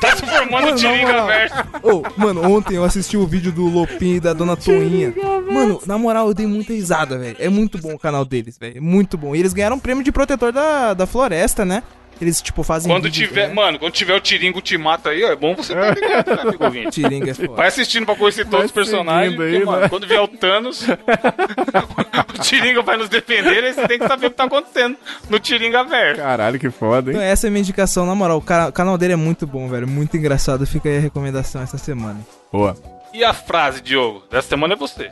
[0.00, 1.24] Tá se formando o Mano, Tiringa.
[1.24, 1.54] Verso.
[1.82, 5.14] Ô, mano, ontem eu assisti o vídeo do Lopin e da Dona Toinha.
[5.50, 7.36] Mano, na moral, eu dei muita risada, velho.
[7.38, 8.76] É muito bom o canal deles, velho.
[8.76, 9.34] É muito bom.
[9.34, 11.82] E eles ganharam um prêmio de protetor da, da floresta, né?
[12.20, 12.90] Eles, tipo, fazem.
[12.90, 13.54] Quando vídeo, tiver, né?
[13.54, 16.64] mano, quando tiver o Tiringa Ultimato aí, ó, é bom você tá ligado, né, amigo
[16.64, 16.90] ouvinte?
[17.02, 17.52] Tiringa é foda.
[17.54, 19.32] Vai assistindo pra conhecer todos os personagens.
[19.32, 19.88] aí, porque, mano, né?
[19.88, 20.86] quando vier o Thanos,
[22.34, 24.96] o Tiringa vai nos defender e você tem que saber o que tá acontecendo
[25.28, 26.20] no Tiringa Verso.
[26.20, 27.28] Caralho, que foda, Então hein?
[27.28, 28.38] essa é a minha indicação, na moral.
[28.38, 29.86] O, cara- o canal dele é muito bom, velho.
[29.86, 30.66] Muito engraçado.
[30.66, 32.18] Fica aí a recomendação essa semana.
[32.52, 32.76] Boa.
[33.12, 34.22] E a frase, Diogo?
[34.30, 35.10] Dessa semana é você.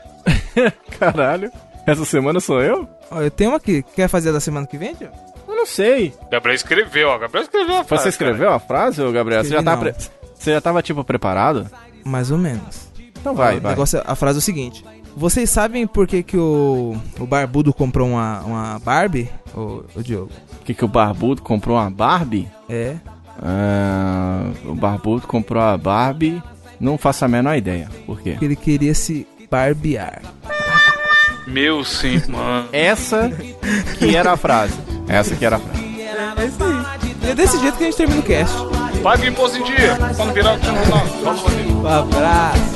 [0.99, 1.51] Caralho.
[1.87, 2.89] Essa semana sou eu?
[3.11, 3.85] Ó, eu tenho uma aqui.
[3.95, 5.11] Quer fazer a da semana que vem, Tio?
[5.65, 6.12] Não sei.
[6.31, 7.17] Gabriel escreveu, ó.
[7.19, 8.03] Gabriel escreveu a frase.
[8.03, 9.43] Você escreveu a frase, ô Gabriel?
[9.43, 9.95] Você já, tá pre-
[10.39, 11.67] Você já tava, tipo, preparado?
[12.05, 12.91] Mais ou menos.
[13.19, 13.73] Então vai, o vai.
[13.73, 14.85] negócio, a frase é o seguinte:
[15.17, 20.31] Vocês sabem por que, que o, o Barbudo comprou uma, uma Barbie, o, o Diogo?
[20.61, 22.47] O que, que o Barbudo comprou uma Barbie?
[22.69, 22.97] É.
[23.43, 26.43] Ah, o Barbudo comprou a Barbie.
[26.79, 27.89] Não faço a menor ideia.
[28.05, 28.37] Por quê?
[28.39, 30.21] Que ele queria se barbear.
[31.47, 32.68] Meu sim, mano.
[32.72, 33.30] Essa
[33.99, 34.74] que era a frase.
[35.09, 35.84] Essa que era a frase.
[36.36, 37.05] É isso aí.
[37.22, 38.55] E é desse jeito que a gente termina o cast.
[39.03, 39.97] Paga o imposto em dia.
[39.97, 40.66] Pra não virar o que.
[41.22, 41.66] Vamos fazer.
[41.66, 42.74] Um abraço.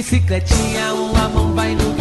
[0.00, 1.99] Bicicletinha, uma mão vai no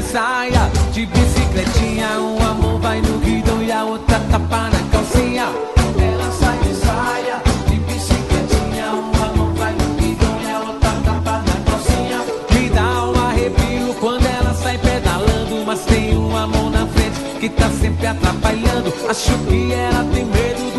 [0.00, 0.70] e saia.
[0.92, 5.48] De bicicletinha, um amor vai no guidão e a outra tapa na calcinha.
[5.98, 7.42] Ela sai de saia.
[7.68, 12.18] De bicicletinha, um amor vai no guidão e a outra tapa na calcinha.
[12.52, 17.48] Me dá um arrepio quando ela sai pedalando Mas tem um amor na frente que
[17.50, 18.92] tá sempre atrapalhando.
[19.08, 20.69] Acho que ela tem medo